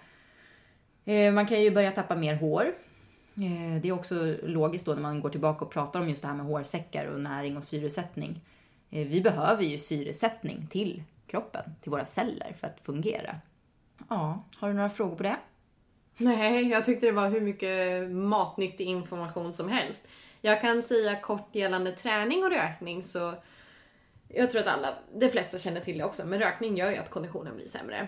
Eh, 1.05 1.33
man 1.33 1.47
kan 1.47 1.61
ju 1.61 1.71
börja 1.71 1.91
tappa 1.91 2.15
mer 2.15 2.35
hår. 2.35 2.73
Eh, 3.35 3.81
det 3.81 3.87
är 3.87 3.91
också 3.91 4.35
logiskt 4.43 4.85
då 4.85 4.93
när 4.93 5.01
man 5.01 5.21
går 5.21 5.29
tillbaka 5.29 5.65
och 5.65 5.71
pratar 5.71 6.01
om 6.01 6.09
just 6.09 6.21
det 6.21 6.27
här 6.27 6.35
med 6.35 6.45
hårsäckar 6.45 7.05
och 7.05 7.19
näring 7.19 7.57
och 7.57 7.63
syresättning. 7.63 8.41
Eh, 8.89 9.07
vi 9.07 9.21
behöver 9.21 9.63
ju 9.63 9.77
syresättning 9.77 10.67
till 10.67 11.03
kroppen, 11.27 11.63
till 11.81 11.91
våra 11.91 12.05
celler 12.05 12.53
för 12.59 12.67
att 12.67 12.79
fungera. 12.81 13.35
Ja, 14.09 14.43
har 14.55 14.67
du 14.67 14.73
några 14.73 14.89
frågor 14.89 15.15
på 15.15 15.23
det? 15.23 15.37
Nej, 16.17 16.67
jag 16.67 16.85
tyckte 16.85 17.05
det 17.05 17.11
var 17.11 17.29
hur 17.29 17.41
mycket 17.41 18.11
matnyttig 18.11 18.87
information 18.87 19.53
som 19.53 19.69
helst. 19.69 20.07
Jag 20.41 20.61
kan 20.61 20.81
säga 20.81 21.19
kort 21.19 21.55
gällande 21.55 21.91
träning 21.91 22.43
och 22.43 22.49
rökning 22.49 23.03
så 23.03 23.33
jag 24.27 24.51
tror 24.51 24.61
att 24.61 24.67
alla, 24.67 24.93
de 25.15 25.29
flesta 25.29 25.57
känner 25.57 25.81
till 25.81 25.97
det 25.97 26.03
också, 26.03 26.25
men 26.25 26.39
rökning 26.39 26.77
gör 26.77 26.91
ju 26.91 26.97
att 26.97 27.09
konditionen 27.09 27.55
blir 27.55 27.67
sämre. 27.67 28.07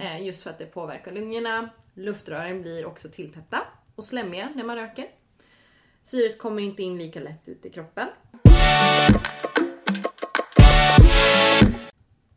Eh, 0.00 0.26
just 0.26 0.42
för 0.42 0.50
att 0.50 0.58
det 0.58 0.66
påverkar 0.66 1.12
lungorna, 1.12 1.68
luftrören 1.96 2.62
blir 2.62 2.86
också 2.86 3.08
tilltäppta 3.08 3.62
och 3.94 4.04
slemmiga 4.04 4.50
när 4.54 4.64
man 4.64 4.76
röker. 4.76 5.06
Syret 6.02 6.38
kommer 6.38 6.62
inte 6.62 6.82
in 6.82 6.98
lika 6.98 7.20
lätt 7.20 7.48
ut 7.48 7.66
i 7.66 7.70
kroppen. 7.70 8.08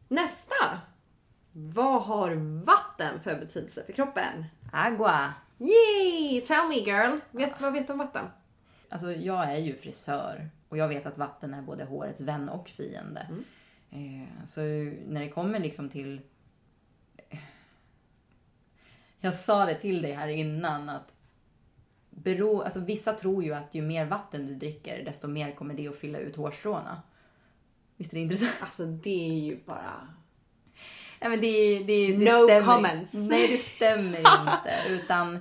Nästa! 0.08 0.80
Vad 1.52 2.02
har 2.02 2.32
vatten 2.66 3.20
för 3.22 3.40
betydelse 3.40 3.84
för 3.86 3.94
kroppen? 3.94 4.46
Agua! 4.72 5.34
Yay! 5.58 6.42
Tell 6.42 6.68
me 6.68 6.76
girl! 6.76 7.20
Vet, 7.32 7.62
vad 7.62 7.74
vet 7.74 7.88
du 7.88 7.94
om 7.94 8.00
vatten? 8.00 8.26
Alltså 8.90 9.12
jag 9.12 9.52
är 9.52 9.58
ju 9.58 9.76
frisör 9.76 10.50
och 10.70 10.78
jag 10.78 10.88
vet 10.88 11.06
att 11.06 11.18
vatten 11.18 11.54
är 11.54 11.62
både 11.62 11.84
hårets 11.84 12.22
vän 12.22 12.50
och 12.50 12.70
fiende. 12.70 13.28
Eh, 13.92 14.46
så 14.48 14.62
när 15.08 15.20
det 15.20 15.30
kommer 15.30 15.60
liksom 15.60 15.90
till... 15.90 16.22
Jag 19.20 19.34
sa 19.34 19.66
det 19.66 19.76
till 19.76 20.02
dig 20.02 20.12
här 20.12 20.28
innan 20.28 20.90
att 20.90 21.12
bero... 22.10 22.62
alltså, 22.62 22.80
vissa 22.80 23.14
tror 23.14 23.44
ju 23.44 23.54
att 23.54 23.76
ju 23.76 23.82
mer 23.82 24.06
vatten 24.06 24.48
du 24.48 24.56
dricker 24.56 25.04
desto 25.06 25.28
mer 25.28 25.52
kommer 25.52 25.74
det 25.74 25.88
att 25.88 25.98
fylla 25.98 26.20
ut 26.20 26.36
hårstråna. 26.36 27.02
Visst 27.98 28.14
är 28.14 28.16
det 28.16 28.22
intressant? 28.22 28.56
Alltså 28.60 28.86
det 28.86 29.30
är 29.30 29.34
ju 29.34 29.60
bara... 29.66 30.08
Nej, 31.22 31.30
men 31.30 31.42
det, 31.42 31.80
det, 31.80 32.18
det 32.18 32.32
No 32.32 32.46
stämmer. 32.46 32.76
comments. 32.76 33.14
Nej, 33.14 33.48
det 33.48 33.58
stämmer 33.58 34.20
inte. 34.20 34.84
Utan 34.90 35.40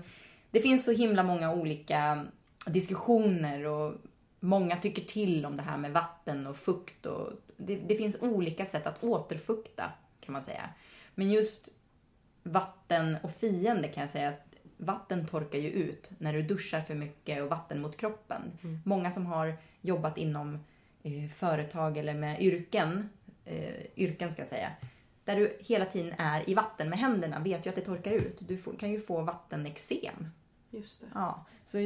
det 0.50 0.60
finns 0.60 0.84
så 0.84 0.92
himla 0.92 1.22
många 1.22 1.54
olika 1.54 2.26
diskussioner 2.66 3.66
och 3.66 3.94
många 4.40 4.76
tycker 4.76 5.02
till 5.02 5.46
om 5.46 5.56
det 5.56 5.62
här 5.62 5.76
med 5.76 5.92
vatten 5.92 6.46
och 6.46 6.56
fukt. 6.56 7.06
Och 7.06 7.32
det, 7.56 7.76
det 7.76 7.94
finns 7.94 8.16
olika 8.20 8.66
sätt 8.66 8.86
att 8.86 9.04
återfukta 9.04 9.84
kan 10.20 10.32
man 10.32 10.42
säga. 10.42 10.68
Men 11.14 11.30
just 11.30 11.68
vatten 12.52 13.16
och 13.22 13.30
fiende 13.30 13.88
kan 13.88 14.00
jag 14.00 14.10
säga 14.10 14.28
att 14.28 14.48
vatten 14.76 15.26
torkar 15.26 15.58
ju 15.58 15.70
ut 15.70 16.10
när 16.18 16.32
du 16.32 16.42
duschar 16.42 16.80
för 16.80 16.94
mycket 16.94 17.42
och 17.42 17.48
vatten 17.48 17.80
mot 17.80 17.96
kroppen. 17.96 18.42
Många 18.84 19.10
som 19.10 19.26
har 19.26 19.56
jobbat 19.80 20.18
inom 20.18 20.64
eh, 21.02 21.30
företag 21.34 21.96
eller 21.96 22.14
med 22.14 22.42
yrken, 22.42 23.08
eh, 23.44 23.74
yrken 23.96 24.32
ska 24.32 24.40
jag 24.40 24.48
säga, 24.48 24.70
där 25.24 25.36
du 25.36 25.56
hela 25.60 25.84
tiden 25.84 26.14
är 26.18 26.50
i 26.50 26.54
vatten 26.54 26.88
med 26.88 26.98
händerna 26.98 27.38
vet 27.40 27.66
ju 27.66 27.70
att 27.70 27.76
det 27.76 27.84
torkar 27.84 28.12
ut. 28.12 28.48
Du 28.48 28.56
får, 28.56 28.72
kan 28.72 28.90
ju 28.90 29.00
få 29.00 29.20
vattenexem. 29.20 30.30
Just 30.70 31.00
det. 31.00 31.06
Ja, 31.14 31.44
så 31.64 31.76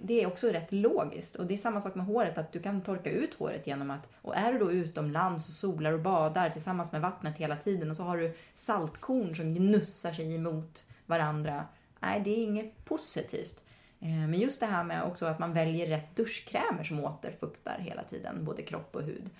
det 0.00 0.22
är 0.22 0.26
också 0.26 0.48
rätt 0.48 0.72
logiskt. 0.72 1.36
Och 1.36 1.46
det 1.46 1.54
är 1.54 1.58
samma 1.58 1.80
sak 1.80 1.94
med 1.94 2.06
håret, 2.06 2.38
att 2.38 2.52
du 2.52 2.60
kan 2.62 2.80
torka 2.80 3.10
ut 3.10 3.34
håret 3.34 3.66
genom 3.66 3.90
att... 3.90 4.08
Och 4.22 4.36
är 4.36 4.52
du 4.52 4.58
då 4.58 4.72
utomlands 4.72 5.48
och 5.48 5.54
solar 5.54 5.92
och 5.92 6.00
badar 6.00 6.50
tillsammans 6.50 6.92
med 6.92 7.00
vattnet 7.00 7.36
hela 7.36 7.56
tiden 7.56 7.90
och 7.90 7.96
så 7.96 8.02
har 8.02 8.16
du 8.16 8.36
saltkorn 8.54 9.34
som 9.36 9.54
gnussar 9.54 10.12
sig 10.12 10.34
emot 10.34 10.84
varandra. 11.06 11.64
Nej, 12.00 12.20
det 12.20 12.30
är 12.30 12.44
inget 12.44 12.84
positivt. 12.84 13.64
Eh, 14.00 14.08
Men 14.08 14.34
just 14.34 14.60
det 14.60 14.66
här 14.66 14.84
med 14.84 15.02
också 15.04 15.26
att 15.26 15.38
man 15.38 15.52
väljer 15.52 15.86
rätt 15.86 16.16
duschkrämer 16.16 16.84
som 16.84 17.04
återfuktar 17.04 17.78
hela 17.78 18.02
tiden, 18.02 18.44
både 18.44 18.62
kropp 18.62 18.96
och 18.96 19.02
hud. 19.02 19.30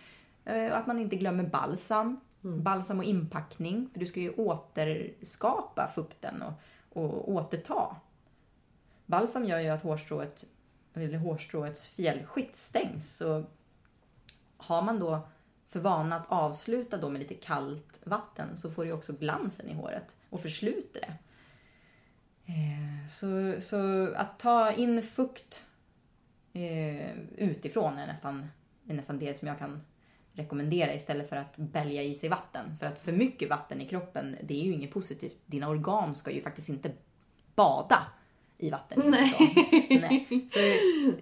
Eh, 0.44 0.70
Och 0.70 0.76
att 0.76 0.86
man 0.86 0.98
inte 0.98 1.16
glömmer 1.16 1.44
balsam. 1.44 2.20
Balsam 2.40 2.98
och 2.98 3.04
inpackning, 3.04 3.88
för 3.92 4.00
du 4.00 4.06
ska 4.06 4.20
ju 4.20 4.30
återskapa 4.34 5.88
fukten 5.94 6.42
och, 6.42 6.52
och 6.92 7.30
återta. 7.30 7.96
Balsam 9.06 9.44
gör 9.44 9.58
ju 9.58 9.68
att 9.68 9.82
hårstrået, 9.82 10.44
eller 10.94 11.18
hårstråets 11.18 11.88
fjällskikt 11.88 12.56
stängs. 12.56 13.16
Så 13.16 13.44
har 14.56 14.82
man 14.82 14.98
då 14.98 15.28
för 15.68 15.80
vana 15.80 16.16
att 16.16 16.26
avsluta 16.28 16.96
då 16.96 17.08
med 17.08 17.18
lite 17.18 17.34
kallt 17.34 18.00
vatten 18.04 18.56
så 18.56 18.70
får 18.70 18.84
du 18.84 18.92
också 18.92 19.12
glansen 19.12 19.68
i 19.68 19.74
håret 19.74 20.14
och 20.30 20.40
försluter 20.40 21.00
det. 21.00 21.16
Eh, 22.52 23.08
så, 23.08 23.60
så 23.60 24.12
att 24.14 24.38
ta 24.38 24.72
in 24.72 25.02
fukt 25.02 25.64
eh, 26.52 27.18
utifrån 27.36 27.98
är 27.98 28.06
nästan, 28.06 28.46
är 28.88 28.94
nästan 28.94 29.18
det 29.18 29.34
som 29.34 29.48
jag 29.48 29.58
kan 29.58 29.80
rekommendera 30.32 30.94
istället 30.94 31.28
för 31.28 31.36
att 31.36 31.56
bälja 31.56 32.02
i 32.02 32.14
sig 32.14 32.28
vatten. 32.28 32.76
För 32.78 32.86
att 32.86 33.00
för 33.00 33.12
mycket 33.12 33.50
vatten 33.50 33.80
i 33.80 33.88
kroppen, 33.88 34.36
det 34.42 34.54
är 34.60 34.64
ju 34.64 34.72
inget 34.72 34.90
positivt. 34.90 35.38
Dina 35.46 35.68
organ 35.68 36.14
ska 36.14 36.30
ju 36.30 36.42
faktiskt 36.42 36.68
inte 36.68 36.92
bada 37.54 38.06
i 38.58 38.70
vatten. 38.70 39.02
Nej. 39.10 39.34
Nej. 40.00 40.46
Så 40.48 40.58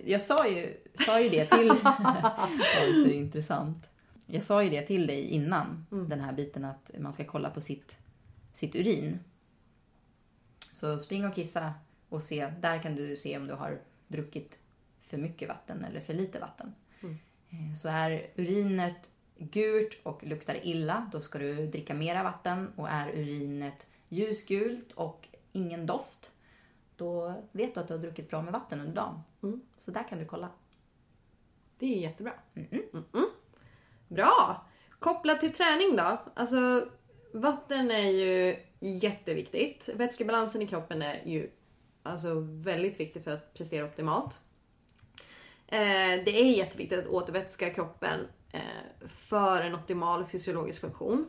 jag 0.05 0.21
sa 0.23 0.49
ju, 0.49 0.77
sa 1.07 1.21
ju 1.21 1.29
det 1.29 1.47
till... 1.47 1.67
ja, 1.85 2.49
visst 2.87 2.99
är 2.99 3.09
det 3.09 3.15
intressant. 3.15 3.87
Jag 4.27 4.45
sa 4.45 4.63
ju 4.63 4.71
det 4.71 4.83
till 4.83 5.07
dig 5.07 5.23
innan 5.25 5.87
den 5.91 6.21
här 6.21 6.33
biten 6.33 6.65
att 6.65 6.91
man 6.99 7.13
ska 7.13 7.25
kolla 7.25 7.51
på 7.51 7.61
sitt, 7.61 7.97
sitt 8.55 8.77
urin. 8.77 9.21
Så 10.73 10.99
spring 10.99 11.25
och 11.27 11.35
kissa 11.35 11.75
och 12.09 12.23
se. 12.23 12.53
Där 12.61 12.83
kan 12.83 12.97
du 12.97 13.17
se 13.17 13.37
om 13.39 13.47
du 13.47 13.55
har 13.55 13.81
druckit 14.09 14.59
för 15.07 15.17
mycket 15.17 15.49
vatten 15.49 15.85
eller 15.85 16.01
för 16.01 16.15
lite 16.15 16.39
vatten. 16.39 16.75
Eh, 17.51 17.75
Så 17.77 17.89
är 17.89 18.27
urinet 18.37 19.11
gult 19.39 19.99
och 20.03 20.25
luktar 20.25 20.67
illa, 20.67 21.11
då 21.13 21.21
ska 21.21 21.39
du 21.39 21.67
dricka 21.67 21.95
mera 21.95 22.23
vatten. 22.23 22.69
Och 22.77 22.89
är 22.89 23.09
urinet 23.09 23.87
ljusgult 24.09 24.93
och 24.93 25.29
ingen 25.53 25.87
doft, 25.87 26.31
då 26.97 27.35
vet 27.53 27.75
du 27.75 27.81
att 27.81 27.89
du 27.89 27.95
har 27.95 28.01
druckit 28.01 28.31
bra 28.31 28.43
med 28.43 28.53
vatten 28.53 28.81
under 28.81 28.95
dagen. 28.95 29.23
Så 29.79 29.91
där 29.91 30.09
kan 30.09 30.19
du 30.19 30.25
kolla. 30.25 30.49
Det 31.79 31.87
är 31.87 32.01
jättebra. 32.01 32.33
Mm-mm. 32.55 33.27
Bra! 34.09 34.67
Kopplat 34.99 35.41
till 35.41 35.53
träning 35.53 35.97
då. 35.97 36.19
Alltså, 36.35 36.89
vatten 37.33 37.91
är 37.91 38.11
ju 38.11 38.57
jätteviktigt. 38.81 39.89
Vätskebalansen 39.95 40.63
i 40.63 40.67
kroppen 40.67 41.03
är 41.03 41.23
ju 41.25 41.51
alltså, 42.03 42.35
väldigt 42.41 43.01
viktig 43.01 43.25
för 43.25 43.31
att 43.31 43.55
prestera 43.55 43.85
optimalt. 43.85 44.41
Eh, 45.67 46.25
det 46.25 46.41
är 46.41 46.57
jätteviktigt 46.57 46.99
att 46.99 47.07
återvätska 47.07 47.71
kroppen 47.71 48.29
eh, 48.53 49.09
för 49.09 49.61
en 49.61 49.75
optimal 49.75 50.27
fysiologisk 50.27 50.81
funktion. 50.81 51.27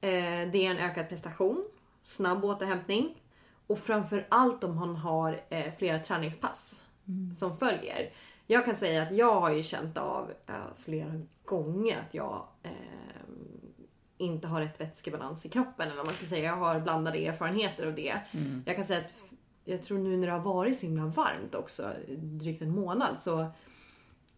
Eh, 0.00 0.50
det 0.52 0.66
är 0.66 0.70
en 0.70 0.78
ökad 0.78 1.08
prestation, 1.08 1.64
snabb 2.04 2.44
återhämtning 2.44 3.22
och 3.66 3.78
framför 3.78 4.26
allt 4.28 4.64
om 4.64 4.76
man 4.76 4.96
har 4.96 5.40
eh, 5.48 5.74
flera 5.78 5.98
träningspass 5.98 6.82
som 7.36 7.56
följer. 7.56 8.10
Jag 8.46 8.64
kan 8.64 8.76
säga 8.76 9.02
att 9.02 9.12
jag 9.12 9.40
har 9.40 9.50
ju 9.50 9.62
känt 9.62 9.98
av 9.98 10.32
eh, 10.46 10.54
flera 10.76 11.20
gånger 11.44 12.00
att 12.08 12.14
jag 12.14 12.46
eh, 12.62 12.70
inte 14.18 14.46
har 14.46 14.60
rätt 14.60 14.80
vätskebalans 14.80 15.46
i 15.46 15.48
kroppen. 15.48 15.90
Eller 15.90 16.04
man 16.04 16.14
ska 16.14 16.26
säga. 16.26 16.44
Jag 16.44 16.56
har 16.56 16.80
blandade 16.80 17.18
erfarenheter 17.18 17.86
av 17.86 17.94
det. 17.94 18.20
Jag 18.66 18.76
kan 18.76 18.84
säga 18.84 18.98
att 18.98 19.12
jag 19.64 19.82
tror 19.82 19.98
nu 19.98 20.16
när 20.16 20.26
det 20.26 20.32
har 20.32 20.40
varit 20.40 20.78
så 20.78 20.86
himla 20.86 21.06
varmt 21.06 21.54
också, 21.54 21.92
drygt 22.08 22.62
en 22.62 22.70
månad, 22.70 23.18
så 23.18 23.46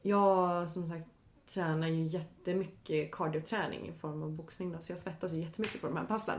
jag 0.02 0.70
som 0.70 0.86
sagt 0.86 1.08
tränar 1.54 1.88
ju 1.88 2.02
jättemycket 2.02 3.12
cardioträning 3.12 3.88
i 3.88 3.92
form 3.92 4.22
av 4.22 4.32
boxning 4.32 4.72
då, 4.72 4.78
så 4.78 4.92
jag 4.92 4.98
svettas 4.98 5.32
ju 5.32 5.40
jättemycket 5.40 5.80
på 5.80 5.86
de 5.86 5.96
här 5.96 6.04
passen. 6.04 6.38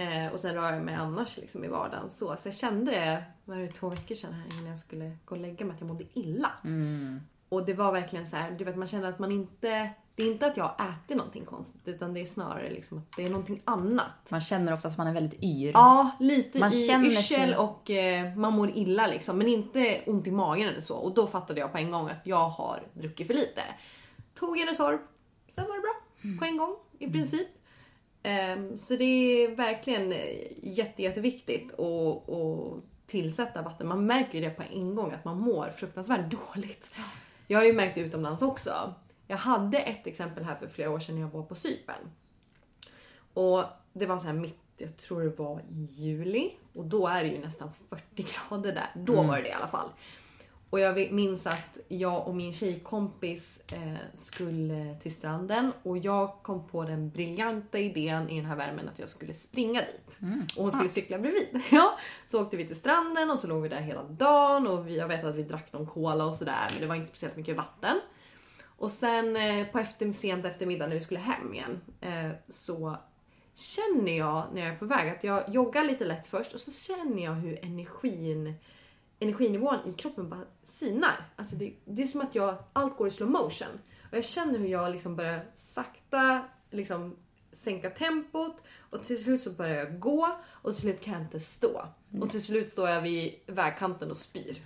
Eh, 0.00 0.32
och 0.32 0.40
sen 0.40 0.54
rör 0.54 0.72
jag 0.72 0.82
mig 0.82 0.94
annars 0.94 1.36
liksom 1.36 1.64
i 1.64 1.68
vardagen 1.68 2.10
så. 2.10 2.36
Så 2.36 2.48
jag 2.48 2.54
kände 2.54 2.90
det, 2.90 3.24
var 3.44 3.56
det 3.56 3.72
två 3.72 3.88
veckor 3.88 4.14
sedan 4.14 4.32
här 4.32 4.44
innan 4.54 4.70
jag 4.70 4.78
skulle 4.78 5.16
gå 5.24 5.34
och 5.34 5.40
lägga 5.40 5.64
mig, 5.64 5.74
att 5.74 5.80
jag 5.80 5.88
mådde 5.88 6.04
illa. 6.14 6.52
Och 7.48 7.66
det 7.66 7.74
var 7.74 7.92
verkligen 7.92 8.26
så 8.26 8.36
här, 8.36 8.50
du 8.50 8.64
vet 8.64 8.76
man 8.76 8.86
känner 8.86 9.08
att 9.08 9.18
man 9.18 9.32
inte, 9.32 9.90
det 10.14 10.22
är 10.22 10.26
inte 10.32 10.46
att 10.46 10.56
jag 10.56 10.74
äter 10.74 11.16
någonting 11.16 11.44
konstigt 11.44 11.88
utan 11.88 12.14
det 12.14 12.20
är 12.20 12.24
snarare 12.24 12.70
liksom 12.70 12.98
att 12.98 13.16
det 13.16 13.24
är 13.24 13.30
någonting 13.30 13.62
annat. 13.64 14.06
Man 14.28 14.40
känner 14.40 14.72
ofta 14.72 14.88
att 14.88 14.98
man 14.98 15.06
är 15.06 15.12
väldigt 15.12 15.42
yr. 15.42 15.72
Ja, 15.72 16.10
lite 16.20 16.58
Man 16.58 16.72
i 16.72 16.86
känner 16.86 17.06
yrsel 17.06 17.54
och 17.54 17.90
eh, 17.90 18.34
man 18.34 18.52
mår 18.52 18.70
illa 18.70 19.06
liksom. 19.06 19.38
Men 19.38 19.48
inte 19.48 20.00
ont 20.06 20.26
i 20.26 20.30
magen 20.30 20.68
eller 20.68 20.80
så. 20.80 20.96
Och 20.96 21.14
då 21.14 21.26
fattade 21.26 21.60
jag 21.60 21.72
på 21.72 21.78
en 21.78 21.90
gång 21.90 22.08
att 22.08 22.26
jag 22.26 22.48
har 22.48 22.82
druckit 22.92 23.26
för 23.26 23.34
lite. 23.34 23.62
Tog 24.34 24.58
en 24.58 24.66
Resorb, 24.66 25.00
sen 25.48 25.64
var 25.68 25.74
det 25.74 25.80
bra. 25.80 25.94
På 26.38 26.44
en 26.44 26.56
gång 26.56 26.76
i 26.98 27.10
princip. 27.10 27.48
Ehm, 28.22 28.76
så 28.76 28.96
det 28.96 29.04
är 29.04 29.56
verkligen 29.56 30.12
eh, 30.12 30.46
jätte, 30.62 31.02
jätteviktigt 31.02 31.80
att, 31.80 32.30
att 32.30 32.82
tillsätta 33.06 33.62
vatten. 33.62 33.88
Man 33.88 34.06
märker 34.06 34.38
ju 34.38 34.44
det 34.44 34.50
på 34.50 34.62
en 34.62 34.94
gång 34.94 35.12
att 35.12 35.24
man 35.24 35.40
mår 35.40 35.72
fruktansvärt 35.76 36.30
dåligt. 36.54 36.86
Jag 37.46 37.58
har 37.58 37.64
ju 37.64 37.72
märkt 37.72 37.94
det 37.94 38.00
utomlands 38.00 38.42
också. 38.42 38.94
Jag 39.26 39.36
hade 39.36 39.78
ett 39.78 40.06
exempel 40.06 40.44
här 40.44 40.56
för 40.56 40.68
flera 40.68 40.90
år 40.90 41.00
sedan 41.00 41.14
när 41.14 41.22
jag 41.22 41.28
var 41.28 41.42
på 41.42 41.54
Cypern. 41.54 42.10
Och 43.34 43.64
det 43.92 44.06
var 44.06 44.18
så 44.18 44.26
här 44.26 44.34
mitt, 44.34 44.60
jag 44.76 44.96
tror 44.96 45.22
det 45.22 45.38
var 45.38 45.60
i 45.60 45.88
juli. 45.90 46.50
Och 46.72 46.84
då 46.84 47.06
är 47.06 47.24
det 47.24 47.30
ju 47.30 47.38
nästan 47.38 47.70
40 47.88 48.26
grader 48.48 48.72
där. 48.72 48.90
Då 48.94 49.22
var 49.22 49.36
det 49.36 49.42
det 49.42 49.48
i 49.48 49.52
alla 49.52 49.68
fall. 49.68 49.88
Och 50.70 50.80
jag 50.80 51.12
minns 51.12 51.46
att 51.46 51.78
jag 51.88 52.28
och 52.28 52.34
min 52.34 52.52
tjejkompis 52.52 53.62
eh, 53.72 53.96
skulle 54.14 54.96
till 55.02 55.14
stranden 55.14 55.72
och 55.82 55.98
jag 55.98 56.42
kom 56.42 56.68
på 56.68 56.84
den 56.84 57.10
briljanta 57.10 57.78
idén 57.78 58.28
i 58.28 58.36
den 58.36 58.46
här 58.46 58.56
värmen 58.56 58.88
att 58.88 58.98
jag 58.98 59.08
skulle 59.08 59.34
springa 59.34 59.80
dit. 59.80 60.18
och 60.56 60.62
hon 60.62 60.72
skulle 60.72 60.88
cykla 60.88 61.18
bredvid. 61.18 61.62
Ja, 61.70 61.98
så 62.26 62.42
åkte 62.42 62.56
vi 62.56 62.66
till 62.66 62.76
stranden 62.76 63.30
och 63.30 63.38
så 63.38 63.46
låg 63.46 63.62
vi 63.62 63.68
där 63.68 63.80
hela 63.80 64.02
dagen 64.02 64.66
och 64.66 64.90
jag 64.90 65.08
vet 65.08 65.24
att 65.24 65.34
vi 65.34 65.42
drack 65.42 65.72
någon 65.72 65.86
cola 65.86 66.24
och 66.24 66.34
sådär 66.34 66.68
men 66.72 66.80
det 66.80 66.86
var 66.86 66.94
inte 66.94 67.08
speciellt 67.08 67.36
mycket 67.36 67.56
vatten. 67.56 68.00
Och 68.80 68.90
sen 68.90 69.36
eh, 69.36 69.66
på 69.66 69.78
efter, 69.78 70.12
sent 70.12 70.44
eftermiddag 70.44 70.86
när 70.86 70.94
vi 70.94 71.00
skulle 71.00 71.20
hem 71.20 71.54
igen 71.54 71.80
eh, 72.00 72.30
så 72.48 72.96
känner 73.54 74.18
jag 74.18 74.44
när 74.54 74.60
jag 74.60 74.70
är 74.70 74.76
på 74.76 74.84
väg 74.84 75.10
att 75.10 75.24
jag 75.24 75.54
joggar 75.54 75.84
lite 75.84 76.04
lätt 76.04 76.26
först 76.26 76.54
och 76.54 76.60
så 76.60 76.70
känner 76.70 77.24
jag 77.24 77.32
hur 77.32 77.64
energin, 77.64 78.54
energinivån 79.20 79.78
i 79.86 79.92
kroppen 79.92 80.28
bara 80.28 80.44
sinar. 80.62 81.28
Alltså 81.36 81.56
det, 81.56 81.72
det 81.84 82.02
är 82.02 82.06
som 82.06 82.20
att 82.20 82.34
jag, 82.34 82.56
allt 82.72 82.96
går 82.96 83.08
i 83.08 83.10
slow 83.10 83.30
motion. 83.30 83.80
Och 84.10 84.16
jag 84.16 84.24
känner 84.24 84.58
hur 84.58 84.68
jag 84.68 84.92
liksom 84.92 85.16
börjar 85.16 85.46
sakta 85.54 86.44
liksom 86.70 87.16
sänka 87.52 87.90
tempot 87.90 88.56
och 88.90 89.04
till 89.04 89.24
slut 89.24 89.42
så 89.42 89.50
börjar 89.50 89.76
jag 89.76 90.00
gå 90.00 90.36
och 90.44 90.72
till 90.72 90.80
slut 90.80 91.00
kan 91.00 91.12
jag 91.12 91.22
inte 91.22 91.40
stå. 91.40 91.86
Och 92.20 92.30
till 92.30 92.44
slut 92.44 92.70
står 92.70 92.88
jag 92.88 93.02
vid 93.02 93.34
vägkanten 93.46 94.10
och 94.10 94.16
spyr. 94.16 94.58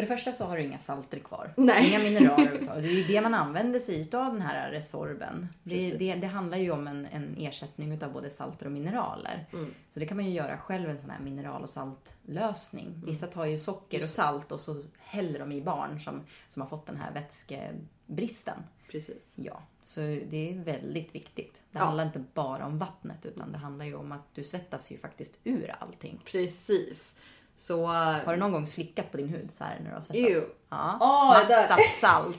För 0.00 0.06
det 0.06 0.16
första 0.16 0.32
så 0.32 0.44
har 0.44 0.56
du 0.56 0.62
inga 0.62 0.78
salter 0.78 1.18
kvar. 1.18 1.52
Nej. 1.56 1.88
Inga 1.88 1.98
mineraler 1.98 2.42
överhuvudtaget. 2.46 2.82
Det 2.82 2.88
är 2.88 2.92
ju 2.92 3.04
det 3.04 3.20
man 3.20 3.34
använder 3.34 3.78
sig 3.78 4.02
av 4.12 4.32
den 4.32 4.42
här 4.42 4.70
Resorben. 4.70 5.48
Det, 5.62 5.90
det, 5.90 6.14
det 6.14 6.26
handlar 6.26 6.58
ju 6.58 6.70
om 6.70 6.86
en, 6.86 7.06
en 7.06 7.36
ersättning 7.38 7.92
utav 7.92 8.12
både 8.12 8.30
salter 8.30 8.66
och 8.66 8.72
mineraler. 8.72 9.46
Mm. 9.52 9.74
Så 9.90 10.00
det 10.00 10.06
kan 10.06 10.16
man 10.16 10.26
ju 10.26 10.32
göra 10.32 10.58
själv, 10.58 10.90
en 10.90 10.98
sån 11.00 11.10
här 11.10 11.20
mineral 11.20 11.62
och 11.62 11.70
saltlösning. 11.70 12.86
Mm. 12.86 13.00
Vissa 13.06 13.26
tar 13.26 13.44
ju 13.44 13.58
socker 13.58 14.02
och 14.02 14.08
salt 14.08 14.52
och 14.52 14.60
så 14.60 14.82
häller 14.98 15.38
de 15.38 15.52
i 15.52 15.62
barn 15.62 16.00
som, 16.00 16.20
som 16.48 16.62
har 16.62 16.68
fått 16.68 16.86
den 16.86 16.96
här 16.96 17.12
vätskebristen. 17.12 18.58
Precis. 18.90 19.32
Ja, 19.34 19.62
så 19.84 20.00
det 20.00 20.50
är 20.50 20.64
väldigt 20.64 21.14
viktigt. 21.14 21.54
Det 21.70 21.78
Ja. 21.78 21.84
handlar 21.84 22.06
inte 22.06 22.24
bara 22.34 22.66
om 22.66 22.78
vattnet 22.78 23.26
utan 23.26 23.52
det 23.52 23.58
handlar 23.58 23.84
ju 23.84 23.94
om 23.94 24.12
att 24.12 24.34
du 24.34 24.44
svettas 24.44 24.90
ju 24.92 24.98
faktiskt 24.98 25.38
ur 25.44 25.74
allting. 25.78 26.20
Precis. 26.24 27.14
Så... 27.60 27.86
Har 27.86 28.32
du 28.32 28.38
någon 28.38 28.52
gång 28.52 28.66
slickat 28.66 29.10
på 29.10 29.16
din 29.16 29.28
hud 29.28 29.48
så 29.52 29.64
här 29.64 29.80
när 29.80 29.88
du 29.88 29.94
har 29.94 30.00
svettats? 30.00 30.30
Ew. 30.30 30.46
Ja. 30.68 31.36
Det 31.48 31.54
Massa 31.54 31.82
salt. 32.00 32.36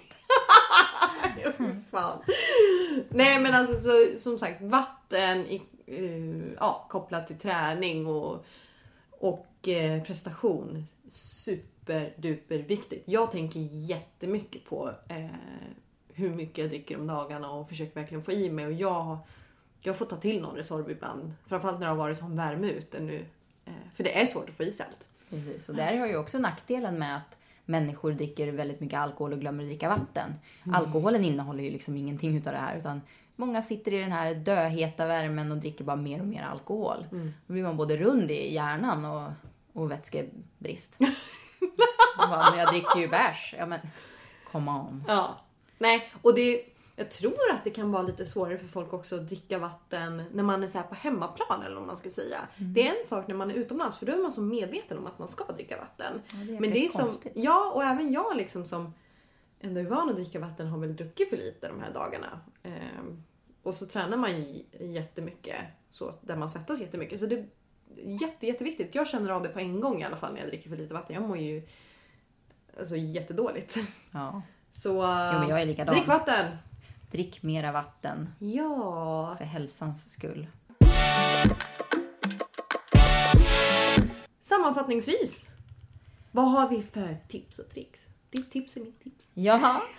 Fy 1.58 1.64
fan. 1.92 2.20
Nej 3.10 3.40
men 3.40 3.54
alltså 3.54 3.76
så, 3.76 4.18
som 4.18 4.40
sagt 4.40 4.62
vatten 4.62 5.46
i, 5.46 5.62
eh, 5.86 6.54
ja, 6.60 6.86
kopplat 6.90 7.28
till 7.28 7.40
träning 7.40 8.08
och, 8.08 8.46
och 9.10 9.68
eh, 9.68 10.04
prestation. 10.04 10.88
Superduper 11.12 12.58
viktigt. 12.58 13.04
Jag 13.06 13.32
tänker 13.32 13.60
jättemycket 13.60 14.66
på 14.66 14.92
eh, 15.08 15.26
hur 16.14 16.30
mycket 16.30 16.58
jag 16.58 16.70
dricker 16.70 17.00
om 17.00 17.08
dagarna 17.08 17.52
och 17.52 17.70
försöker 17.70 17.96
verkligen 17.96 18.24
få 18.24 18.32
i 18.32 18.50
mig. 18.50 18.66
Och 18.66 18.74
jag, 18.74 19.18
jag 19.82 19.98
får 19.98 20.06
ta 20.06 20.18
till 20.18 20.42
någon 20.42 20.56
Resorb 20.56 20.90
ibland. 20.90 21.34
Framförallt 21.48 21.80
när 21.80 21.86
det 21.86 21.92
har 21.92 21.98
varit 21.98 22.18
sån 22.18 22.38
värme 22.38 22.70
ute 22.70 23.00
nu. 23.00 23.26
Eh, 23.66 23.74
för 23.96 24.04
det 24.04 24.22
är 24.22 24.26
svårt 24.26 24.50
att 24.50 24.56
få 24.56 24.64
i 24.64 24.72
sig 24.72 24.86
allt. 24.86 25.06
Precis, 25.32 25.70
och 25.70 25.76
där 25.76 25.98
har 25.98 26.08
ju 26.08 26.18
också 26.18 26.38
nackdelen 26.40 27.00
med 27.00 27.18
att 27.18 27.38
människor 27.66 28.12
dricker 28.12 28.52
väldigt 28.52 28.80
mycket 28.80 29.00
alkohol 29.00 29.34
och 29.34 29.40
glömmer 29.40 29.64
att 29.64 29.70
dricka 29.70 29.90
vatten. 29.90 30.34
Alkoholen 30.74 31.24
innehåller 31.24 31.64
ju 31.64 31.70
liksom 31.70 31.98
ingenting 31.98 32.38
utav 32.38 32.54
det 32.54 32.60
här 32.60 32.78
utan 32.78 33.02
många 33.36 33.62
sitter 33.62 33.94
i 33.94 33.98
den 33.98 34.12
här 34.12 34.36
döheta 34.36 35.06
värmen 35.06 35.52
och 35.52 35.58
dricker 35.58 35.84
bara 35.84 35.96
mer 35.96 36.20
och 36.20 36.28
mer 36.28 36.44
alkohol. 36.44 37.06
Då 37.48 37.54
blir 37.54 37.64
man 37.64 37.78
både 37.78 37.98
rund 37.98 38.32
i 38.32 38.54
hjärnan 38.54 39.06
och 39.06 39.32
och 39.74 39.92
vätskebrist. 39.92 40.98
Jag 42.18 42.30
bara, 42.30 42.50
men 42.52 42.60
jag 42.60 42.70
dricker 42.70 43.00
ju 43.00 43.08
bärs. 43.08 43.56
Ja 43.58 43.66
men, 43.66 43.80
come 44.52 44.72
on. 44.72 45.04
Ja. 45.08 45.38
Nej, 45.78 46.12
och 46.22 46.36
det, 46.36 46.66
jag 47.02 47.12
tror 47.12 47.52
att 47.52 47.64
det 47.64 47.70
kan 47.70 47.92
vara 47.92 48.04
lite 48.04 48.26
svårare 48.26 48.58
för 48.58 48.68
folk 48.68 48.94
också 48.94 49.16
att 49.16 49.28
dricka 49.28 49.60
vatten 49.60 50.24
när 50.34 50.44
man 50.44 50.64
är 50.64 50.68
så 50.68 50.78
här 50.78 50.86
på 50.86 50.96
hemmaplan 50.96 51.64
eller 51.66 51.76
vad 51.76 51.88
man 51.88 51.98
ska 51.98 52.10
säga. 52.10 52.38
Mm. 52.58 52.74
Det 52.74 52.88
är 52.88 53.00
en 53.00 53.08
sak 53.08 53.28
när 53.28 53.36
man 53.36 53.52
är 53.52 53.56
utomlands 53.56 53.98
för 53.98 54.06
då 54.06 54.12
är 54.12 54.18
man 54.18 54.32
så 54.32 54.42
medveten 54.42 54.98
om 54.98 55.08
att 55.08 55.20
man 55.20 55.28
ska 55.28 55.44
dricka 55.44 55.78
vatten. 55.78 56.22
det 56.32 56.56
är 56.56 56.60
Men 56.60 56.62
det 56.62 56.68
är 56.68 56.70
jäkligt 56.70 56.92
som, 56.92 57.02
konstigt. 57.02 57.32
ja 57.36 57.72
och 57.76 57.84
även 57.84 58.12
jag 58.14 58.38
liksom 58.38 58.66
som 58.66 58.94
ändå 59.60 59.80
är 59.80 59.86
van 59.86 60.10
att 60.10 60.16
dricka 60.16 60.40
vatten 60.40 60.68
har 60.68 60.78
väl 60.78 60.96
druckit 60.96 61.30
för 61.30 61.38
lite 61.38 61.68
de 61.68 61.80
här 61.82 61.94
dagarna. 61.94 62.40
Ehm, 62.64 63.24
och 63.64 63.76
så 63.76 63.86
tränar 63.86 64.18
man 64.18 64.42
ju 64.42 64.64
jättemycket, 64.80 65.56
så, 65.92 66.14
där 66.22 66.36
man 66.36 66.50
svettas 66.50 66.82
jättemycket. 66.82 67.20
Så 67.20 67.26
det 67.26 67.36
är 67.36 67.46
jätte, 67.96 68.48
jätteviktigt. 68.48 68.96
Jag 68.96 69.08
känner 69.08 69.30
av 69.30 69.44
det 69.44 69.50
på 69.50 69.60
en 69.60 69.80
gång 69.82 70.02
i 70.02 70.06
alla 70.06 70.18
fall 70.18 70.34
när 70.34 70.40
jag 70.40 70.50
dricker 70.50 70.70
för 70.70 70.78
lite 70.78 70.94
vatten. 70.94 71.16
Jag 71.16 71.24
mår 71.28 71.38
ju 71.38 71.68
alltså, 72.80 72.96
jättedåligt. 72.96 73.78
Ja. 74.12 74.42
Så 74.72 74.90
Jo, 75.34 75.40
men 75.40 75.50
jag 75.50 75.62
är 75.62 75.66
likadan. 75.66 75.96
drick 75.96 76.08
vatten! 76.08 76.58
Drick 77.12 77.44
mera 77.44 77.72
vatten 77.72 78.30
Ja. 78.40 79.36
för 79.38 79.46
hälsans 79.46 80.12
skull. 80.14 80.48
Sammanfattningsvis. 84.42 85.46
Vad 86.32 86.52
har 86.52 86.70
vi 86.70 86.84
för 86.84 87.18
tips 87.28 87.60
och 87.60 87.70
tricks? 87.70 88.00
Ditt 88.30 88.52
tips 88.52 88.76
är 88.78 88.82
mitt 88.82 89.04
tips. 89.04 89.26
Jaha. 89.34 89.82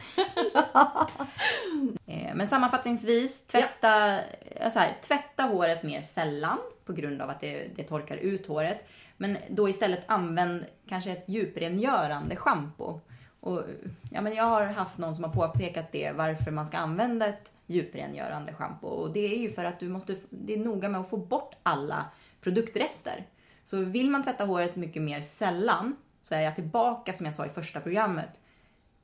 Eh, 2.06 2.34
Men 2.34 2.48
sammanfattningsvis, 2.48 3.46
tvätta, 3.46 4.20
ja. 4.60 4.70
så 4.70 4.78
här, 4.78 4.96
tvätta 5.02 5.42
håret 5.42 5.82
mer 5.82 6.02
sällan 6.02 6.58
på 6.84 6.92
grund 6.92 7.22
av 7.22 7.30
att 7.30 7.40
det, 7.40 7.68
det 7.76 7.82
torkar 7.84 8.16
ut 8.16 8.46
håret. 8.46 8.88
Men 9.16 9.38
då 9.50 9.68
istället 9.68 10.02
använd 10.06 10.64
kanske 10.88 11.10
ett 11.12 11.24
djuprengörande 11.28 12.36
schampo. 12.36 13.00
Och, 13.42 13.62
ja, 14.10 14.20
men 14.20 14.34
jag 14.34 14.44
har 14.44 14.64
haft 14.64 14.98
någon 14.98 15.14
som 15.14 15.24
har 15.24 15.30
påpekat 15.30 15.92
det, 15.92 16.12
varför 16.12 16.50
man 16.50 16.66
ska 16.66 16.78
använda 16.78 17.26
ett 17.26 17.52
djuprengörande 17.66 18.52
schampo. 18.52 18.86
Och 18.86 19.12
det 19.12 19.34
är 19.34 19.38
ju 19.38 19.50
för 19.50 19.64
att 19.64 19.80
du 19.80 19.88
måste, 19.88 20.16
det 20.30 20.54
är 20.54 20.58
noga 20.58 20.88
med 20.88 21.00
att 21.00 21.10
få 21.10 21.16
bort 21.16 21.54
alla 21.62 22.06
produktrester. 22.40 23.26
Så 23.64 23.84
vill 23.84 24.10
man 24.10 24.22
tvätta 24.22 24.44
håret 24.44 24.76
mycket 24.76 25.02
mer 25.02 25.20
sällan, 25.20 25.96
så 26.22 26.34
är 26.34 26.40
jag 26.40 26.54
tillbaka 26.54 27.12
som 27.12 27.26
jag 27.26 27.34
sa 27.34 27.46
i 27.46 27.48
första 27.48 27.80
programmet, 27.80 28.30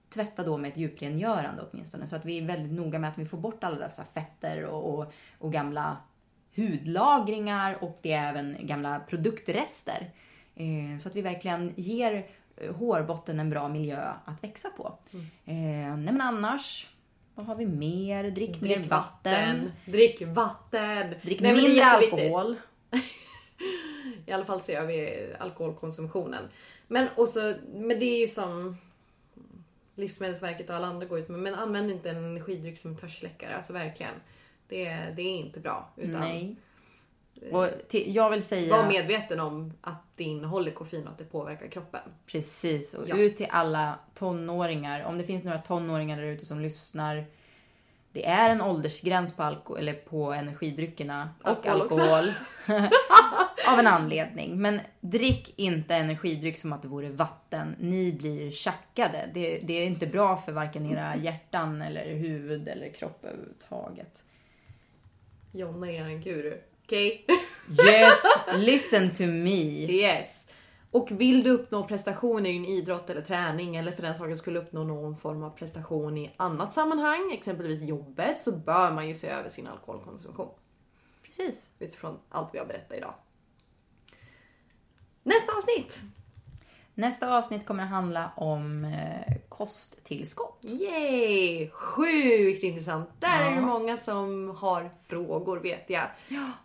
tvätta 0.09 0.45
då 0.45 0.57
med 0.57 0.71
ett 0.71 0.77
djuprengörande 0.77 1.63
åtminstone. 1.71 2.07
Så 2.07 2.17
att 2.17 2.25
vi 2.25 2.39
är 2.39 2.47
väldigt 2.47 2.73
noga 2.73 2.99
med 2.99 3.11
att 3.11 3.19
vi 3.19 3.27
får 3.27 3.39
bort 3.39 3.65
alla 3.65 3.87
dessa 3.87 4.05
fetter 4.05 4.65
och, 4.65 4.95
och, 4.95 5.13
och 5.39 5.53
gamla 5.53 5.97
hudlagringar 6.57 7.85
och 7.85 7.99
det 8.03 8.13
är 8.13 8.29
även 8.29 8.57
gamla 8.61 9.01
produktrester. 9.01 10.11
Eh, 10.55 10.99
så 10.99 11.09
att 11.09 11.17
vi 11.17 11.23
verkligen 11.23 11.73
ger 11.77 12.27
hårbotten 12.79 13.41
en 13.41 13.51
bra 13.51 13.69
miljö 13.69 14.13
att 14.25 14.45
växa 14.45 14.71
på. 14.71 14.99
Eh, 15.45 15.55
nej 15.97 16.13
men 16.13 16.21
annars, 16.21 16.89
vad 17.35 17.47
har 17.47 17.55
vi 17.55 17.67
mer? 17.67 18.31
Drick, 18.31 18.61
mer 18.61 18.85
vatten. 18.89 19.73
Drick 19.85 20.23
vatten! 20.27 21.15
Drick 21.23 21.41
Nej, 21.41 21.55
mindre 21.55 21.85
alkohol. 21.85 22.57
I 24.27 24.33
alla 24.33 24.45
fall 24.45 24.61
ser 24.61 24.87
vi 24.87 25.29
alkoholkonsumtionen. 25.39 26.45
Men, 26.87 27.09
och 27.17 27.29
så, 27.29 27.55
men 27.75 27.89
det 28.01 28.05
är 28.05 28.21
ju 28.21 28.29
som 28.29 28.77
Livsmedelsverket 29.95 30.71
och 30.71 30.77
alla 30.77 30.87
andra 30.87 31.07
går 31.07 31.19
ut 31.19 31.29
med. 31.29 31.41
Men 31.41 31.55
använd 31.55 31.91
inte 31.91 32.11
en 32.11 32.17
energidryck 32.17 32.79
som 32.79 32.97
törstsläckare. 32.97 33.57
Alltså 33.57 33.73
verkligen. 33.73 34.15
Det, 34.69 34.85
det 35.17 35.23
är 35.23 35.37
inte 35.37 35.61
bra. 35.61 35.93
Utan 35.97 36.21
Nej. 36.21 36.57
Och 37.53 37.69
till, 37.89 38.15
jag 38.15 38.31
vill 38.31 38.43
säga... 38.43 38.77
Var 38.77 38.89
medveten 38.89 39.41
om 39.41 39.73
att 39.81 40.03
det 40.17 40.25
innehåller 40.25 40.71
koffein 40.71 41.07
och 41.07 41.13
att 41.13 41.19
det 41.19 41.25
påverkar 41.25 41.69
kroppen. 41.69 42.01
Precis, 42.27 42.95
och 42.95 43.09
Ja. 43.09 43.17
ut 43.17 43.37
till 43.37 43.47
alla 43.51 43.99
tonåringar. 44.15 45.05
Om 45.05 45.19
det 45.19 45.25
finns 45.25 45.45
några 45.45 45.59
tonåringar 45.59 46.17
där 46.17 46.25
ute 46.27 46.47
som 46.47 46.61
lyssnar. 46.61 47.25
Det 48.13 48.27
är 48.27 48.51
en 48.51 48.61
åldersgräns 48.61 49.37
på, 49.37 49.43
alko- 49.43 49.79
eller 49.79 49.93
på 49.93 50.33
energidryckerna 50.33 51.31
och 51.43 51.67
Alkohol 51.67 51.81
alkohol. 52.01 52.25
Av 53.69 53.79
en 53.79 53.87
anledning. 53.87 54.61
Men 54.63 54.81
drick 55.01 55.55
inte 55.57 55.95
energidryck 55.95 56.57
som 56.57 56.73
att 56.73 56.83
det 56.83 56.89
vore 56.89 57.11
vatten. 57.11 57.77
Ni 57.79 58.13
blir 58.13 58.51
tjackade. 58.51 59.31
Det, 59.35 59.59
det 59.59 59.73
är 59.73 59.87
inte 59.87 60.07
bra 60.07 60.37
för 60.37 60.53
varken 60.53 60.87
era 60.87 61.17
hjärtan 61.23 61.83
eller 61.83 62.15
huvud 62.15 62.69
eller 62.69 62.89
kropp 62.93 63.25
överhuvudtaget. 63.25 64.25
Jonna 65.53 65.91
är 65.93 66.03
en 66.05 66.21
guru. 66.21 66.59
Okej? 66.89 67.27
Yes, 67.87 68.23
listen 68.55 69.15
to 69.15 69.23
me. 69.23 69.87
Yes. 69.93 70.27
Och 70.91 71.11
vill 71.11 71.43
du 71.43 71.51
uppnå 71.51 71.89
prestation 71.89 72.47
i 72.47 72.53
din 72.53 72.65
idrott 72.65 73.11
eller 73.11 73.23
träning 73.23 73.77
eller 73.77 73.93
för 73.93 74.03
den 74.03 74.15
saken 74.15 74.39
skulle 74.39 74.59
uppnå 74.59 74.85
någon 74.85 75.17
form 75.17 75.43
av 75.43 75.51
prestation 75.51 76.19
i 76.19 76.35
annat 76.37 76.75
sammanhang, 76.75 77.33
exempelvis 77.33 77.83
jobbet, 77.83 78.41
så 78.41 78.53
bör 78.53 78.93
man 78.93 79.09
ju 79.09 79.15
se 79.15 79.29
över 79.29 79.49
sin 79.49 79.67
alkoholkonsumtion. 79.67 80.55
Precis. 81.25 81.71
Utifrån 81.79 82.19
allt 82.29 82.55
vi 82.55 82.59
har 82.59 82.67
berättat 82.67 82.97
idag. 82.97 83.15
Nästa 85.23 85.53
avsnitt! 85.57 85.99
Nästa 86.99 87.37
avsnitt 87.37 87.67
kommer 87.67 87.83
att 87.83 87.89
handla 87.91 88.31
om 88.37 88.85
eh, 88.85 89.35
kosttillskott. 89.49 90.59
Yay! 90.63 91.71
Sjukt 91.71 92.63
intressant! 92.63 93.09
Där 93.19 93.41
är 93.47 93.51
det 93.51 93.57
Ja. 93.57 93.61
många 93.61 93.97
som 93.97 94.57
har 94.59 94.91
frågor 95.07 95.57
vet 95.57 95.91
jag. 95.91 96.05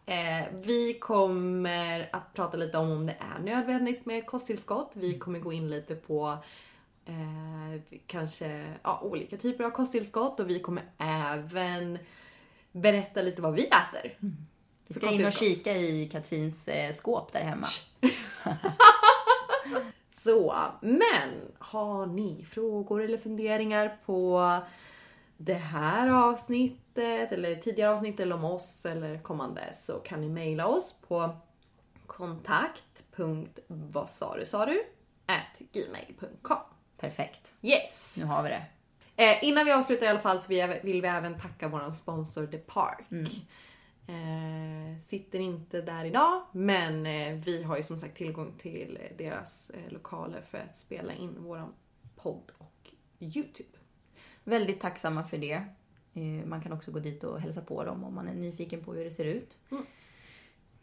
Eh, 0.05 0.45
vi 0.53 0.93
kommer 0.93 2.09
att 2.11 2.33
prata 2.33 2.57
lite 2.57 2.77
om 2.77 2.91
om 2.91 3.05
det 3.05 3.15
är 3.35 3.39
nödvändigt 3.43 4.05
med 4.05 4.25
kosttillskott. 4.25 4.91
Vi 4.93 5.19
kommer 5.19 5.39
gå 5.39 5.53
in 5.53 5.69
lite 5.69 5.95
på 5.95 6.37
eh, 7.05 7.81
kanske 8.07 8.73
ja, 8.83 8.99
olika 9.03 9.37
typer 9.37 9.63
av 9.63 9.69
kosttillskott 9.69 10.39
och 10.39 10.49
vi 10.49 10.59
kommer 10.59 10.83
även 10.97 11.99
berätta 12.71 13.21
lite 13.21 13.41
vad 13.41 13.53
vi 13.53 13.65
äter. 13.65 14.17
Vi 14.87 14.93
ska 14.93 15.11
in 15.11 15.25
och 15.25 15.33
kika 15.33 15.73
i 15.77 16.09
Katrins 16.11 16.67
eh, 16.67 16.93
skåp 16.93 17.31
där 17.31 17.41
hemma. 17.43 17.67
Så, 20.23 20.55
men 20.81 21.29
har 21.59 22.05
ni 22.05 22.45
frågor 22.51 23.03
eller 23.03 23.17
funderingar 23.17 23.97
på 24.05 24.59
det 25.37 25.53
här 25.53 26.07
avsnittet 26.07 27.31
eller 27.31 27.55
tidigare 27.55 27.91
avsnitt 27.91 28.19
eller 28.19 28.35
om 28.35 28.43
oss 28.43 28.85
eller 28.85 29.19
kommande 29.19 29.73
så 29.77 29.93
kan 29.93 30.21
ni 30.21 30.29
mejla 30.29 30.67
oss 30.67 30.95
på 31.07 31.35
kontakt.vasarusaru 32.07 34.77
gmail.com. 35.71 36.57
Perfekt. 36.97 37.53
Yes! 37.61 38.15
Nu 38.19 38.25
har 38.25 38.43
vi 38.43 38.49
det. 38.49 38.65
Eh, 39.15 39.43
innan 39.43 39.65
vi 39.65 39.71
avslutar 39.71 40.05
i 40.05 40.09
alla 40.09 40.19
fall 40.19 40.39
så 40.39 40.47
vill, 40.47 41.01
vi 41.01 41.07
även 41.07 41.39
tacka 41.39 41.67
vår 41.67 41.91
sponsor 41.91 42.47
The 42.47 42.57
Park. 42.57 43.05
Eh, 44.07 44.99
sitter 45.05 45.39
inte 45.39 45.81
där 45.81 46.05
idag 46.05 46.41
men 46.51 47.05
eh, 47.05 47.33
vi 47.45 47.63
har 47.63 47.77
ju 47.77 47.83
som 47.83 47.99
sagt 47.99 48.17
tillgång 48.17 48.53
till 48.57 48.99
eh, 49.01 49.17
deras 49.17 49.69
eh, 49.69 49.93
lokaler 49.93 50.41
för 50.41 50.57
att 50.57 50.79
spela 50.79 51.13
in 51.13 51.35
våran 51.43 51.73
podd 52.15 52.51
och 52.57 52.91
Youtube. 53.19 53.69
Väldigt 54.43 54.79
tacksamma 54.79 55.23
för 55.23 55.37
det. 55.37 55.53
Eh, 56.13 56.45
Man 56.45 56.61
kan 56.61 56.73
också 56.73 56.91
gå 56.91 56.99
dit 56.99 57.23
och 57.23 57.41
hälsa 57.41 57.61
på 57.61 57.83
dem 57.83 58.03
om 58.03 58.15
man 58.15 58.27
är 58.27 58.33
nyfiken 58.33 58.83
på 58.83 58.93
hur 58.93 59.03
det 59.03 59.11
ser 59.11 59.25
ut. 59.25 59.57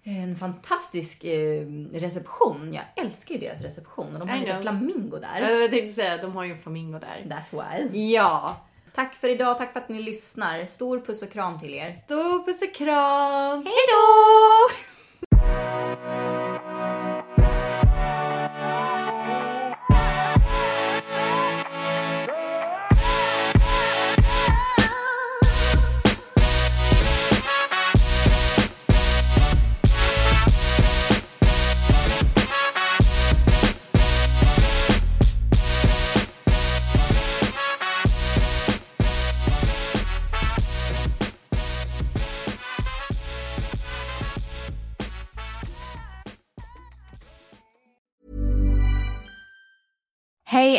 En 0.02 0.36
fantastisk 0.36 1.24
eh, 1.24 1.66
reception. 1.92 2.72
Jag 2.72 2.84
älskar 2.96 3.34
ju 3.34 3.40
deras 3.40 3.60
reception. 3.60 4.14
Och 4.14 4.20
de 4.20 4.28
har 4.28 4.36
en 4.36 4.62
flamingo 4.62 5.18
där. 5.18 5.40
Jag 5.60 5.70
tänkte 5.70 5.92
säga, 5.94 6.16
de 6.22 6.32
har 6.32 6.44
ju 6.44 6.52
en 6.52 6.62
flamingo 6.62 6.98
där. 6.98 7.24
That's 7.28 7.52
why. 7.92 7.98
Ja! 8.12 8.66
Tack 8.95 9.14
för 9.14 9.28
idag, 9.28 9.59
tack 9.59 9.72
för 9.72 9.80
att 9.80 9.88
ni 9.88 10.03
lyssnar. 10.03 10.66
Stor 10.66 11.01
puss 11.01 11.22
och 11.22 11.30
kram 11.32 11.59
till 11.59 11.74
er. 11.74 11.93
Stor 11.93 12.45
puss 12.45 12.62
och 12.62 12.74
kram! 12.74 13.64
Hej 13.64 13.86
då! 13.88 14.89